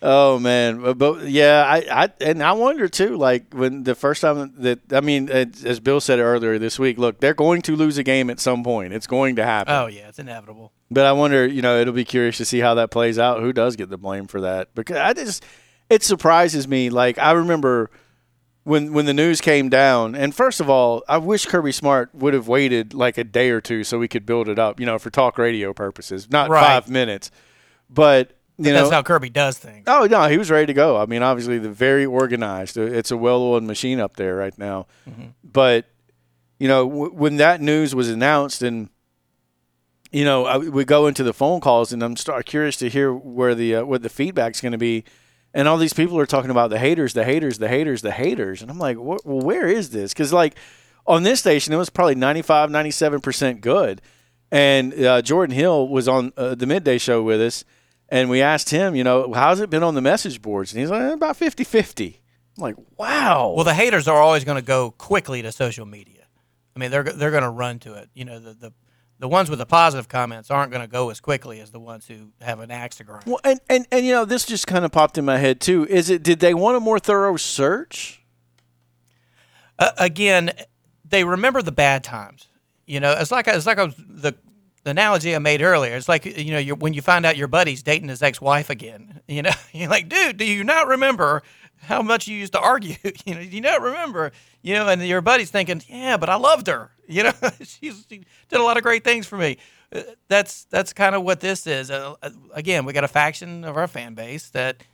Oh 0.03 0.39
man, 0.39 0.83
but, 0.83 0.99
but 0.99 1.29
yeah, 1.29 1.65
I, 1.67 2.05
I 2.05 2.13
and 2.21 2.43
I 2.43 2.53
wonder 2.53 2.87
too. 2.87 3.17
Like 3.17 3.53
when 3.55 3.83
the 3.85 3.95
first 3.95 4.21
time 4.21 4.53
that 4.59 4.93
I 4.93 5.01
mean, 5.01 5.31
as 5.31 5.81
Bill 5.81 6.01
said 6.01 6.19
earlier 6.19 6.59
this 6.59 6.79
week, 6.79 6.99
look, 6.99 7.21
they're 7.21 7.35
going 7.35 7.63
to 7.63 7.75
lose 7.77 7.97
a 7.97 8.03
game 8.03 8.29
at 8.29 8.39
some 8.39 8.63
point. 8.63 8.93
It's 8.93 9.07
going 9.07 9.37
to 9.37 9.45
happen. 9.45 9.73
oh 9.75 9.87
yeah, 9.87 10.09
it's 10.09 10.19
inevitable. 10.19 10.73
But 10.91 11.07
I 11.07 11.13
wonder, 11.13 11.47
you 11.47 11.63
know, 11.63 11.81
it'll 11.81 11.95
be 11.95 12.05
curious 12.05 12.37
to 12.37 12.45
see 12.45 12.61
how 12.61 12.75
that 12.75 12.91
plays 12.91 13.19
out. 13.19 13.41
Who 13.41 13.53
does 13.53 13.75
get 13.75 13.89
the 13.89 13.97
blame 13.99 14.27
for 14.27 14.43
that? 14.43 14.75
Because 14.75 14.99
I 14.99 15.15
just, 15.15 15.45
it 15.91 16.03
surprises 16.03 16.69
me. 16.69 16.91
Like 16.91 17.19
I 17.19 17.33
remember 17.33 17.91
when 18.65 18.93
when 18.93 19.07
the 19.07 19.15
news 19.15 19.41
came 19.41 19.71
down, 19.71 20.15
and 20.15 20.35
first 20.35 20.61
of 20.61 20.69
all, 20.69 21.05
I 21.09 21.17
wish 21.17 21.47
Kirby 21.47 21.73
Smart 21.73 22.15
would 22.15 22.35
have 22.35 22.49
waited 22.49 22.93
like 22.93 23.17
a 23.17 23.25
day 23.25 23.49
or 23.51 23.61
two 23.63 23.83
so 23.83 23.99
we 23.99 24.09
could 24.09 24.27
build 24.27 24.49
it 24.49 24.59
up, 24.59 24.79
you 24.79 24.85
know, 24.85 24.99
for 24.99 25.09
talk 25.09 25.39
radio 25.39 25.73
purposes, 25.73 26.31
not 26.31 26.51
Right. 26.51 26.65
five 26.65 26.91
minutes. 26.91 27.31
But 27.89 28.36
you 28.59 28.73
know, 28.73 28.81
That's 28.83 28.93
how 28.93 29.03
Kirby 29.03 29.31
does 29.31 29.59
things. 29.59 29.85
Oh 29.87 30.07
no, 30.11 30.29
he 30.29 30.39
was 30.39 30.51
ready 30.51 30.67
to 30.67 30.73
go. 30.75 30.97
I 30.97 31.07
mean, 31.07 31.23
obviously, 31.23 31.59
the 31.59 31.69
very 31.71 32.07
organized. 32.07 32.77
It's 32.77 33.11
a 33.11 33.17
well-oiled 33.17 33.65
machine 33.65 34.01
up 34.01 34.17
there 34.17 34.35
right 34.37 34.57
now. 34.59 34.87
But 35.45 35.87
you 36.59 36.69
know, 36.69 36.89
w- 36.89 37.13
when 37.13 37.37
that 37.37 37.61
news 37.61 37.95
was 37.95 38.09
announced, 38.09 38.63
and 38.63 38.89
you 40.11 40.25
know, 40.25 40.47
I, 40.47 40.57
we 40.59 40.85
go 40.85 41.07
into 41.07 41.23
the 41.23 41.35
phone 41.35 41.61
calls, 41.61 41.93
and 41.93 42.03
I'm 42.03 42.17
start 42.17 42.47
curious 42.47 42.77
to 42.79 42.89
hear 42.89 43.13
where 43.13 43.55
the 43.55 43.77
uh, 43.77 43.85
what 43.85 44.03
the 44.03 44.09
feedback's 44.09 44.61
going 44.61 44.73
to 44.73 44.79
be. 44.79 45.05
And 45.55 45.67
all 45.69 45.79
these 45.79 45.95
people 45.95 46.19
are 46.19 46.27
talking 46.27 46.51
about 46.51 46.69
the 46.69 46.79
haters, 46.79 47.15
the 47.15 47.25
haters, 47.25 47.59
the 47.59 47.69
haters, 47.69 48.03
the 48.03 48.11
haters, 48.11 48.61
and 48.61 48.71
I'm 48.71 48.79
like, 48.79 48.99
well, 49.01 49.19
where 49.25 49.67
is 49.67 49.89
this? 49.91 50.13
Because 50.13 50.31
like 50.33 50.55
on 51.07 51.23
this 51.23 51.41
station, 51.41 51.73
it 51.73 51.77
was 51.79 51.89
probably 51.89 52.15
95, 52.15 52.71
97 52.71 53.21
percent 53.21 53.61
good. 53.63 54.03
And 54.53 54.93
uh, 55.03 55.23
Jordan 55.23 55.55
Hill 55.57 55.89
was 55.89 56.09
on 56.09 56.33
uh, 56.37 56.55
the 56.55 56.67
midday 56.67 56.99
show 56.99 57.23
with 57.23 57.41
us, 57.41 57.65
and 58.09 58.31
we 58.31 58.43
asked 58.43 58.71
him, 58.71 58.95
you 58.95 59.05
know, 59.05 59.33
how's 59.33 59.61
it 59.61 59.71
been 59.71 59.83
on 59.83 59.95
the 59.95 60.01
message 60.01 60.41
boards? 60.43 60.73
And 60.73 60.81
he's 60.81 60.91
like, 60.91 61.03
"Eh, 61.03 61.13
about 61.13 61.37
50 61.37 61.65
50. 61.65 62.21
I'm 62.57 62.63
like, 62.63 62.77
wow. 62.97 63.53
Well, 63.55 63.65
the 63.65 63.75
haters 63.75 64.09
are 64.09 64.21
always 64.21 64.45
going 64.45 64.57
to 64.57 64.67
go 64.67 64.93
quickly 64.93 65.43
to 65.43 65.53
social 65.53 65.87
media. 65.87 66.25
I 66.75 66.79
mean, 66.79 66.91
they're 66.91 67.05
they're 67.05 67.31
going 67.31 67.43
to 67.43 67.51
run 67.51 67.79
to 67.81 67.95
it. 67.95 68.11
You 68.15 68.25
know, 68.25 68.39
the 68.39 68.53
the 68.55 68.73
the 69.19 69.29
ones 69.29 69.49
with 69.49 69.59
the 69.59 69.67
positive 69.67 70.09
comments 70.09 70.51
aren't 70.51 70.71
going 70.71 70.83
to 70.83 70.91
go 70.91 71.09
as 71.11 71.21
quickly 71.21 71.61
as 71.61 71.71
the 71.71 71.81
ones 71.81 72.07
who 72.07 72.33
have 72.41 72.61
an 72.61 72.71
axe 72.71 72.97
to 72.97 73.05
grind. 73.05 73.25
well, 73.27 73.41
and, 73.45 73.61
and, 73.71 73.87
and, 73.91 74.05
you 74.05 74.13
know, 74.13 74.27
this 74.27 74.45
just 74.45 74.67
kind 74.67 74.85
of 74.85 74.93
popped 74.93 75.17
in 75.17 75.25
my 75.25 75.39
head, 75.39 75.59
too. 75.59 75.87
Is 75.89 76.11
it, 76.11 76.23
did 76.23 76.41
they 76.41 76.53
want 76.53 76.77
a 76.77 76.81
more 76.81 76.99
thorough 76.99 77.37
search? 77.39 78.23
uh, 79.79 79.93
again, 79.99 80.51
they 81.09 81.25
remember 81.25 81.63
the 81.63 81.73
bad 81.73 82.05
times. 82.05 82.49
You 82.87 83.01
know, 83.01 83.13
it's 83.19 83.31
like 83.31 83.49
it's 83.49 83.67
like 83.67 83.79
I 83.79 83.85
was, 83.85 83.95
the 83.97 84.35
the 84.87 84.93
analogy 84.93 85.35
I 85.35 85.41
made 85.41 85.63
earlier. 85.63 85.97
It's 85.97 86.09
like 86.09 86.25
you 86.25 86.53
know, 86.53 86.75
when 86.77 86.95
you 86.95 87.03
find 87.03 87.27
out 87.27 87.37
your 87.37 87.49
buddy's 87.49 87.83
dating 87.83 88.09
his 88.09 88.23
ex-wife 88.23 88.71
again. 88.71 89.13
You 89.29 89.43
know, 89.43 89.51
you're 89.73 89.91
like, 89.91 90.09
dude, 90.09 90.37
do 90.37 90.45
you 90.45 90.63
not 90.63 90.87
remember 90.87 91.43
how 91.79 92.01
much 92.01 92.29
you 92.29 92.37
used 92.37 92.53
to 92.53 92.61
argue? 92.61 92.95
You 93.27 93.35
know, 93.35 93.41
do 93.41 93.49
you 93.49 93.61
not 93.61 93.83
remember? 93.83 94.31
You 94.63 94.75
know, 94.75 94.87
and 94.87 95.05
your 95.05 95.21
buddy's 95.21 95.51
thinking, 95.51 95.83
yeah, 95.89 96.17
but 96.17 96.29
I 96.29 96.37
loved 96.37 96.69
her. 96.69 96.93
You 97.09 97.25
know, 97.25 97.33
she 97.65 97.91
did 98.49 98.61
a 98.61 98.63
lot 98.63 98.77
of 98.77 98.85
great 98.85 99.03
things 99.03 99.27
for 99.27 99.37
me. 99.37 99.59
Uh, 99.93 100.03
That's 100.29 100.65
that's 100.67 100.93
kind 100.93 101.15
of 101.17 101.23
what 101.25 101.41
this 101.41 101.67
is. 101.67 101.91
Uh, 101.91 102.15
uh, 102.23 102.31
again, 102.53 102.85
we 102.85 102.93
got 102.93 103.05
a 103.05 103.09
faction 103.09 103.65
of 103.65 103.77
our 103.77 103.89
fan 103.89 104.15
base 104.15 104.49
that 104.51 104.85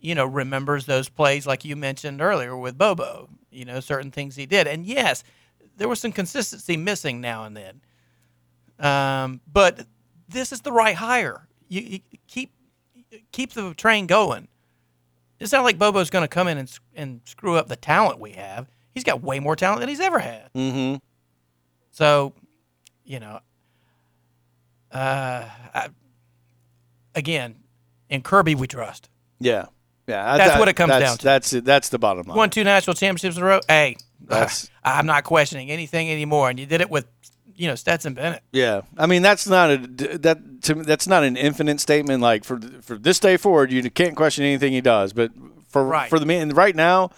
you 0.00 0.14
know, 0.16 0.26
remembers 0.26 0.86
those 0.86 1.08
plays 1.08 1.46
like 1.46 1.64
you 1.64 1.76
mentioned 1.76 2.20
earlier 2.20 2.56
with 2.56 2.76
Bobo, 2.78 3.28
you 3.50 3.64
know, 3.64 3.80
certain 3.80 4.10
things 4.10 4.36
he 4.36 4.46
did. 4.46 4.66
And 4.66 4.84
yes, 4.86 5.24
there 5.76 5.88
was 5.88 6.00
some 6.00 6.12
consistency 6.12 6.76
missing 6.76 7.20
now 7.20 7.44
and 7.44 7.56
then. 7.56 7.80
Um, 8.78 9.40
but 9.52 9.86
this 10.28 10.52
is 10.52 10.60
the 10.60 10.72
right 10.72 10.94
hire. 10.94 11.46
You, 11.68 11.80
you 11.82 12.00
keep 12.26 12.52
keep 13.32 13.52
the 13.52 13.74
train 13.74 14.06
going. 14.06 14.48
It's 15.40 15.52
not 15.52 15.64
like 15.64 15.78
Bobo's 15.78 16.10
going 16.10 16.24
to 16.24 16.28
come 16.28 16.48
in 16.48 16.58
and 16.58 16.78
and 16.94 17.20
screw 17.24 17.56
up 17.56 17.68
the 17.68 17.76
talent 17.76 18.20
we 18.20 18.32
have. 18.32 18.68
He's 18.92 19.04
got 19.04 19.22
way 19.22 19.38
more 19.40 19.54
talent 19.56 19.80
than 19.80 19.88
he's 19.88 20.00
ever 20.00 20.18
had. 20.18 20.50
Mm-hmm. 20.54 20.96
So, 21.90 22.32
you 23.04 23.20
know, 23.20 23.40
uh, 24.92 25.44
I, 25.74 25.88
again, 27.14 27.56
in 28.08 28.22
Kirby 28.22 28.54
we 28.54 28.66
trust. 28.66 29.08
Yeah, 29.40 29.66
yeah. 30.06 30.36
That's 30.36 30.50
that- 30.52 30.58
what 30.58 30.68
it 30.68 30.74
comes 30.74 30.92
down 30.92 31.18
to. 31.18 31.24
That's. 31.24 31.50
That's 31.50 31.88
the 31.90 31.98
bottom 31.98 32.26
line. 32.26 32.36
Won 32.36 32.50
two 32.50 32.64
national 32.64 32.94
championships 32.94 33.36
in 33.36 33.42
a 33.42 33.46
row. 33.46 33.60
Hey, 33.68 33.96
That's- 34.20 34.70
I'm 34.82 35.06
not 35.06 35.24
questioning 35.24 35.70
anything 35.70 36.10
anymore. 36.10 36.50
And 36.50 36.58
you 36.58 36.66
did 36.66 36.80
it 36.80 36.90
with, 36.90 37.06
you 37.58 37.66
know, 37.66 37.74
Stetson 37.74 38.14
Bennett. 38.14 38.42
Yeah, 38.52 38.82
I 38.96 39.06
mean 39.06 39.20
that's 39.22 39.46
not 39.46 39.70
a 39.70 39.76
that 40.18 40.62
to 40.62 40.74
me, 40.76 40.82
that's 40.84 41.06
not 41.06 41.24
an 41.24 41.36
infinite 41.36 41.80
statement. 41.80 42.22
Like 42.22 42.44
for 42.44 42.58
for 42.82 42.96
this 42.96 43.18
day 43.18 43.36
forward, 43.36 43.70
you 43.72 43.88
can't 43.90 44.16
question 44.16 44.44
anything 44.44 44.72
he 44.72 44.80
does. 44.80 45.12
But 45.12 45.32
for 45.68 45.84
Right. 45.84 46.08
for 46.08 46.18
the 46.18 46.26
man 46.26 46.50
right 46.50 46.74
now, 46.74 47.10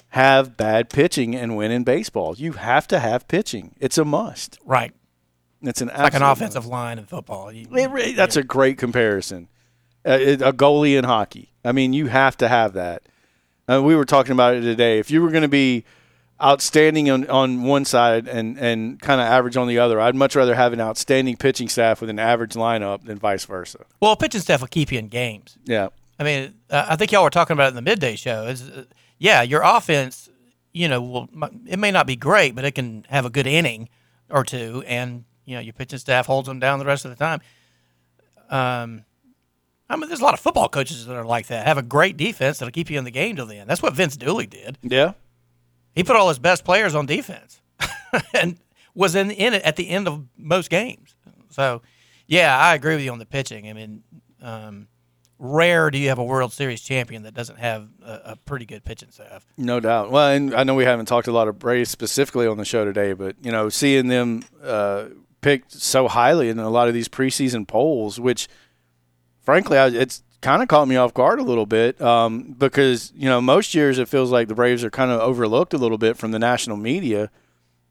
have 0.10 0.58
bad 0.58 0.90
pitching 0.90 1.36
and 1.36 1.56
win 1.58 1.72
in 1.72 1.84
baseball. 1.84 2.36
You 2.38 2.54
have 2.54 2.88
to 2.90 3.00
have 3.00 3.28
pitching. 3.28 3.76
It's 3.80 3.98
a 3.98 4.06
must. 4.06 4.60
right. 4.66 4.94
It's 5.64 5.82
an 5.82 5.88
Like 5.88 6.14
an 6.14 6.22
offensive 6.22 6.68
line 6.68 7.00
in 7.00 7.06
football. 7.06 7.52
You- 7.52 7.68
must. 7.70 8.08
It 8.10 8.16
that's 8.16 8.36
a 8.38 8.44
great 8.44 8.78
comparison. 8.78 9.48
Uh, 10.08 10.12
it- 10.12 10.42
a 10.42 10.54
goalie 10.54 10.96
in 10.98 11.04
hockey. 11.04 11.52
I 11.66 11.72
mean, 11.72 11.94
you 11.94 12.08
have 12.08 12.38
to 12.38 12.48
have 12.48 12.74
that. 12.74 13.04
Uh, 13.68 13.82
we 13.84 13.96
were 13.96 14.06
talking 14.06 14.32
about 14.34 14.54
it 14.56 14.62
today. 14.62 15.00
If 15.00 15.10
you 15.12 15.22
were 15.22 15.30
going 15.32 15.42
to 15.42 15.48
be 15.50 15.84
outstanding 16.42 17.10
on, 17.10 17.28
on 17.30 17.64
one 17.64 17.84
side 17.86 18.28
and, 18.28 18.58
and 18.60 19.02
kind 19.02 19.20
of 19.20 19.26
average 19.28 19.58
on 19.58 19.68
the 19.68 19.80
other, 19.80 20.00
I'd 20.00 20.16
much 20.16 20.36
rather 20.36 20.54
have 20.56 20.72
an 20.74 20.80
outstanding 20.80 21.36
pitching 21.36 21.68
staff 21.68 22.00
with 22.00 22.10
an 22.12 22.20
average 22.20 22.54
lineup 22.54 23.04
than 23.06 23.18
vice 23.18 23.44
versa. 23.46 23.80
well, 24.00 24.16
pitching 24.16 24.42
staff 24.42 24.62
will 24.62 24.68
keep 24.68 24.92
you 24.92 25.00
in 25.00 25.08
games. 25.08 25.58
Yeah. 25.66 25.90
I 26.20 26.24
mean, 26.24 26.54
uh, 26.70 26.86
I 26.90 26.96
think 26.96 27.12
y'all 27.12 27.24
were 27.24 27.30
talking 27.32 27.54
about 27.56 27.66
it 27.66 27.70
in 27.70 27.76
the 27.76 27.82
midday 27.82 28.16
show. 28.16 28.44
Is 28.46 28.70
uh, 28.70 28.84
yeah, 29.18 29.42
your 29.42 29.62
offense, 29.64 30.30
you 30.74 30.88
know, 30.88 31.02
will 31.02 31.30
it 31.66 31.80
may 31.80 31.92
not 31.92 32.08
be 32.08 32.16
great, 32.16 32.56
but 32.56 32.66
it 32.66 32.72
can 32.72 33.06
have 33.10 33.26
a 33.26 33.30
good 33.30 33.48
inning 33.48 33.90
or 34.30 34.44
two, 34.44 34.84
and 34.88 35.26
you 35.46 35.56
know, 35.56 35.62
your 35.62 35.74
pitching 35.74 36.00
staff 36.00 36.26
holds 36.26 36.48
them 36.48 36.60
down 36.60 36.80
the 36.80 36.86
rest 36.86 37.06
of 37.06 37.12
the 37.12 37.18
time. 37.18 37.40
Um, 38.50 39.06
I 39.90 39.96
mean, 39.96 40.10
there's 40.10 40.20
a 40.20 40.24
lot 40.24 40.34
of 40.34 40.40
football 40.40 40.68
coaches 40.68 41.06
that 41.06 41.16
are 41.16 41.24
like 41.24 41.48
that. 41.48 41.66
Have 41.66 41.78
a 41.78 41.84
great 41.84 42.18
defense 42.18 42.60
that'll 42.60 42.72
keep 42.72 42.90
you 42.90 42.98
in 42.98 43.06
the 43.06 43.12
game 43.12 43.38
till 43.38 43.46
the 43.46 43.56
end. 43.56 43.70
That's 43.70 43.82
what 43.82 43.94
Vince 43.94 44.18
Dooley 44.18 44.46
did. 44.46 44.78
Yeah. 44.82 45.14
He 45.96 46.04
put 46.04 46.16
all 46.16 46.28
his 46.28 46.40
best 46.40 46.66
players 46.66 46.94
on 46.94 47.06
defense, 47.06 47.62
and 48.34 48.58
was 48.94 49.16
in 49.16 49.32
in 49.32 49.54
it 49.54 49.64
at 49.64 49.78
the 49.78 49.90
end 49.90 50.08
of 50.08 50.26
most 50.38 50.70
games. 50.70 51.16
So, 51.50 51.82
yeah, 52.28 52.56
I 52.58 52.76
agree 52.76 52.96
with 52.96 53.04
you 53.04 53.12
on 53.12 53.20
the 53.20 53.26
pitching. 53.26 53.70
I 53.70 53.74
mean, 53.74 54.04
um, 54.42 54.88
rare 55.40 55.92
do 55.92 55.98
you 55.98 56.10
have 56.10 56.18
a 56.18 56.24
World 56.24 56.52
Series 56.52 56.82
champion 56.82 57.24
that 57.24 57.34
doesn't 57.34 57.60
have 57.60 57.88
a, 58.04 58.22
a 58.26 58.36
pretty 58.36 58.66
good 58.66 58.84
pitching 58.84 59.12
staff. 59.12 59.46
No 59.58 59.80
doubt. 59.80 60.12
Well, 60.12 60.30
and 60.30 60.54
I 60.54 60.64
know 60.64 60.76
we 60.76 60.86
haven't 60.86 61.06
talked 61.06 61.28
a 61.28 61.32
lot 61.32 61.48
of 61.48 61.60
Braves 61.60 61.90
specifically 61.90 62.48
on 62.48 62.58
the 62.58 62.66
show 62.66 62.86
today, 62.86 63.14
but 63.14 63.36
you 63.42 63.52
know, 63.52 63.70
seeing 63.70 64.08
them 64.08 64.44
uh, 64.64 65.06
picked 65.42 65.72
so 65.72 66.08
highly 66.08 66.50
in 66.50 66.60
a 66.60 66.70
lot 66.70 66.88
of 66.88 66.94
these 66.94 67.08
preseason 67.08 67.68
polls, 67.68 68.20
which 68.20 68.48
frankly, 69.42 69.78
I, 69.78 69.88
it's 69.88 70.24
kind 70.42 70.62
of 70.62 70.68
caught 70.68 70.88
me 70.88 70.96
off 70.96 71.14
guard 71.14 71.40
a 71.40 71.44
little 71.44 71.66
bit 71.66 72.00
um, 72.02 72.56
because 72.58 73.12
you 73.16 73.30
know 73.30 73.42
most 73.42 73.74
years 73.76 74.00
it 74.00 74.08
feels 74.08 74.32
like 74.32 74.48
the 74.48 74.56
Braves 74.56 74.84
are 74.84 74.90
kind 74.90 75.12
of 75.12 75.20
overlooked 75.20 75.74
a 75.74 75.78
little 75.78 75.98
bit 75.98 76.18
from 76.18 76.32
the 76.32 76.40
national 76.40 76.78
media, 76.78 77.30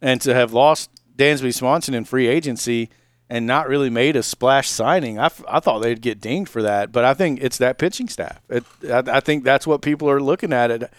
and 0.01 0.20
to 0.20 0.34
have 0.34 0.53
lost 0.53 0.90
Dansby 1.16 1.55
Swanson 1.55 1.94
in 1.94 2.05
free 2.05 2.26
agency 2.26 2.90
and 3.29 3.47
not 3.47 3.68
really 3.68 3.91
made 3.91 4.14
a 4.16 4.22
splash 4.22 4.68
signing, 4.68 5.18
I, 5.18 5.27
f- 5.27 5.43
I 5.49 5.61
thought 5.61 5.81
they'd 5.81 6.01
get 6.01 6.20
dinged 6.20 6.49
for 6.51 6.62
that. 6.62 6.93
But 6.93 7.05
I 7.05 7.14
think 7.14 7.41
it's 7.43 7.59
that 7.59 7.79
pitching 7.79 8.09
staff. 8.09 8.41
It, 8.49 8.64
I, 8.89 9.03
I 9.07 9.20
think 9.20 9.43
that's 9.45 9.66
what 9.66 9.83
people 9.83 10.09
are 10.11 10.20
looking 10.20 10.53
at 10.53 10.70
it. 10.70 10.91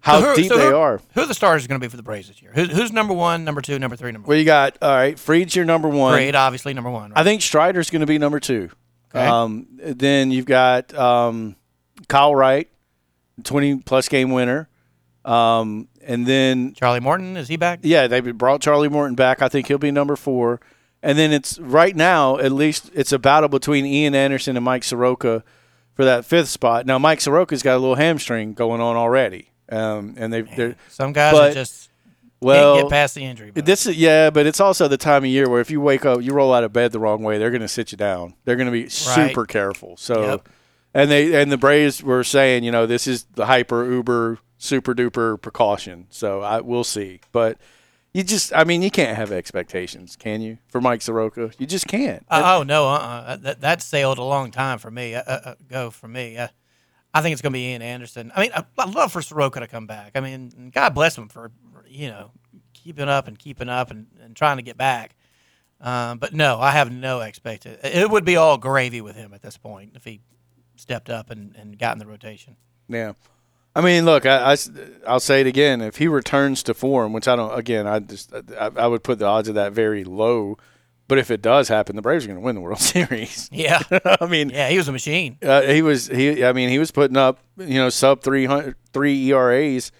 How 0.00 0.20
So 0.20 0.26
who- 0.30 0.36
deep 0.36 0.48
so 0.48 0.56
they 0.58 0.66
who- 0.66 0.76
are. 0.76 1.00
Who 1.14 1.20
are 1.22 1.26
the 1.26 1.34
stars 1.34 1.66
going 1.66 1.80
to 1.80 1.84
be 1.84 1.90
for 1.90 1.96
the 1.96 2.02
Braves 2.02 2.28
this 2.28 2.40
year? 2.42 2.52
Who, 2.54 2.64
who's 2.64 2.92
number 2.92 3.14
one, 3.14 3.44
number 3.44 3.60
two, 3.60 3.78
number 3.78 3.96
three, 3.96 4.10
number 4.12 4.26
Well, 4.26 4.34
four? 4.36 4.38
you 4.40 4.44
got 4.44 4.76
all 4.82 4.90
right. 4.90 5.18
Fried's 5.18 5.54
your 5.54 5.64
number 5.64 5.88
one. 5.88 6.14
Freed, 6.14 6.34
obviously 6.34 6.74
number 6.74 6.90
one. 6.90 7.10
Right? 7.10 7.20
I 7.20 7.24
think 7.24 7.42
Strider's 7.42 7.90
going 7.90 8.00
to 8.00 8.06
be 8.06 8.18
number 8.18 8.40
two. 8.40 8.70
Okay. 9.14 9.24
Um, 9.26 9.66
then 9.78 10.30
you've 10.30 10.46
got 10.46 10.92
um, 10.94 11.56
Kyle 12.08 12.34
Wright, 12.34 12.68
twenty 13.44 13.76
plus 13.76 14.08
game 14.08 14.30
winner. 14.32 14.68
Um, 15.24 15.88
and 16.02 16.26
then 16.26 16.74
Charlie 16.74 17.00
Morton 17.00 17.36
is 17.36 17.48
he 17.48 17.56
back? 17.56 17.80
yeah, 17.82 18.06
they 18.06 18.20
brought 18.20 18.60
Charlie 18.60 18.88
Morton 18.88 19.14
back. 19.14 19.42
I 19.42 19.48
think 19.48 19.66
he'll 19.68 19.78
be 19.78 19.90
number 19.90 20.16
four. 20.16 20.60
And 21.02 21.16
then 21.18 21.32
it's 21.32 21.58
right 21.60 21.94
now, 21.94 22.38
at 22.38 22.50
least 22.52 22.90
it's 22.94 23.12
a 23.12 23.18
battle 23.18 23.48
between 23.48 23.86
Ian 23.86 24.14
Anderson 24.14 24.56
and 24.56 24.64
Mike 24.64 24.82
Soroka 24.84 25.44
for 25.94 26.04
that 26.04 26.24
fifth 26.24 26.48
spot. 26.48 26.86
Now 26.86 26.98
Mike 26.98 27.20
Soroka's 27.20 27.62
got 27.62 27.76
a 27.76 27.78
little 27.78 27.94
hamstring 27.96 28.54
going 28.54 28.80
on 28.80 28.96
already, 28.96 29.50
um, 29.70 30.14
and 30.18 30.32
they 30.32 30.74
Some 30.88 31.12
guys 31.12 31.32
But- 31.32 31.50
are 31.50 31.54
just 31.54 31.88
well 32.40 32.76
can't 32.76 32.86
get 32.86 32.90
past 32.92 33.14
the 33.16 33.24
injury. 33.24 33.50
bug. 33.50 33.64
this 33.64 33.84
is 33.86 33.96
yeah, 33.96 34.30
but 34.30 34.46
it's 34.46 34.60
also 34.60 34.86
the 34.88 34.96
time 34.96 35.24
of 35.24 35.30
year 35.30 35.48
where 35.48 35.60
if 35.60 35.70
you 35.72 35.80
wake 35.80 36.04
up, 36.06 36.22
you 36.22 36.32
roll 36.32 36.52
out 36.54 36.62
of 36.64 36.72
bed 36.72 36.92
the 36.92 37.00
wrong 37.00 37.22
way, 37.22 37.36
they're 37.38 37.50
going 37.50 37.62
to 37.62 37.68
sit 37.68 37.90
you 37.92 37.98
down. 37.98 38.34
They're 38.44 38.54
going 38.56 38.66
to 38.66 38.72
be 38.72 38.88
super 38.88 39.44
careful. 39.44 39.96
So, 39.96 40.22
Yep. 40.22 40.48
and 40.94 41.10
they 41.10 41.40
and 41.40 41.50
the 41.50 41.56
Braves 41.58 42.00
were 42.02 42.22
saying, 42.24 42.62
you 42.64 42.70
know, 42.70 42.86
this 42.86 43.06
is 43.08 43.24
the 43.34 43.46
hyper 43.46 43.88
uber 43.90 44.38
super 44.56 44.94
duper 44.94 45.40
precaution. 45.40 46.06
So 46.10 46.40
I 46.42 46.60
we'll 46.60 46.84
see, 46.84 47.20
but 47.32 47.56
you 48.12 48.22
just, 48.22 48.52
I 48.54 48.64
mean, 48.64 48.82
you 48.82 48.90
can't 48.90 49.16
have 49.16 49.32
expectations, 49.32 50.16
can 50.16 50.40
you? 50.40 50.58
For 50.68 50.80
Mike 50.80 51.02
Soroka, 51.02 51.50
you 51.58 51.66
just 51.66 51.86
can't. 51.86 52.24
Uh, 52.28 52.58
oh 52.58 52.62
no, 52.62 52.86
uh-uh. 52.88 53.36
that 53.36 53.60
that 53.60 53.82
sailed 53.82 54.18
a 54.18 54.24
long 54.24 54.50
time 54.50 54.78
for 54.78 54.90
me. 54.90 55.14
Uh, 55.14 55.22
uh, 55.26 55.40
uh, 55.44 55.54
go 55.68 55.90
for 55.90 56.08
me. 56.08 56.36
Uh, 56.36 56.48
I 57.12 57.22
think 57.22 57.32
it's 57.32 57.42
going 57.42 57.52
to 57.52 57.56
be 57.56 57.66
Ian 57.66 57.82
Anderson. 57.82 58.32
I 58.34 58.40
mean, 58.42 58.50
I, 58.54 58.64
I 58.78 58.84
love 58.90 59.12
for 59.12 59.22
Soroka 59.22 59.60
to 59.60 59.66
come 59.66 59.86
back. 59.86 60.12
I 60.14 60.20
mean, 60.20 60.70
God 60.74 60.94
bless 60.94 61.16
him 61.16 61.28
for 61.28 61.50
you 61.86 62.08
know 62.08 62.30
keeping 62.72 63.08
up 63.08 63.28
and 63.28 63.38
keeping 63.38 63.68
up 63.68 63.90
and, 63.90 64.06
and 64.22 64.34
trying 64.34 64.56
to 64.56 64.62
get 64.62 64.76
back. 64.76 65.14
Um, 65.80 66.18
but 66.18 66.32
no, 66.32 66.58
I 66.60 66.72
have 66.72 66.90
no 66.90 67.20
expectation. 67.20 67.78
It 67.84 68.10
would 68.10 68.24
be 68.24 68.36
all 68.36 68.58
gravy 68.58 69.00
with 69.00 69.16
him 69.16 69.32
at 69.32 69.42
this 69.42 69.56
point 69.56 69.92
if 69.94 70.04
he 70.04 70.20
stepped 70.76 71.10
up 71.10 71.30
and, 71.30 71.54
and 71.56 71.78
got 71.78 71.92
in 71.92 71.98
the 71.98 72.06
rotation. 72.06 72.56
Yeah. 72.88 73.12
I 73.74 73.80
mean, 73.80 74.04
look, 74.04 74.26
I, 74.26 74.56
I, 75.06 75.12
will 75.12 75.20
say 75.20 75.40
it 75.40 75.46
again. 75.46 75.80
If 75.80 75.96
he 75.96 76.08
returns 76.08 76.62
to 76.64 76.74
form, 76.74 77.12
which 77.12 77.28
I 77.28 77.36
don't, 77.36 77.56
again, 77.56 77.86
I 77.86 78.00
just, 78.00 78.32
I, 78.58 78.70
I 78.76 78.86
would 78.88 79.04
put 79.04 79.18
the 79.20 79.26
odds 79.26 79.48
of 79.48 79.54
that 79.54 79.72
very 79.72 80.02
low. 80.04 80.58
But 81.06 81.18
if 81.18 81.30
it 81.30 81.40
does 81.40 81.68
happen, 81.68 81.96
the 81.96 82.02
Braves 82.02 82.24
are 82.24 82.28
going 82.28 82.38
to 82.40 82.44
win 82.44 82.54
the 82.54 82.60
World 82.60 82.80
Series. 82.80 83.48
Yeah. 83.52 83.80
I 84.20 84.26
mean, 84.26 84.50
Yeah, 84.50 84.68
he 84.68 84.76
was 84.76 84.88
a 84.88 84.92
machine. 84.92 85.38
uh, 85.42 85.62
he 85.62 85.80
was 85.82 86.06
he. 86.08 86.44
I 86.44 86.52
mean, 86.52 86.68
he 86.68 86.78
was 86.78 86.90
putting 86.90 87.16
up 87.16 87.38
you 87.56 87.78
know 87.78 87.88
sub 87.88 88.22
300 88.22 88.74
three 88.92 89.30
ERAs 89.30 89.90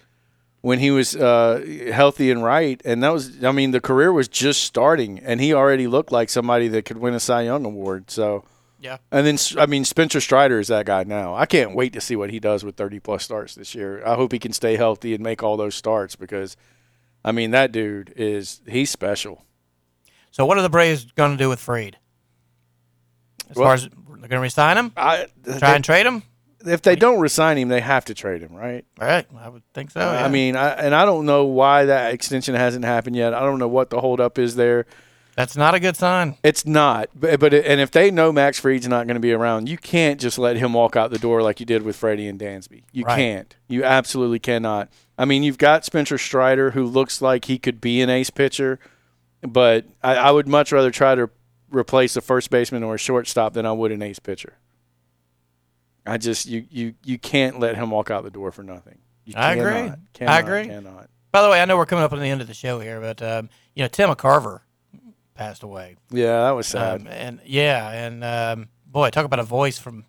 when 0.61 0.77
he 0.79 0.91
was 0.91 1.15
uh, 1.15 1.65
healthy 1.93 2.29
and 2.31 2.43
right, 2.43 2.81
and 2.85 3.01
that 3.01 3.13
was 3.13 3.43
I 3.43 3.51
mean 3.53 3.71
the 3.71 3.79
career 3.81 4.11
was 4.11 4.27
just 4.27 4.63
starting, 4.63 5.19
and 5.19 5.39
he 5.41 5.53
already 5.53 5.87
looked 5.87 6.11
like 6.11 6.29
somebody 6.29 6.67
that 6.67 6.83
could 6.85 6.97
win 6.97 7.13
a 7.13 7.19
Cy 7.19 7.43
Young 7.43 7.65
award. 7.65 8.11
So 8.11 8.43
Yeah. 8.81 8.97
and 9.11 9.27
then 9.27 9.37
I 9.57 9.65
mean 9.65 9.83
Spencer 9.85 10.21
Strider 10.21 10.59
is 10.59 10.69
that 10.69 10.85
guy 10.85 11.03
now. 11.03 11.35
I 11.35 11.45
can't 11.45 11.75
wait 11.75 11.91
to 11.93 12.01
see 12.01 12.15
what 12.15 12.29
he 12.29 12.39
does 12.39 12.63
with 12.63 12.75
30 12.77 12.99
plus 12.99 13.23
starts 13.23 13.55
this 13.55 13.75
year. 13.75 14.01
I 14.05 14.15
hope 14.15 14.31
he 14.31 14.39
can 14.39 14.53
stay 14.53 14.77
healthy 14.77 15.13
and 15.13 15.23
make 15.23 15.43
all 15.43 15.57
those 15.57 15.75
starts 15.75 16.15
because 16.15 16.55
I 17.25 17.31
mean 17.33 17.51
that 17.51 17.71
dude 17.71 18.13
is 18.15 18.61
he's 18.67 18.89
special. 18.89 19.43
So 20.31 20.45
what 20.45 20.57
are 20.57 20.61
the 20.61 20.69
Braves 20.69 21.05
going 21.15 21.31
to 21.31 21.37
do 21.37 21.49
with 21.49 21.59
Fried? 21.59 21.97
As 23.49 23.55
Well- 23.55 23.65
far 23.67 23.73
as 23.73 23.83
they're 23.83 24.15
going 24.15 24.29
to 24.29 24.39
resign 24.39 24.77
him, 24.77 24.91
I 24.95 25.25
try 25.57 25.75
and 25.75 25.83
trade 25.83 26.05
him. 26.05 26.23
if 26.65 26.81
they 26.81 26.95
don't 26.95 27.19
resign 27.19 27.57
him, 27.57 27.69
they 27.69 27.79
have 27.81 28.05
to 28.05 28.13
trade 28.13 28.41
him, 28.41 28.53
right? 28.53 28.85
All 29.01 29.07
right, 29.07 29.25
I 29.39 29.49
would 29.49 29.63
think 29.73 29.91
so. 29.91 29.99
yeah. 30.01 30.23
I 30.25 30.27
mean, 30.27 30.55
I, 30.55 30.69
and 30.71 30.93
I 30.93 31.05
don't 31.05 31.25
know 31.25 31.45
why 31.45 31.85
that 31.85 32.13
extension 32.13 32.53
hasn't 32.53 32.83
happened 32.85 33.15
yet. 33.15 33.33
I 33.33 33.39
don't 33.39 33.59
know 33.59 33.67
what 33.67 33.89
the 33.89 34.01
holdup 34.01 34.37
is 34.37 34.55
there. 34.55 34.85
That's 35.39 35.55
not 35.55 35.73
a 35.73 35.79
good 35.79 35.95
sign. 35.95 36.35
It's 36.43 36.65
not, 36.65 37.07
but, 37.15 37.39
but 37.39 37.53
and 37.53 37.79
if 37.79 37.91
they 37.91 38.11
know 38.11 38.33
Max 38.33 38.59
Fried's 38.59 38.89
not 38.89 39.07
going 39.07 39.15
to 39.15 39.21
be 39.21 39.31
around, 39.31 39.69
you 39.69 39.77
can't 39.77 40.19
just 40.19 40.37
let 40.37 40.57
him 40.57 40.73
walk 40.73 40.97
out 40.97 41.11
the 41.11 41.17
door 41.17 41.41
like 41.41 41.61
you 41.61 41.65
did 41.65 41.81
with 41.83 41.95
Freddie 41.95 42.27
and 42.27 42.37
Dansby. 42.37 42.83
You 42.91 43.05
Right. 43.05 43.15
can't. 43.15 43.55
You 43.69 43.85
absolutely 43.85 44.39
cannot. 44.39 44.89
I 45.17 45.23
mean, 45.23 45.43
you've 45.43 45.57
got 45.57 45.85
Spencer 45.85 46.17
Strider, 46.17 46.71
who 46.71 46.85
looks 46.85 47.21
like 47.21 47.45
he 47.45 47.57
could 47.57 47.79
be 47.79 48.01
an 48.01 48.09
ace 48.09 48.29
pitcher, 48.29 48.81
but 49.41 49.85
I, 50.03 50.15
I 50.15 50.31
would 50.31 50.45
much 50.49 50.73
rather 50.73 50.91
try 50.91 51.15
to 51.15 51.29
replace 51.69 52.17
a 52.17 52.21
first 52.21 52.49
baseman 52.49 52.83
or 52.83 52.95
a 52.95 52.99
shortstop 52.99 53.53
than 53.53 53.65
I 53.65 53.71
would 53.71 53.93
an 53.93 54.01
ace 54.01 54.19
pitcher. 54.19 54.57
I 56.05 56.17
just 56.17 56.47
you 56.47 56.65
you 56.69 56.95
you 57.05 57.17
can't 57.17 57.61
let 57.61 57.77
him 57.77 57.91
walk 57.91 58.11
out 58.11 58.25
the 58.25 58.29
door 58.29 58.51
for 58.51 58.63
nothing. 58.63 58.97
You 59.23 59.35
I 59.37 59.53
agree. 59.53 59.93
cannot, 60.11 60.33
I 60.33 60.39
agree. 60.39 60.65
Cannot. 60.65 61.09
By 61.31 61.43
the 61.43 61.49
way, 61.49 61.61
I 61.61 61.65
know 61.65 61.77
we're 61.77 61.85
coming 61.85 62.03
up 62.03 62.11
on 62.11 62.19
the 62.19 62.27
end 62.27 62.41
of 62.41 62.47
the 62.47 62.53
show 62.53 62.81
here, 62.81 62.99
but 62.99 63.21
um, 63.21 63.49
you 63.73 63.83
know 63.83 63.87
Tim 63.87 64.09
McCarver 64.09 64.61
passed 65.39 65.63
away. 65.63 65.95
Yeah, 66.11 66.41
that 66.41 66.51
was 66.51 66.67
sad. 66.67 66.99
Um, 66.99 67.07
and 67.07 67.39
yeah, 67.45 67.89
and 67.91 68.23
um, 68.25 68.67
boy, 68.85 69.09
talk 69.09 69.23
about 69.23 69.39
a 69.39 69.43
voice 69.43 69.79
from 69.79 70.03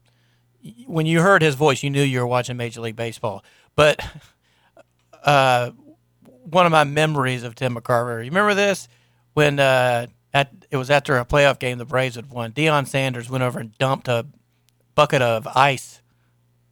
when 0.86 1.06
you 1.06 1.20
heard 1.20 1.40
his 1.40 1.54
voice, 1.54 1.84
you 1.84 1.88
knew 1.88 2.02
you 2.02 2.18
were 2.18 2.26
watching 2.26 2.56
Major 2.56 2.80
League 2.80 2.96
Baseball. 2.96 3.44
But 3.76 4.04
uh, 5.24 5.70
one 6.42 6.66
of 6.66 6.72
my 6.72 6.82
memories 6.82 7.44
of 7.44 7.54
Tim 7.54 7.76
McCarver, 7.76 8.24
you 8.24 8.30
remember 8.30 8.54
this 8.54 8.88
when 9.34 9.60
uh, 9.60 10.08
at 10.34 10.50
it 10.68 10.76
was 10.76 10.90
after 10.90 11.16
a 11.16 11.24
playoff 11.24 11.60
game 11.60 11.78
the 11.78 11.84
Braves 11.84 12.16
had 12.16 12.28
won. 12.30 12.50
Deion 12.50 12.88
Sanders 12.88 13.30
went 13.30 13.44
over 13.44 13.60
and 13.60 13.78
dumped 13.78 14.08
a 14.08 14.26
bucket 14.96 15.22
of 15.22 15.46
ice 15.46 16.02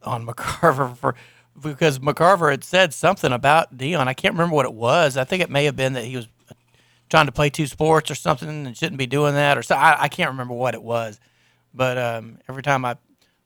on 0.02 0.26
McCarver 0.26 0.96
for 0.96 1.14
because 1.62 2.00
McCarver 2.00 2.50
had 2.50 2.64
said 2.64 2.92
something 2.92 3.32
about 3.32 3.76
Deion. 3.76 4.08
I 4.08 4.14
can't 4.14 4.34
remember 4.34 4.56
what 4.56 4.66
it 4.66 4.74
was. 4.74 5.16
I 5.16 5.22
think 5.22 5.44
it 5.44 5.50
may 5.50 5.64
have 5.66 5.76
been 5.76 5.92
that 5.92 6.04
he 6.04 6.16
was 6.16 6.26
trying 7.08 7.26
to 7.26 7.32
play 7.32 7.50
two 7.50 7.66
sports 7.66 8.10
or 8.10 8.14
something 8.14 8.48
and 8.66 8.76
shouldn't 8.76 8.98
be 8.98 9.06
doing 9.06 9.34
that 9.34 9.56
or 9.58 9.62
so. 9.62 9.74
I, 9.76 10.02
I 10.02 10.08
can't 10.08 10.30
remember 10.30 10.54
what 10.54 10.74
it 10.74 10.82
was. 10.82 11.18
But 11.74 11.98
um, 11.98 12.38
every 12.48 12.62
time 12.62 12.84
I 12.84 12.96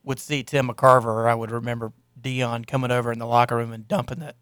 would 0.04 0.18
see 0.18 0.42
Tim 0.42 0.68
McCarver, 0.68 1.28
I 1.28 1.34
would 1.34 1.50
remember 1.50 1.92
Deion 2.20 2.66
coming 2.66 2.90
over 2.90 3.12
in 3.12 3.18
the 3.18 3.26
locker 3.26 3.56
room 3.56 3.72
and 3.72 3.86
dumping 3.86 4.20
that 4.20 4.36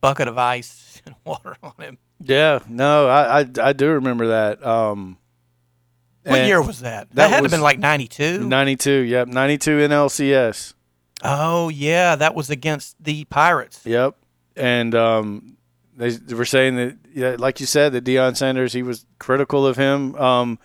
bucket 0.00 0.28
of 0.28 0.36
ice 0.38 1.00
and 1.06 1.14
water 1.24 1.56
on 1.62 1.72
him. 1.78 1.98
Yeah, 2.20 2.58
no, 2.68 3.06
I, 3.08 3.40
I 3.40 3.46
I 3.62 3.72
do 3.72 3.90
remember 3.90 4.26
that. 4.28 4.64
Um, 4.66 5.18
What 6.24 6.44
year 6.46 6.60
was 6.60 6.80
that? 6.80 7.08
That, 7.10 7.14
that 7.14 7.30
had 7.30 7.36
to 7.38 7.42
have 7.44 7.50
been 7.52 7.60
like 7.60 7.78
92. 7.78 8.46
Ninety-two. 8.48 8.90
Yep, 9.02 9.28
ninety-two 9.28 9.78
in 9.78 9.92
LCS. 9.92 10.74
Oh, 11.22 11.68
yeah. 11.68 12.16
That 12.16 12.34
was 12.34 12.50
against 12.50 12.96
the 13.02 13.24
Pirates. 13.26 13.82
Yep, 13.84 14.16
and 14.56 14.94
um, 14.96 15.57
they, 15.98 16.10
they 16.10 16.34
were 16.34 16.44
saying 16.46 16.76
that, 16.76 16.96
yeah, 17.12 17.36
like 17.38 17.60
you 17.60 17.66
said, 17.66 17.92
that 17.92 18.04
Deion 18.04 18.36
Sanders 18.36 18.72
he 18.72 18.82
was 18.82 19.04
critical 19.18 19.66
of 19.66 19.76
him 19.76 20.14
um, 20.16 20.58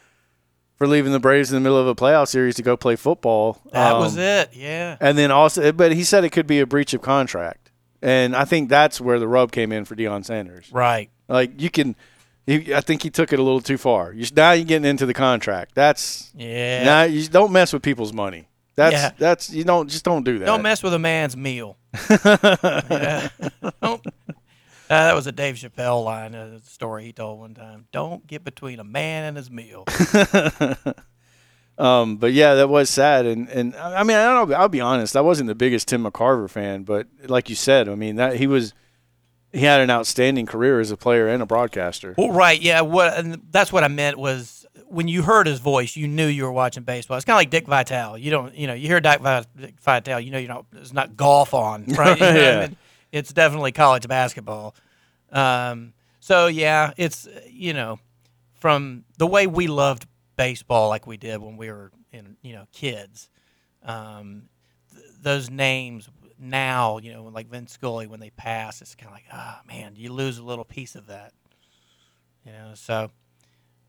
for 0.77 0.87
leaving 0.87 1.11
the 1.11 1.19
Braves 1.19 1.51
in 1.51 1.55
the 1.55 1.61
middle 1.61 1.77
of 1.77 1.87
a 1.87 1.95
playoff 1.95 2.27
series 2.29 2.55
to 2.55 2.61
go 2.63 2.77
play 2.77 2.95
football. 2.95 3.59
That 3.71 3.93
Um, 3.93 3.99
was 3.99 4.15
it. 4.17 4.51
Yeah. 4.53 4.95
And 5.01 5.17
then 5.17 5.31
also, 5.31 5.71
but 5.71 5.93
he 5.93 6.03
said 6.03 6.23
it 6.23 6.29
could 6.29 6.47
be 6.47 6.59
a 6.59 6.65
breach 6.65 6.93
of 6.93 7.01
contract, 7.01 7.71
and 8.01 8.35
I 8.35 8.45
think 8.45 8.69
that's 8.69 9.01
where 9.01 9.19
the 9.19 9.27
rub 9.27 9.51
came 9.51 9.71
in 9.71 9.85
for 9.85 9.95
Deion 9.95 10.23
Sanders. 10.23 10.69
Right. 10.71 11.09
Like 11.27 11.59
you 11.59 11.69
can, 11.69 11.95
he, 12.45 12.73
I 12.73 12.81
think 12.81 13.01
he 13.03 13.09
took 13.09 13.33
it 13.33 13.39
a 13.39 13.43
little 13.43 13.61
too 13.61 13.77
far. 13.77 14.13
You, 14.13 14.25
now 14.35 14.51
you're 14.51 14.65
getting 14.65 14.85
into 14.89 15.05
the 15.05 15.13
contract. 15.13 15.73
That's 15.75 16.31
Yeah. 16.35 16.83
now 16.83 17.03
you 17.03 17.27
don't 17.27 17.51
mess 17.51 17.73
with 17.73 17.81
people's 17.81 18.13
money. 18.13 18.49
That's 18.75 18.93
Yeah. 18.93 19.11
that's 19.17 19.49
you 19.51 19.63
don't 19.63 19.87
just 19.89 20.03
don't 20.03 20.23
do 20.23 20.39
that. 20.39 20.45
Don't 20.45 20.63
mess 20.63 20.81
with 20.83 20.93
a 20.93 20.99
man's 20.99 21.37
meal. 21.37 21.77
Yeah. 22.09 23.29
Don't- 23.81 24.03
uh, 24.89 25.05
that 25.05 25.15
was 25.15 25.27
a 25.27 25.31
Dave 25.31 25.55
Chappelle 25.55 26.03
line, 26.03 26.33
a 26.35 26.59
story 26.61 27.05
he 27.05 27.13
told 27.13 27.39
one 27.39 27.53
time. 27.53 27.87
Don't 27.91 28.25
get 28.27 28.43
between 28.43 28.79
a 28.79 28.83
man 28.83 29.25
and 29.25 29.37
his 29.37 29.49
meal. 29.51 29.85
Um, 31.75 32.17
but 32.17 32.33
yeah, 32.33 32.53
that 32.53 32.69
was 32.69 32.87
sad, 32.87 33.25
and 33.25 33.49
and 33.49 33.75
I 33.75 34.03
mean, 34.03 34.15
I 34.15 34.25
don't 34.25 34.49
know, 34.49 34.55
I'll 34.55 34.69
be 34.69 34.79
honest, 34.79 35.15
I 35.15 35.21
wasn't 35.21 35.47
the 35.47 35.55
biggest 35.55 35.87
Tim 35.87 36.03
McCarver 36.03 36.47
fan, 36.47 36.83
but 36.83 37.07
like 37.25 37.49
you 37.49 37.55
said, 37.55 37.89
I 37.89 37.95
mean 37.95 38.17
that 38.17 38.35
he 38.35 38.45
was, 38.45 38.75
he 39.51 39.61
had 39.61 39.81
an 39.81 39.89
outstanding 39.89 40.45
career 40.45 40.79
as 40.79 40.91
a 40.91 40.97
player 40.97 41.27
and 41.27 41.41
a 41.41 41.47
broadcaster. 41.47 42.13
well, 42.15 42.29
right, 42.29 42.61
yeah. 42.61 42.81
What 42.81 43.17
and 43.17 43.41
that's 43.49 43.73
what 43.73 43.83
I 43.83 43.87
meant 43.87 44.19
was 44.19 44.67
when 44.85 45.07
you 45.07 45.23
heard 45.23 45.47
his 45.47 45.59
voice, 45.59 45.95
you 45.95 46.07
knew 46.07 46.27
you 46.27 46.43
were 46.43 46.51
watching 46.51 46.83
baseball. 46.83 47.17
It's 47.17 47.25
kind 47.25 47.37
of 47.37 47.39
like 47.39 47.49
Dick 47.49 47.65
Vitale. 47.65 48.19
You 48.19 48.29
don't, 48.29 48.53
you 48.53 48.67
know, 48.67 48.75
you 48.75 48.87
hear 48.87 48.99
Dick, 48.99 49.21
Vi- 49.21 49.45
Vitale, 49.81 50.19
you 50.19 50.29
know, 50.29 50.37
you're 50.37 50.49
not. 50.49 50.65
It's 50.73 50.93
not 50.93 51.17
golf 51.17 51.55
on, 51.55 51.85
right? 51.97 52.19
You 52.19 52.25
know 52.25 52.33
what 52.33 52.53
I 52.55 52.59
mean? 52.67 52.77
It's 53.13 53.31
definitely 53.31 53.71
college 53.71 54.07
basketball. 54.07 54.75
Um, 55.31 55.93
so 56.19 56.47
yeah, 56.47 56.93
it's 56.97 57.27
you 57.47 57.73
know, 57.73 57.99
from 58.55 59.05
the 59.19 59.27
way 59.27 59.45
we 59.45 59.67
loved 59.67 60.07
baseball 60.35 60.89
like 60.89 61.05
we 61.05 61.15
did 61.15 61.39
when 61.39 61.55
we 61.55 61.71
were 61.71 61.91
in 62.11 62.35
you 62.41 62.53
know 62.53 62.65
kids. 62.73 63.29
Um, 63.83 64.49
th- 64.91 65.05
those 65.21 65.49
names 65.51 66.09
now, 66.39 66.97
you 66.97 67.13
know, 67.13 67.23
like 67.25 67.47
Vince 67.47 67.73
Scully 67.73 68.07
when 68.07 68.19
they 68.19 68.31
pass, 68.31 68.81
it's 68.81 68.95
kind 68.95 69.09
of 69.09 69.13
like, 69.13 69.25
ah, 69.31 69.61
man, 69.67 69.93
you 69.95 70.11
lose 70.11 70.39
a 70.39 70.43
little 70.43 70.65
piece 70.65 70.95
of 70.95 71.07
that. 71.07 71.33
You 72.45 72.51
know, 72.51 72.71
so 72.73 73.11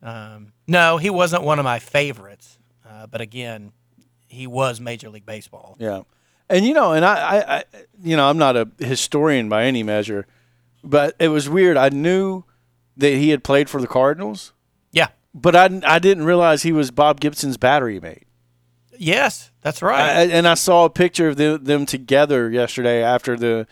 um, 0.02 0.52
no, 0.68 0.98
he 0.98 1.08
wasn't 1.08 1.44
one 1.44 1.58
of 1.58 1.64
my 1.64 1.78
favorites, 1.78 2.58
uh, 2.86 3.06
but 3.06 3.22
again, 3.22 3.72
he 4.28 4.46
was 4.46 4.80
Major 4.80 5.08
League 5.08 5.24
Baseball. 5.24 5.76
Yeah, 5.78 6.02
and 6.50 6.64
you 6.64 6.74
know, 6.74 6.92
and 6.92 7.04
I, 7.04 7.14
I, 7.14 7.56
I, 7.58 7.64
you 8.02 8.16
know, 8.16 8.28
I'm 8.28 8.38
not 8.38 8.56
a 8.56 8.68
historian 8.78 9.48
by 9.48 9.64
any 9.64 9.82
measure, 9.82 10.26
but 10.82 11.14
it 11.18 11.28
was 11.28 11.48
weird. 11.48 11.76
I 11.76 11.88
knew 11.88 12.44
that 12.96 13.14
he 13.14 13.30
had 13.30 13.42
played 13.44 13.68
for 13.70 13.80
the 13.80 13.86
Cardinals, 13.86 14.52
Yeah. 14.92 15.08
but 15.34 15.56
I, 15.56 15.80
I 15.86 15.98
didn't 15.98 16.24
realize 16.24 16.62
he 16.62 16.72
was 16.72 16.90
Bob 16.90 17.20
Gibson's 17.20 17.56
battery 17.56 17.98
mate. 18.00 18.24
Yes, 18.96 19.50
that's 19.60 19.82
right. 19.82 20.00
I, 20.00 20.22
and 20.26 20.46
I 20.46 20.54
saw 20.54 20.84
a 20.84 20.90
picture 20.90 21.28
of 21.28 21.36
them, 21.36 21.64
them 21.64 21.84
together 21.86 22.48
yesterday 22.50 23.02
after 23.02 23.36
the 23.36 23.66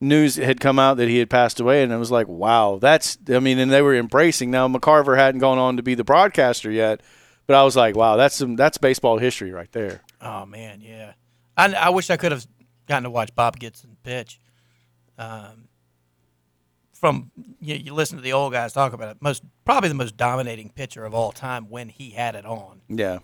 news 0.00 0.36
had 0.36 0.58
come 0.60 0.78
out 0.78 0.96
that 0.96 1.08
he 1.08 1.18
had 1.18 1.28
passed 1.28 1.60
away, 1.60 1.82
and 1.82 1.92
it 1.92 1.96
was 1.98 2.10
like, 2.10 2.28
wow, 2.28 2.78
that's. 2.80 3.18
I 3.28 3.40
mean, 3.40 3.58
and 3.58 3.70
they 3.70 3.82
were 3.82 3.94
embracing. 3.94 4.50
Now 4.50 4.66
McCarver 4.68 5.16
hadn't 5.18 5.40
gone 5.40 5.58
on 5.58 5.76
to 5.76 5.82
be 5.82 5.94
the 5.94 6.04
broadcaster 6.04 6.70
yet, 6.70 7.02
but 7.46 7.56
I 7.56 7.62
was 7.62 7.76
like, 7.76 7.94
wow, 7.94 8.16
that's 8.16 8.36
some 8.36 8.56
that's 8.56 8.78
baseball 8.78 9.18
history 9.18 9.52
right 9.52 9.70
there. 9.72 10.00
Oh 10.22 10.46
man, 10.46 10.80
yeah. 10.80 11.12
I, 11.56 11.72
I 11.74 11.88
wish 11.90 12.10
I 12.10 12.16
could 12.16 12.32
have 12.32 12.46
gotten 12.88 13.04
to 13.04 13.10
watch 13.10 13.34
Bob 13.34 13.58
Gibson 13.58 13.96
pitch. 14.02 14.40
Um, 15.18 15.68
from 16.92 17.30
you, 17.60 17.74
you 17.74 17.94
listen 17.94 18.16
to 18.16 18.22
the 18.22 18.32
old 18.32 18.52
guys 18.52 18.72
talk 18.72 18.92
about 18.92 19.10
it, 19.10 19.16
most 19.20 19.42
probably 19.64 19.88
the 19.88 19.94
most 19.94 20.16
dominating 20.16 20.70
pitcher 20.70 21.04
of 21.04 21.14
all 21.14 21.32
time 21.32 21.68
when 21.68 21.88
he 21.88 22.10
had 22.10 22.34
it 22.34 22.46
on. 22.46 22.80
Yeah. 22.88 23.18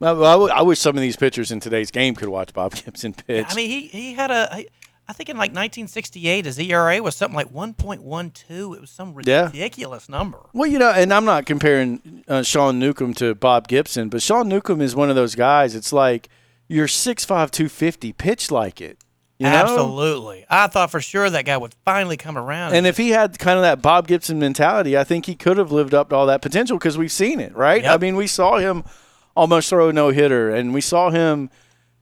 Well, 0.00 0.24
I, 0.26 0.32
w- 0.32 0.52
I 0.52 0.62
wish 0.62 0.80
some 0.80 0.96
of 0.96 1.00
these 1.00 1.14
pitchers 1.16 1.52
in 1.52 1.60
today's 1.60 1.90
game 1.92 2.14
could 2.16 2.28
watch 2.28 2.52
Bob 2.52 2.74
Gibson 2.84 3.12
pitch. 3.14 3.46
I 3.48 3.54
mean, 3.54 3.70
he 3.70 3.86
he 3.86 4.14
had 4.14 4.30
a. 4.30 4.52
I- 4.52 4.66
I 5.08 5.14
think 5.14 5.28
in 5.28 5.36
like 5.36 5.50
1968, 5.50 6.44
his 6.44 6.56
ERA 6.60 7.02
was 7.02 7.16
something 7.16 7.34
like 7.34 7.52
1.12. 7.52 8.76
It 8.76 8.80
was 8.80 8.88
some 8.88 9.14
Yeah. 9.26 9.46
ridiculous 9.46 10.08
number. 10.08 10.38
well, 10.54 10.70
you 10.70 10.78
know, 10.78 10.90
and 10.92 11.12
I'm 11.12 11.24
not 11.24 11.44
comparing 11.44 12.22
uh, 12.28 12.44
Sean 12.44 12.78
Newcomb 12.78 13.12
to 13.14 13.34
Bob 13.34 13.66
Gibson, 13.66 14.08
but 14.08 14.22
Sean 14.22 14.48
Newcomb 14.48 14.80
is 14.80 14.94
one 14.94 15.10
of 15.10 15.16
those 15.16 15.34
guys. 15.34 15.74
It's 15.74 15.92
like 15.92 16.28
you're 16.72 16.86
6'5", 16.86 17.26
250, 17.50 18.12
pitch 18.12 18.50
like 18.50 18.80
it. 18.80 18.98
You 19.38 19.46
know? 19.46 19.52
Absolutely. 19.56 20.46
I 20.48 20.68
thought 20.68 20.90
for 20.90 21.00
sure 21.00 21.28
that 21.28 21.44
guy 21.44 21.56
would 21.56 21.74
finally 21.84 22.16
come 22.16 22.38
around. 22.38 22.74
And 22.74 22.86
if 22.86 22.96
he 22.96 23.10
had 23.10 23.38
kind 23.38 23.58
of 23.58 23.62
that 23.62 23.82
Bob 23.82 24.06
Gibson 24.06 24.38
mentality, 24.38 24.96
I 24.96 25.02
think 25.04 25.26
he 25.26 25.34
could 25.34 25.56
have 25.56 25.72
lived 25.72 25.94
up 25.94 26.10
to 26.10 26.14
all 26.14 26.26
that 26.26 26.42
potential 26.42 26.78
because 26.78 26.96
we've 26.96 27.10
seen 27.10 27.40
it, 27.40 27.54
right? 27.56 27.82
Yep. 27.82 27.92
I 27.94 27.96
mean, 27.98 28.14
we 28.14 28.28
saw 28.28 28.58
him 28.58 28.84
almost 29.34 29.68
throw 29.68 29.88
a 29.88 29.92
no 29.92 30.10
hitter, 30.10 30.50
and 30.50 30.72
we 30.72 30.80
saw 30.80 31.10
him. 31.10 31.50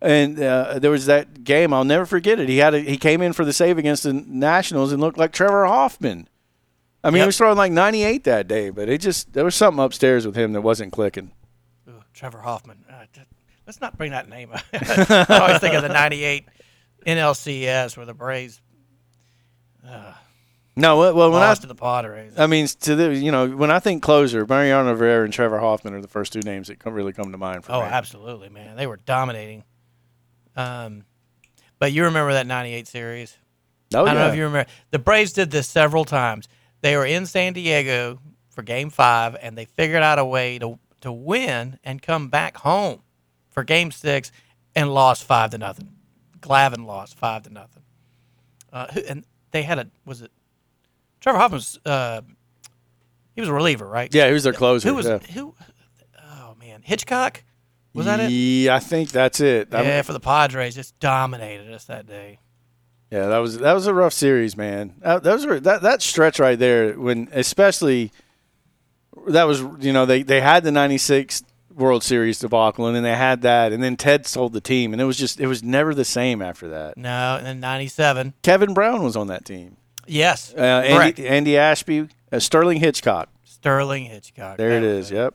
And 0.02 0.40
uh, 0.40 0.78
there 0.78 0.90
was 0.90 1.06
that 1.06 1.44
game 1.44 1.74
I'll 1.74 1.84
never 1.84 2.06
forget 2.06 2.40
it. 2.40 2.48
He 2.48 2.56
had 2.58 2.74
a, 2.74 2.80
he 2.80 2.96
came 2.96 3.20
in 3.20 3.32
for 3.34 3.44
the 3.44 3.52
save 3.52 3.76
against 3.78 4.02
the 4.02 4.12
Nationals 4.14 4.92
and 4.92 5.00
looked 5.00 5.18
like 5.18 5.30
Trevor 5.32 5.66
Hoffman. 5.66 6.26
I 7.04 7.08
mean, 7.10 7.16
Yep. 7.18 7.22
he 7.24 7.26
was 7.26 7.36
throwing 7.38 7.56
like 7.58 7.72
98 7.72 8.24
that 8.24 8.48
day, 8.48 8.70
but 8.70 8.88
it 8.88 9.00
just 9.00 9.32
there 9.34 9.44
was 9.44 9.54
something 9.54 9.82
upstairs 9.82 10.26
with 10.26 10.36
him 10.36 10.52
that 10.54 10.60
wasn't 10.62 10.92
clicking. 10.92 11.32
Ugh, 11.88 12.02
Trevor 12.14 12.40
Hoffman. 12.40 12.84
Uh, 12.90 13.04
let's 13.70 13.80
not 13.80 13.96
bring 13.96 14.10
that 14.10 14.28
name 14.28 14.50
up. 14.52 14.64
I 14.72 15.38
always 15.40 15.60
think 15.60 15.76
of 15.76 15.82
the 15.82 15.88
98 15.88 16.44
NLCS 17.06 17.96
where 17.96 18.04
the 18.04 18.14
Braves 18.14 18.60
No, 20.74 20.98
well, 20.98 21.30
when 21.30 21.40
I 21.40 21.46
lost 21.46 21.60
to 21.60 21.68
the 21.68 21.76
Padres. 21.76 22.32
I 22.36 22.48
mean, 22.48 22.66
to 22.66 22.96
the 22.96 23.14
you 23.14 23.30
know, 23.30 23.48
when 23.48 23.70
I 23.70 23.78
think 23.78 24.02
closer, 24.02 24.44
Mariano 24.44 24.90
Rivera 24.90 25.22
and 25.22 25.32
Trevor 25.32 25.60
Hoffman 25.60 25.94
are 25.94 26.00
the 26.00 26.08
first 26.08 26.32
two 26.32 26.40
names 26.40 26.66
that 26.66 26.80
come, 26.80 26.94
really 26.94 27.12
come 27.12 27.30
to 27.30 27.38
mind 27.38 27.64
for 27.64 27.70
oh, 27.70 27.80
me. 27.80 27.86
Oh, 27.86 27.88
absolutely, 27.88 28.48
man. 28.48 28.74
They 28.74 28.88
were 28.88 28.96
dominating. 28.96 29.62
Um, 30.56 31.04
but 31.78 31.92
you 31.92 32.02
remember 32.02 32.32
that 32.32 32.48
98 32.48 32.88
series? 32.88 33.36
Oh, 33.94 34.02
I 34.02 34.06
don't 34.06 34.14
know 34.16 34.28
if 34.30 34.34
you 34.34 34.42
remember. 34.42 34.68
The 34.90 34.98
Braves 34.98 35.32
did 35.32 35.52
this 35.52 35.68
several 35.68 36.04
times. 36.04 36.48
They 36.80 36.96
were 36.96 37.06
in 37.06 37.24
San 37.24 37.52
Diego 37.52 38.18
for 38.48 38.62
Game 38.62 38.90
Five, 38.90 39.36
and 39.40 39.56
they 39.56 39.66
figured 39.66 40.02
out 40.02 40.18
a 40.18 40.24
way 40.24 40.58
to 40.58 40.80
to 41.02 41.12
win 41.12 41.78
and 41.84 42.02
come 42.02 42.28
back 42.28 42.56
home 42.58 43.02
for 43.50 43.64
Game 43.64 43.90
Six, 43.90 44.32
and 44.74 44.92
lost 44.92 45.24
five 45.24 45.50
to 45.50 45.58
nothing. 45.58 45.90
Glavine 46.40 46.86
lost 46.86 47.16
five 47.16 47.42
to 47.44 47.50
nothing. 47.50 47.82
Uh, 48.72 48.86
and 49.08 49.24
they 49.50 49.62
had 49.62 49.78
a 49.78 49.86
was 50.04 50.22
it 50.22 50.30
Trevor 51.20 51.38
Hoffman's? 51.38 51.78
Uh, 51.84 52.22
he 53.34 53.40
was 53.40 53.48
a 53.48 53.52
reliever, 53.52 53.86
right? 53.86 54.12
Yeah, 54.14 54.26
he 54.26 54.32
was 54.32 54.44
their 54.44 54.52
closer. 54.52 54.88
Who 54.88 54.94
was 54.94 55.06
yeah. 55.06 55.18
who? 55.18 55.54
Oh 56.18 56.54
man, 56.58 56.82
Hitchcock. 56.82 57.42
Was 57.92 58.06
that 58.06 58.20
it? 58.20 58.30
Yeah, 58.30 58.76
I 58.76 58.78
think 58.78 59.10
that's 59.10 59.40
it. 59.40 59.68
Yeah, 59.72 59.82
mean, 59.82 60.02
for 60.04 60.12
the 60.12 60.20
Padres, 60.20 60.76
just 60.76 60.98
dominated 61.00 61.72
us 61.72 61.86
that 61.86 62.06
day. 62.06 62.38
Yeah, 63.10 63.26
that 63.26 63.38
was 63.38 63.58
that 63.58 63.72
was 63.72 63.88
a 63.88 63.94
rough 63.94 64.12
series, 64.12 64.56
man. 64.56 64.94
That, 65.00 65.24
those 65.24 65.44
were 65.44 65.58
that 65.60 65.82
that 65.82 66.00
stretch 66.00 66.38
right 66.38 66.58
there 66.58 66.92
when 66.92 67.28
especially 67.32 68.12
that 69.26 69.44
was 69.44 69.60
you 69.80 69.92
know 69.92 70.06
they 70.06 70.22
they 70.22 70.40
had 70.40 70.62
the 70.62 70.70
96 70.70 71.42
World 71.74 72.02
Series 72.02 72.38
debacle 72.38 72.86
and 72.86 72.96
then 72.96 73.02
they 73.02 73.14
had 73.16 73.42
that 73.42 73.72
and 73.72 73.82
then 73.82 73.96
Ted 73.96 74.26
sold 74.26 74.52
the 74.52 74.60
team 74.60 74.92
and 74.92 75.00
it 75.00 75.04
was 75.04 75.16
just 75.16 75.38
it 75.40 75.46
was 75.46 75.62
never 75.62 75.94
the 75.94 76.04
same 76.04 76.42
after 76.42 76.68
that. 76.68 76.96
No, 76.96 77.36
and 77.36 77.46
then 77.46 77.60
'97. 77.60 78.34
Kevin 78.42 78.74
Brown 78.74 79.02
was 79.02 79.16
on 79.16 79.28
that 79.28 79.44
team. 79.44 79.76
Yes, 80.06 80.52
Uh, 80.56 80.60
Andy. 80.60 81.26
Andy 81.28 81.56
Ashby, 81.56 82.08
uh, 82.32 82.38
Sterling 82.40 82.78
Hitchcock. 82.80 83.28
Sterling 83.44 84.06
Hitchcock. 84.06 84.56
There 84.56 84.70
it 84.72 84.80
That 84.80 84.86
is. 84.86 85.10
Yep. 85.10 85.34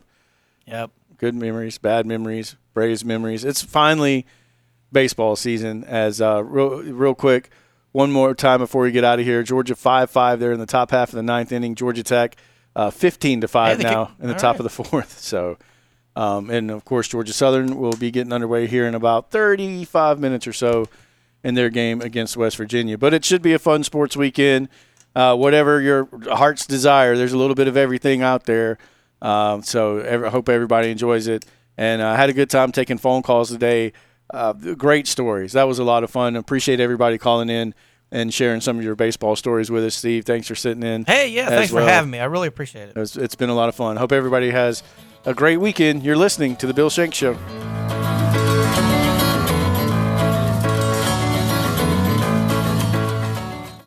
Yep. 0.68 0.92
Good 1.18 1.36
memories, 1.36 1.78
bad 1.78 2.06
memories, 2.06 2.56
Braves 2.74 3.06
memories. 3.06 3.46
It's 3.46 3.62
finally 3.62 4.26
baseball 4.92 5.36
season. 5.38 5.84
As 5.86 6.20
uh, 6.22 6.44
real, 6.44 6.82
real 6.84 7.16
quick, 7.16 7.50
one 7.94 8.12
more 8.12 8.34
time 8.36 8.60
before 8.60 8.82
we 8.82 8.92
get 8.92 9.04
out 9.06 9.20
of 9.20 9.26
here. 9.26 9.42
Georgia 9.44 9.76
five 9.76 10.10
five. 10.10 10.40
They're 10.42 10.52
in 10.52 10.60
the 10.60 10.66
top 10.66 10.92
half 10.92 11.10
of 11.10 11.16
the 11.16 11.24
ninth 11.24 11.52
inning. 11.54 11.76
Georgia 11.76 12.04
Tech 12.04 12.36
uh, 12.76 12.90
fifteen 12.90 13.40
to 13.42 13.48
five 13.48 13.78
Hey, 13.78 13.84
now 13.84 14.06
kick- 14.06 14.16
in 14.24 14.28
the 14.28 14.34
top 14.34 14.56
right. 14.56 14.60
of 14.60 14.64
the 14.64 14.70
fourth. 14.84 15.20
So, 15.26 15.58
um, 16.16 16.50
and 16.50 16.72
of 16.72 16.86
course 16.86 17.08
Georgia 17.08 17.34
Southern 17.34 17.78
will 17.78 17.96
be 17.96 18.12
getting 18.12 18.34
underway 18.34 18.68
here 18.68 18.88
in 18.88 18.96
about 18.96 19.32
thirty 19.32 19.86
five 19.86 20.20
minutes 20.20 20.48
or 20.48 20.54
so 20.54 20.88
in 21.44 21.54
their 21.54 21.70
game 21.70 22.02
against 22.02 22.36
West 22.36 22.58
Virginia. 22.58 22.98
But 22.98 23.14
it 23.14 23.24
should 23.24 23.42
be 23.42 23.54
a 23.54 23.60
fun 23.60 23.84
sports 23.84 24.18
weekend. 24.18 24.70
Uh, 25.16 25.36
whatever 25.36 25.80
your 25.80 26.10
heart's 26.28 26.66
desire, 26.66 27.16
there's 27.16 27.34
a 27.34 27.38
little 27.38 27.56
bit 27.56 27.68
of 27.68 27.78
everything 27.78 28.22
out 28.22 28.46
there. 28.46 28.78
Um, 29.22 29.64
so 29.64 30.00
ev- 30.00 30.26
I 30.26 30.30
hope 30.30 30.50
everybody 30.50 30.92
enjoys 30.92 31.28
it. 31.28 31.46
And 31.78 32.02
I 32.02 32.16
had 32.16 32.30
a 32.30 32.34
good 32.34 32.50
time 32.50 32.72
taking 32.72 32.98
phone 32.98 33.22
calls 33.22 33.50
today. 33.50 33.94
Uh, 34.34 34.54
great 34.54 35.08
stories. 35.08 35.54
That 35.54 35.64
was 35.68 35.80
a 35.80 35.84
lot 35.84 36.04
of 36.04 36.10
fun. 36.10 36.36
Appreciate 36.36 36.80
everybody 36.80 37.18
calling 37.18 37.50
in 37.50 37.74
and 38.12 38.34
sharing 38.34 38.62
some 38.62 38.78
of 38.78 38.84
your 38.84 38.96
baseball 38.96 39.36
stories 39.36 39.70
with 39.70 39.84
us. 39.84 39.96
Steve, 39.96 40.26
thanks 40.26 40.48
for 40.48 40.56
sitting 40.56 40.84
in. 40.84 41.06
Hey, 41.06 41.30
yeah, 41.30 41.48
thanks 41.50 41.72
well. 41.72 41.86
for 41.86 41.92
having 41.92 42.10
me. 42.10 42.20
I 42.20 42.26
really 42.26 42.48
appreciate 42.48 42.90
it. 42.90 42.98
It's, 42.98 43.16
it's 43.16 43.36
been 43.36 43.50
a 43.50 43.56
lot 43.56 43.70
of 43.70 43.76
fun. 43.76 43.98
Hope 43.98 44.12
everybody 44.12 44.50
has 44.52 44.84
a 45.26 45.34
great 45.34 45.58
weekend. 45.58 46.04
You're 46.04 46.16
listening 46.16 46.56
to 46.58 46.68
The 46.68 46.74
Bill 46.74 46.90
Shank 46.90 47.14
Show. 47.14 47.36